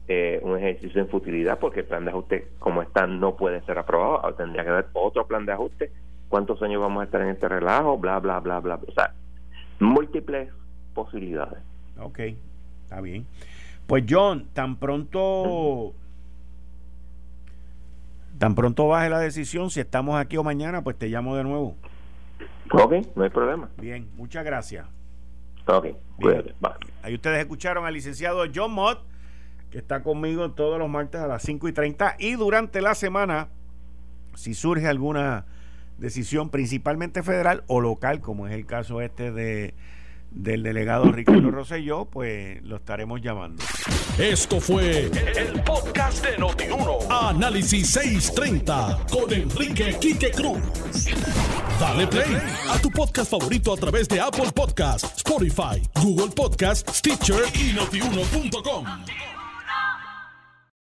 eh, 0.08 0.40
un 0.44 0.58
ejercicio 0.58 1.02
en 1.02 1.10
futilidad? 1.10 1.60
Porque 1.60 1.82
el 1.82 1.86
plan 1.86 2.06
de 2.06 2.12
ajuste, 2.12 2.48
como 2.60 2.82
está, 2.82 3.08
no 3.08 3.36
puede 3.36 3.62
ser 3.62 3.78
aprobado. 3.78 4.26
Ah, 4.26 4.34
tendría 4.36 4.64
que 4.64 4.70
haber 4.70 4.88
otro 4.94 5.28
plan 5.28 5.46
de 5.46 5.54
ajuste. 5.54 5.92
¿Cuántos 6.30 6.62
años 6.62 6.82
vamos 6.82 7.02
a 7.02 7.06
estar 7.06 7.22
en 7.22 7.30
este 7.30 7.48
relajo? 7.48 7.98
Bla, 7.98 8.20
bla, 8.20 8.40
bla, 8.40 8.60
bla. 8.60 8.80
O 8.88 8.92
sea, 8.92 9.14
múltiples 9.80 10.50
posibilidades. 10.94 11.60
Ok, 12.00 12.20
está 12.84 13.02
bien. 13.02 13.26
Pues 13.86 14.04
John, 14.08 14.48
tan 14.54 14.76
pronto... 14.76 15.94
Tan 18.38 18.54
pronto 18.54 18.88
baje 18.88 19.10
la 19.10 19.20
decisión, 19.20 19.72
si 19.72 19.80
estamos 19.80 20.16
aquí 20.16 20.38
o 20.38 20.44
mañana, 20.44 20.84
pues 20.84 20.96
te 20.96 21.08
llamo 21.08 21.36
de 21.36 21.44
nuevo. 21.44 21.76
Ok, 22.72 22.94
no 23.16 23.24
hay 23.24 23.30
problema. 23.30 23.70
Bien, 23.78 24.08
muchas 24.16 24.46
gracias. 24.46 24.86
Ok, 25.66 25.88
Ahí 27.02 27.14
ustedes 27.14 27.40
escucharon 27.40 27.86
al 27.86 27.94
licenciado 27.94 28.46
John 28.54 28.72
Mott, 28.72 29.00
que 29.72 29.78
está 29.78 30.04
conmigo 30.04 30.52
todos 30.52 30.80
los 30.80 30.90
martes 30.90 31.22
a 31.22 31.28
las 31.28 31.44
5 31.44 31.68
y 31.68 31.74
30. 31.74 32.16
Y 32.20 32.34
durante 32.34 32.82
la 32.82 32.96
semana, 32.96 33.50
si 34.36 34.54
surge 34.54 34.88
alguna 34.88 35.46
decisión, 35.98 36.50
principalmente 36.50 37.24
federal 37.24 37.64
o 37.68 37.82
local, 37.82 38.22
como 38.22 38.48
es 38.48 38.54
el 38.54 38.66
caso 38.66 39.02
este 39.02 39.32
de 39.32 39.74
del 40.32 40.62
delegado 40.64 41.12
Ricardo 41.12 41.52
Rosselló, 41.52 42.06
pues 42.06 42.62
lo 42.64 42.78
estaremos 42.78 43.22
llamando. 43.22 43.64
Esto 44.18 44.60
fue 44.60 45.06
el, 45.06 45.62
podcast 45.64 46.26
de 46.26 46.38
Notiuno. 46.38 47.00
Análisis 47.10 47.90
630 47.92 49.06
con 49.12 49.32
Enrique 49.32 49.96
Quique 50.00 50.32
Cruz. 50.32 50.60
Dale 51.80 52.08
play 52.08 52.38
a 52.70 52.80
tu 52.80 52.90
podcast 52.90 53.32
favorito 53.32 53.74
a 53.74 53.78
través 53.78 54.08
de 54.08 54.20
Apple 54.20 54.52
Podcasts, 54.54 55.18
Spotify, 55.18 55.82
Google 56.02 56.34
Podcasts, 56.36 56.98
Stitcher 56.98 57.44
y 57.54 57.74
notiuno.com. 57.74 58.86